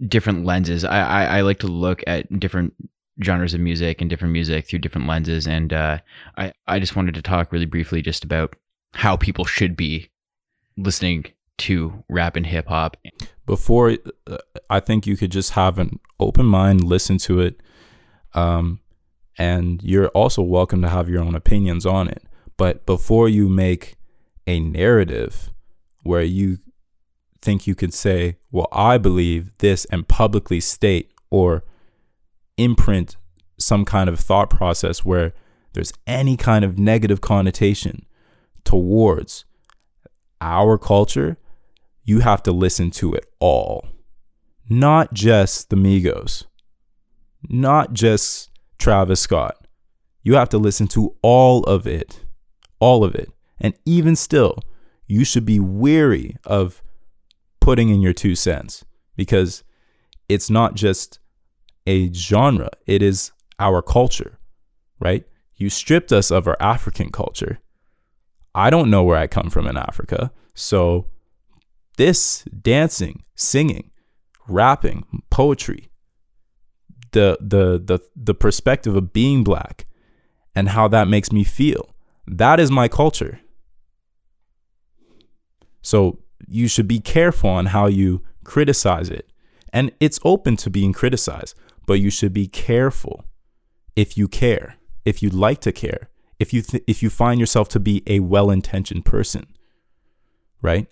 different 0.06 0.44
lenses. 0.44 0.84
I, 0.84 1.00
I, 1.00 1.24
I 1.38 1.40
like 1.42 1.60
to 1.60 1.66
look 1.66 2.02
at 2.06 2.40
different 2.40 2.74
genres 3.22 3.54
of 3.54 3.60
music 3.60 4.00
and 4.00 4.10
different 4.10 4.32
music 4.32 4.66
through 4.66 4.80
different 4.80 5.06
lenses, 5.06 5.46
and 5.46 5.72
uh, 5.72 5.98
I 6.36 6.52
I 6.66 6.78
just 6.78 6.96
wanted 6.96 7.14
to 7.14 7.22
talk 7.22 7.52
really 7.52 7.66
briefly 7.66 8.02
just 8.02 8.24
about 8.24 8.56
how 8.94 9.16
people 9.16 9.44
should 9.44 9.76
be 9.76 10.10
listening 10.76 11.26
to 11.58 12.04
rap 12.08 12.36
and 12.36 12.46
hip 12.46 12.66
hop. 12.66 12.96
Before, 13.46 13.96
uh, 14.26 14.38
I 14.68 14.80
think 14.80 15.06
you 15.06 15.16
could 15.16 15.30
just 15.30 15.52
have 15.52 15.78
an 15.78 15.98
open 16.20 16.46
mind, 16.46 16.84
listen 16.84 17.18
to 17.18 17.40
it, 17.40 17.60
um, 18.34 18.80
and 19.38 19.82
you're 19.82 20.08
also 20.08 20.42
welcome 20.42 20.82
to 20.82 20.88
have 20.88 21.08
your 21.08 21.22
own 21.22 21.34
opinions 21.34 21.86
on 21.86 22.08
it. 22.08 22.22
But 22.56 22.86
before 22.86 23.28
you 23.28 23.48
make 23.48 23.96
a 24.46 24.60
narrative 24.60 25.50
where 26.02 26.22
you 26.22 26.58
think 27.42 27.66
you 27.66 27.74
could 27.74 27.92
say, 27.94 28.36
well, 28.50 28.68
I 28.72 28.98
believe 28.98 29.56
this 29.58 29.84
and 29.86 30.08
publicly 30.08 30.60
state 30.60 31.12
or 31.30 31.64
imprint 32.56 33.16
some 33.58 33.84
kind 33.84 34.08
of 34.08 34.20
thought 34.20 34.50
process 34.50 35.04
where 35.04 35.32
there's 35.72 35.92
any 36.06 36.36
kind 36.36 36.64
of 36.64 36.78
negative 36.78 37.20
connotation 37.20 38.06
towards 38.64 39.44
our 40.40 40.76
culture, 40.78 41.36
you 42.04 42.20
have 42.20 42.42
to 42.42 42.52
listen 42.52 42.90
to 42.90 43.14
it 43.14 43.26
all. 43.40 43.88
Not 44.68 45.12
just 45.12 45.70
the 45.70 45.76
Migos, 45.76 46.44
not 47.48 47.92
just 47.92 48.50
Travis 48.78 49.20
Scott. 49.20 49.66
You 50.22 50.34
have 50.34 50.48
to 50.50 50.58
listen 50.58 50.88
to 50.88 51.14
all 51.22 51.62
of 51.64 51.86
it. 51.86 52.24
All 52.80 53.04
of 53.04 53.14
it. 53.14 53.30
And 53.60 53.74
even 53.84 54.16
still, 54.16 54.58
you 55.06 55.24
should 55.24 55.46
be 55.46 55.60
weary 55.60 56.36
of 56.44 56.82
putting 57.60 57.88
in 57.88 58.00
your 58.00 58.12
two 58.12 58.34
cents 58.34 58.84
because 59.16 59.62
it's 60.28 60.50
not 60.50 60.74
just 60.74 61.20
a 61.86 62.12
genre, 62.12 62.70
it 62.86 63.02
is 63.02 63.32
our 63.58 63.82
culture, 63.82 64.38
right? 65.00 65.24
You 65.54 65.70
stripped 65.70 66.12
us 66.12 66.30
of 66.30 66.46
our 66.46 66.56
African 66.60 67.10
culture. 67.10 67.58
I 68.54 68.70
don't 68.70 68.90
know 68.90 69.02
where 69.02 69.18
I 69.18 69.26
come 69.26 69.50
from 69.50 69.66
in 69.66 69.76
Africa. 69.76 70.32
So, 70.54 71.06
this 71.96 72.44
dancing, 72.44 73.22
singing, 73.34 73.90
rapping, 74.48 75.22
poetry, 75.30 75.90
the 77.12 77.38
the 77.40 77.80
the 77.82 78.00
the 78.14 78.34
perspective 78.34 78.94
of 78.96 79.12
being 79.12 79.44
black 79.44 79.86
and 80.54 80.70
how 80.70 80.88
that 80.88 81.08
makes 81.08 81.30
me 81.30 81.44
feel. 81.44 81.94
That 82.26 82.58
is 82.58 82.70
my 82.70 82.88
culture. 82.88 83.40
So 85.82 86.18
you 86.48 86.66
should 86.66 86.88
be 86.88 86.98
careful 86.98 87.50
on 87.50 87.66
how 87.66 87.86
you 87.86 88.22
criticize 88.42 89.08
it. 89.08 89.30
And 89.72 89.92
it's 90.00 90.18
open 90.24 90.56
to 90.56 90.70
being 90.70 90.92
criticized, 90.92 91.54
but 91.86 91.94
you 91.94 92.10
should 92.10 92.32
be 92.32 92.46
careful 92.46 93.24
if 93.94 94.18
you 94.18 94.28
care, 94.28 94.76
if 95.04 95.22
you'd 95.22 95.34
like 95.34 95.60
to 95.62 95.72
care, 95.72 96.10
if 96.38 96.52
you 96.52 96.62
th- 96.62 96.84
if 96.86 97.02
you 97.02 97.08
find 97.08 97.40
yourself 97.40 97.68
to 97.70 97.80
be 97.80 98.02
a 98.06 98.20
well-intentioned 98.20 99.04
person. 99.04 99.46
Right? 100.60 100.88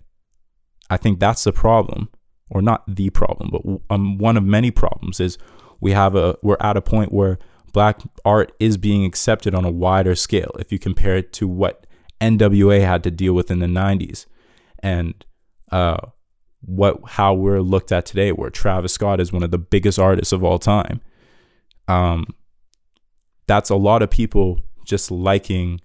I 0.89 0.97
think 0.97 1.19
that's 1.19 1.43
the 1.43 1.51
problem 1.51 2.09
or 2.49 2.61
not 2.61 2.83
the 2.87 3.09
problem, 3.09 3.49
but 3.51 3.93
um, 3.93 4.17
one 4.17 4.37
of 4.37 4.43
many 4.43 4.71
problems 4.71 5.19
is 5.19 5.37
we 5.79 5.91
have 5.91 6.15
a 6.15 6.37
we're 6.41 6.57
at 6.59 6.77
a 6.77 6.81
point 6.81 7.11
where 7.11 7.37
black 7.73 7.99
art 8.23 8.53
is 8.59 8.77
being 8.77 9.03
accepted 9.03 9.53
on 9.53 9.65
a 9.65 9.71
wider 9.71 10.15
scale 10.15 10.51
if 10.59 10.71
you 10.71 10.79
compare 10.79 11.17
it 11.17 11.33
to 11.33 11.47
what 11.47 11.85
NWA 12.21 12.81
had 12.81 13.03
to 13.03 13.11
deal 13.11 13.33
with 13.33 13.51
in 13.51 13.59
the 13.59 13.65
90s 13.65 14.25
and 14.79 15.25
uh, 15.71 15.97
what 16.65 16.99
how 17.11 17.33
we're 17.33 17.61
looked 17.61 17.91
at 17.91 18.05
today, 18.05 18.31
where 18.31 18.49
Travis 18.49 18.93
Scott 18.93 19.19
is 19.19 19.31
one 19.31 19.43
of 19.43 19.51
the 19.51 19.57
biggest 19.57 19.99
artists 19.99 20.33
of 20.33 20.43
all 20.43 20.59
time. 20.59 21.01
Um, 21.87 22.27
that's 23.47 23.69
a 23.69 23.75
lot 23.75 24.01
of 24.01 24.09
people 24.09 24.61
just 24.85 25.11
liking 25.11 25.81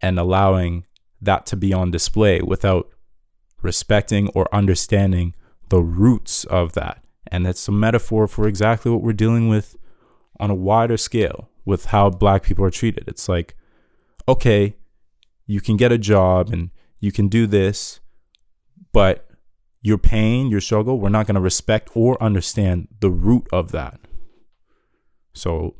and 0.00 0.18
allowing 0.18 0.84
that 1.20 1.46
to 1.46 1.56
be 1.56 1.72
on 1.72 1.90
display 1.90 2.40
without 2.40 2.90
respecting 3.62 4.28
or 4.28 4.52
understanding 4.54 5.34
the 5.68 5.80
roots 5.80 6.44
of 6.44 6.72
that. 6.74 7.02
And 7.28 7.46
that's 7.46 7.66
a 7.68 7.72
metaphor 7.72 8.28
for 8.28 8.46
exactly 8.46 8.90
what 8.90 9.02
we're 9.02 9.12
dealing 9.12 9.48
with 9.48 9.76
on 10.38 10.50
a 10.50 10.54
wider 10.54 10.96
scale 10.96 11.48
with 11.64 11.86
how 11.86 12.10
black 12.10 12.42
people 12.42 12.64
are 12.64 12.70
treated. 12.70 13.04
It's 13.08 13.28
like, 13.28 13.56
okay, 14.28 14.76
you 15.46 15.60
can 15.60 15.76
get 15.76 15.92
a 15.92 15.98
job 15.98 16.50
and 16.52 16.70
you 17.00 17.12
can 17.12 17.28
do 17.28 17.46
this, 17.46 18.00
but 18.92 19.28
your 19.84 19.98
pain, 19.98 20.48
your 20.48 20.62
struggle, 20.62 20.98
we're 20.98 21.10
not 21.10 21.26
going 21.26 21.34
to 21.34 21.40
respect 21.42 21.90
or 21.94 22.20
understand 22.20 22.88
the 23.00 23.10
root 23.10 23.46
of 23.52 23.70
that. 23.70 24.00
So, 25.34 25.76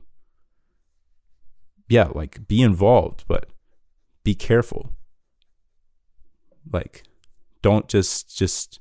yeah, 1.88 2.08
like 2.14 2.46
be 2.46 2.60
involved, 2.60 3.24
but 3.26 3.48
be 4.22 4.34
careful. 4.34 4.90
Like, 6.70 7.04
don't 7.62 7.88
just 7.88 8.36
just 8.36 8.78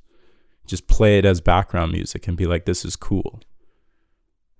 just 0.67 0.87
play 0.87 1.17
it 1.17 1.25
as 1.25 1.39
background 1.39 1.93
music 1.93 2.27
and 2.27 2.35
be 2.35 2.45
like, 2.45 2.65
this 2.65 2.83
is 2.83 2.97
cool. 2.97 3.39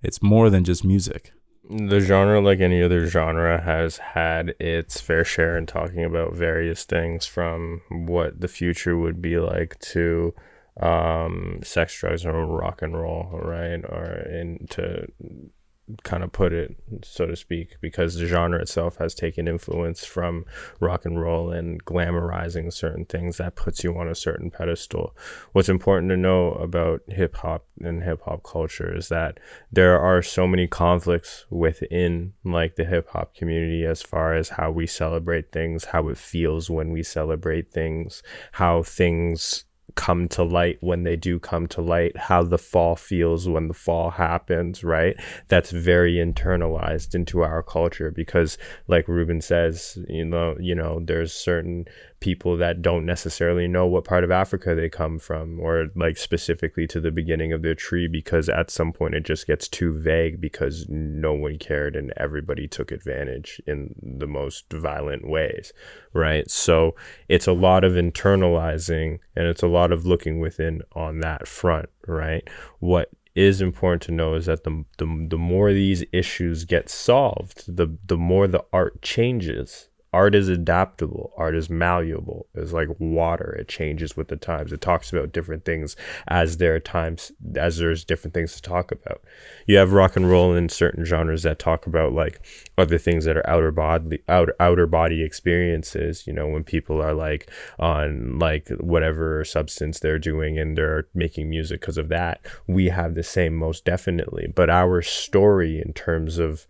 It's 0.02 0.22
more 0.22 0.48
than 0.48 0.64
just 0.64 0.82
music 0.82 1.32
the 1.70 2.00
genre 2.00 2.40
like 2.40 2.60
any 2.60 2.82
other 2.82 3.06
genre 3.06 3.60
has 3.62 3.96
had 3.96 4.54
its 4.60 5.00
fair 5.00 5.24
share 5.24 5.56
in 5.56 5.64
talking 5.64 6.04
about 6.04 6.34
various 6.34 6.84
things 6.84 7.24
from 7.24 7.80
what 7.88 8.40
the 8.40 8.48
future 8.48 8.98
would 8.98 9.22
be 9.22 9.38
like 9.38 9.78
to 9.80 10.34
um 10.80 11.60
sex 11.62 11.98
drugs 11.98 12.24
and 12.24 12.52
rock 12.56 12.82
and 12.82 12.96
roll 12.96 13.30
right 13.32 13.84
or 13.84 14.26
into 14.28 15.06
kind 16.02 16.24
of 16.24 16.32
put 16.32 16.52
it, 16.52 16.74
so 17.02 17.26
to 17.26 17.36
speak, 17.36 17.76
because 17.80 18.14
the 18.14 18.26
genre 18.26 18.60
itself 18.60 18.96
has 18.96 19.14
taken 19.14 19.46
influence 19.46 20.04
from 20.04 20.44
rock 20.80 21.04
and 21.04 21.20
roll 21.20 21.50
and 21.50 21.84
glamorizing 21.84 22.72
certain 22.72 23.04
things 23.04 23.36
that 23.36 23.54
puts 23.54 23.84
you 23.84 23.96
on 23.98 24.08
a 24.08 24.14
certain 24.14 24.50
pedestal. 24.50 25.14
What's 25.52 25.68
important 25.68 26.10
to 26.10 26.16
know 26.16 26.52
about 26.52 27.02
hip 27.08 27.36
hop 27.36 27.66
and 27.80 28.02
hip 28.02 28.22
hop 28.24 28.42
culture 28.44 28.96
is 28.96 29.08
that 29.08 29.38
there 29.70 30.00
are 30.00 30.22
so 30.22 30.46
many 30.46 30.66
conflicts 30.66 31.44
within 31.50 32.32
like 32.44 32.76
the 32.76 32.86
hip 32.86 33.10
hop 33.10 33.34
community 33.34 33.84
as 33.84 34.00
far 34.00 34.34
as 34.34 34.50
how 34.50 34.70
we 34.70 34.86
celebrate 34.86 35.52
things, 35.52 35.86
how 35.86 36.08
it 36.08 36.16
feels 36.16 36.70
when 36.70 36.92
we 36.92 37.02
celebrate 37.02 37.72
things, 37.72 38.22
how 38.52 38.82
things 38.82 39.66
come 39.94 40.28
to 40.28 40.42
light 40.42 40.78
when 40.80 41.04
they 41.04 41.16
do 41.16 41.38
come 41.38 41.66
to 41.68 41.80
light, 41.80 42.16
how 42.16 42.42
the 42.42 42.58
fall 42.58 42.96
feels 42.96 43.48
when 43.48 43.68
the 43.68 43.74
fall 43.74 44.10
happens, 44.10 44.82
right? 44.82 45.16
That's 45.48 45.70
very 45.70 46.14
internalized 46.14 47.14
into 47.14 47.42
our 47.42 47.62
culture 47.62 48.10
because 48.10 48.58
like 48.88 49.08
Ruben 49.08 49.40
says, 49.40 49.98
you 50.08 50.24
know, 50.24 50.56
you 50.58 50.74
know, 50.74 51.00
there's 51.02 51.32
certain 51.32 51.86
people 52.24 52.56
that 52.56 52.80
don't 52.80 53.04
necessarily 53.04 53.68
know 53.68 53.86
what 53.86 54.02
part 54.02 54.24
of 54.24 54.30
Africa 54.30 54.74
they 54.74 54.88
come 54.88 55.18
from 55.18 55.60
or 55.60 55.88
like 55.94 56.16
specifically 56.16 56.86
to 56.86 56.98
the 56.98 57.10
beginning 57.10 57.52
of 57.52 57.60
their 57.60 57.74
tree 57.74 58.08
because 58.08 58.48
at 58.48 58.70
some 58.70 58.94
point 58.94 59.14
it 59.14 59.26
just 59.26 59.46
gets 59.46 59.68
too 59.68 59.92
vague 59.92 60.40
because 60.40 60.86
no 60.88 61.34
one 61.34 61.58
cared 61.58 61.94
and 61.94 62.14
everybody 62.16 62.66
took 62.66 62.90
advantage 62.90 63.60
in 63.66 63.94
the 64.02 64.26
most 64.26 64.72
violent 64.72 65.28
ways, 65.28 65.74
right? 66.14 66.50
So 66.50 66.94
it's 67.28 67.46
a 67.46 67.52
lot 67.52 67.84
of 67.84 67.92
internalizing 67.92 69.18
and 69.36 69.46
it's 69.46 69.62
a 69.62 69.68
lot 69.68 69.92
of 69.92 70.06
looking 70.06 70.40
within 70.40 70.80
on 70.92 71.20
that 71.20 71.46
front, 71.46 71.90
right? 72.06 72.48
What 72.78 73.10
is 73.34 73.60
important 73.60 74.00
to 74.04 74.12
know 74.12 74.32
is 74.32 74.46
that 74.46 74.64
the, 74.64 74.86
the, 74.96 75.26
the 75.28 75.36
more 75.36 75.74
these 75.74 76.04
issues 76.10 76.64
get 76.64 76.88
solved, 76.88 77.64
the, 77.66 77.98
the 78.06 78.16
more 78.16 78.46
the 78.46 78.64
art 78.72 79.02
changes 79.02 79.90
art 80.14 80.36
is 80.36 80.48
adaptable. 80.48 81.32
Art 81.36 81.56
is 81.56 81.68
malleable. 81.68 82.46
It's 82.54 82.72
like 82.72 82.88
water. 83.00 83.56
It 83.58 83.66
changes 83.66 84.16
with 84.16 84.28
the 84.28 84.36
times. 84.36 84.72
It 84.72 84.80
talks 84.80 85.12
about 85.12 85.32
different 85.32 85.64
things 85.64 85.96
as 86.28 86.58
there 86.58 86.76
are 86.76 86.80
times 86.80 87.32
as 87.56 87.78
there's 87.78 88.04
different 88.04 88.32
things 88.32 88.54
to 88.54 88.62
talk 88.62 88.92
about. 88.92 89.22
You 89.66 89.76
have 89.78 89.92
rock 89.92 90.14
and 90.14 90.30
roll 90.30 90.54
in 90.54 90.68
certain 90.68 91.04
genres 91.04 91.42
that 91.42 91.58
talk 91.58 91.88
about 91.88 92.12
like 92.12 92.40
other 92.78 92.96
things 92.96 93.24
that 93.24 93.36
are 93.36 93.50
outer 93.50 93.72
body 93.72 94.22
outer, 94.28 94.54
outer 94.60 94.86
body 94.86 95.24
experiences 95.24 96.26
you 96.26 96.32
know 96.32 96.46
when 96.46 96.62
people 96.62 97.02
are 97.02 97.14
like 97.14 97.50
on 97.80 98.38
like 98.38 98.68
whatever 98.78 99.44
substance 99.44 99.98
they're 99.98 100.20
doing 100.20 100.56
and 100.58 100.78
they're 100.78 101.08
making 101.12 101.50
music 101.50 101.80
because 101.80 101.98
of 101.98 102.08
that. 102.08 102.40
We 102.68 102.86
have 102.90 103.16
the 103.16 103.24
same 103.24 103.56
most 103.56 103.84
definitely. 103.84 104.46
But 104.54 104.70
our 104.70 105.02
story 105.02 105.82
in 105.84 105.92
terms 105.92 106.38
of 106.38 106.68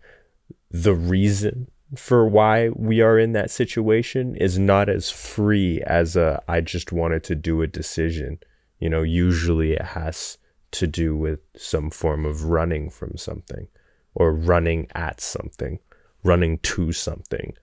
the 0.71 0.95
reason 0.95 1.67
for 1.95 2.27
why 2.27 2.69
we 2.69 3.01
are 3.01 3.17
in 3.17 3.33
that 3.33 3.51
situation 3.51 4.35
is 4.35 4.59
not 4.59 4.89
as 4.89 5.09
free 5.09 5.81
as 5.85 6.15
a 6.15 6.41
I 6.47 6.61
just 6.61 6.91
wanted 6.91 7.23
to 7.25 7.35
do 7.35 7.61
a 7.61 7.67
decision. 7.67 8.39
You 8.79 8.89
know, 8.89 9.03
usually 9.03 9.73
it 9.73 9.81
has 9.81 10.37
to 10.71 10.87
do 10.87 11.15
with 11.15 11.39
some 11.55 11.89
form 11.89 12.25
of 12.25 12.45
running 12.45 12.89
from 12.89 13.17
something 13.17 13.67
or 14.13 14.33
running 14.33 14.87
at 14.93 15.21
something, 15.21 15.79
running 16.23 16.57
to 16.59 16.91
something, 16.91 17.53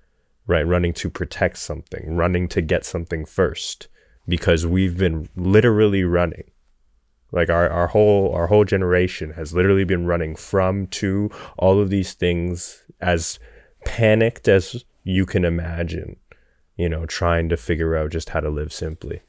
right? 0.47 0.66
Running 0.66 0.93
to 0.95 1.11
protect 1.11 1.59
something, 1.59 2.16
running 2.16 2.49
to 2.49 2.62
get 2.62 2.85
something 2.85 3.24
first 3.24 3.89
because 4.26 4.66
we've 4.66 4.97
been 4.97 5.28
literally 5.37 6.05
running. 6.05 6.51
Like 7.33 7.49
our, 7.49 7.68
our 7.68 7.89
whole 7.89 8.33
our 8.35 8.47
whole 8.47 8.64
generation 8.64 9.33
has 9.33 9.55
literally 9.55 9.85
been 9.85 10.07
running 10.07 10.37
from 10.37 10.87
to 10.89 11.30
all 11.57 11.80
of 11.80 11.89
these 11.89 12.12
things 12.12 12.83
as 13.01 13.39
panicked 13.85 14.49
as 14.49 14.85
you 15.05 15.26
can 15.26 15.45
imagine, 15.45 16.16
you 16.76 16.89
know, 16.89 17.07
trying 17.07 17.49
to 17.49 17.57
figure 17.57 17.97
out 17.97 18.11
just 18.11 18.30
how 18.30 18.41
to 18.41 18.51
live 18.51 18.72
simply. 18.72 19.22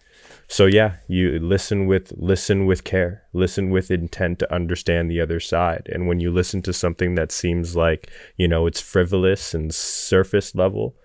So 0.48 0.66
yeah, 0.66 0.98
you 1.08 1.40
listen 1.40 1.88
with 1.88 2.14
listen 2.16 2.66
with 2.66 2.84
care, 2.84 3.24
listen 3.34 3.70
with 3.70 3.90
intent 3.90 4.40
to 4.40 4.54
understand 4.54 5.10
the 5.10 5.22
other 5.22 5.40
side. 5.40 5.90
And 5.92 6.08
when 6.08 6.20
you 6.20 6.32
listen 6.32 6.62
to 6.64 6.74
something 6.74 7.16
that 7.16 7.32
seems 7.32 7.76
like, 7.76 8.12
you 8.38 8.48
know, 8.48 8.68
it's 8.68 8.82
frivolous 8.82 9.54
and 9.54 9.74
surface 9.74 10.54
level, 10.54 10.96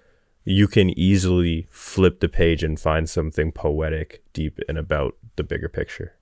you 0.44 0.66
can 0.66 0.90
easily 0.98 1.66
flip 1.70 2.20
the 2.20 2.28
page 2.28 2.62
and 2.62 2.78
find 2.78 3.08
something 3.08 3.52
poetic, 3.52 4.22
deep 4.32 4.58
and 4.68 4.78
about 4.78 5.16
the 5.36 5.44
bigger 5.44 5.68
picture. 5.68 6.14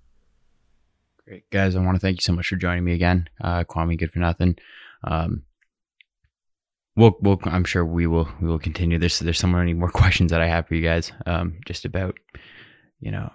Great. 1.24 1.48
Guys, 1.50 1.74
I 1.74 1.80
want 1.80 1.96
to 1.96 2.00
thank 2.00 2.18
you 2.18 2.22
so 2.22 2.32
much 2.32 2.48
for 2.48 2.56
joining 2.56 2.84
me 2.84 2.92
again. 2.92 3.28
Uh, 3.40 3.64
Kwame 3.64 3.98
Good 3.98 4.12
for 4.12 4.20
Nothing. 4.20 4.56
Um, 5.02 5.42
we'll, 6.96 7.16
we'll, 7.20 7.38
I'm 7.44 7.64
sure 7.64 7.84
we 7.84 8.06
will, 8.06 8.28
we 8.40 8.48
will 8.48 8.58
continue. 8.58 8.98
There's, 8.98 9.18
there's 9.18 9.38
so 9.38 9.46
many 9.46 9.74
more 9.74 9.90
questions 9.92 10.32
that 10.32 10.40
I 10.40 10.48
have 10.48 10.66
for 10.66 10.74
you 10.74 10.82
guys, 10.82 11.12
um, 11.26 11.58
just 11.66 11.84
about, 11.84 12.18
you 13.00 13.10
know, 13.10 13.30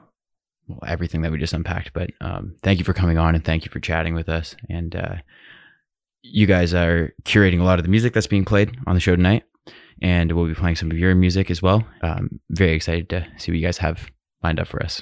well, 0.68 0.80
everything 0.86 1.22
that 1.22 1.32
we 1.32 1.38
just 1.38 1.54
unpacked. 1.54 1.94
But 1.94 2.12
um, 2.20 2.56
thank 2.64 2.80
you 2.80 2.86
for 2.86 2.94
coming 2.94 3.18
on 3.18 3.36
and 3.36 3.44
thank 3.44 3.66
you 3.66 3.72
for 3.72 3.80
chatting 3.80 4.14
with 4.14 4.30
us. 4.30 4.56
And 4.70 4.96
uh, 4.96 5.16
you 6.22 6.46
guys 6.46 6.74
are 6.74 7.14
curating 7.24 7.60
a 7.60 7.64
lot 7.64 7.80
of 7.80 7.84
the 7.84 7.92
music 7.92 8.14
that's 8.14 8.28
being 8.28 8.46
played 8.46 8.78
on 8.88 8.96
the 8.96 9.02
show 9.02 9.16
tonight, 9.16 9.44
and 10.02 10.32
we'll 10.32 10.48
be 10.48 10.56
playing 10.56 10.76
some 10.76 10.92
of 10.92 10.98
your 10.98 11.16
music 11.16 11.50
as 11.52 11.62
well. 11.62 11.86
Um, 12.02 12.40
very 12.50 12.74
excited 12.74 13.10
to 13.10 13.28
see 13.38 13.52
what 13.52 13.58
you 13.58 13.66
guys 13.66 13.78
have 13.80 14.12
lined 14.44 14.60
up 14.60 14.68
for 14.68 14.82
us. 14.84 15.02